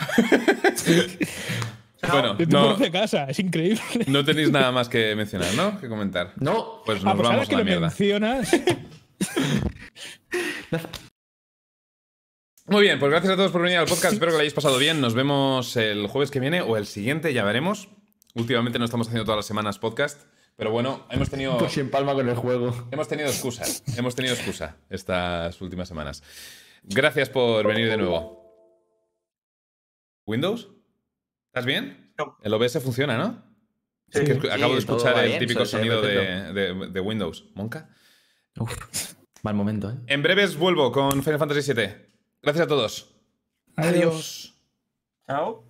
[2.10, 3.81] bueno, De tu no, propia casa, es increíble.
[4.07, 5.80] no tenéis nada más que mencionar, ¿no?
[5.81, 6.31] Que comentar.
[6.38, 7.88] No, Pues Ah, nos pues ahora vamos que a la lo mierda.
[7.88, 8.52] mencionas,
[12.65, 14.06] Muy bien, pues gracias a todos por venir al podcast.
[14.14, 15.02] Espero que lo hayáis pasado bien.
[15.02, 17.90] Nos vemos el jueves que viene o el siguiente, ya veremos.
[18.34, 20.22] Últimamente no estamos haciendo todas las semanas podcast,
[20.56, 22.88] pero bueno, hemos tenido, pues en palma con el juego.
[22.91, 23.65] hemos tenido excusa.
[23.98, 26.23] Hemos tenido excusa estas últimas semanas.
[26.84, 28.41] Gracias por venir de nuevo.
[30.25, 30.69] ¿Windows?
[31.47, 32.13] ¿Estás bien?
[32.17, 32.37] No.
[32.41, 33.43] El OBS funciona, ¿no?
[34.11, 34.19] Sí.
[34.21, 36.53] Es que acabo de escuchar el bien, típico sonido de, perfecto.
[36.53, 37.45] de- de Windows.
[37.55, 37.89] ¿Monca?
[38.59, 39.95] Uf, mal momento, ¿eh?
[40.07, 41.89] En breves vuelvo con Final Fantasy VII.
[42.41, 43.15] Gracias a todos.
[43.75, 44.53] Adiós.
[45.27, 45.65] Chao.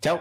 [0.00, 0.20] Chao.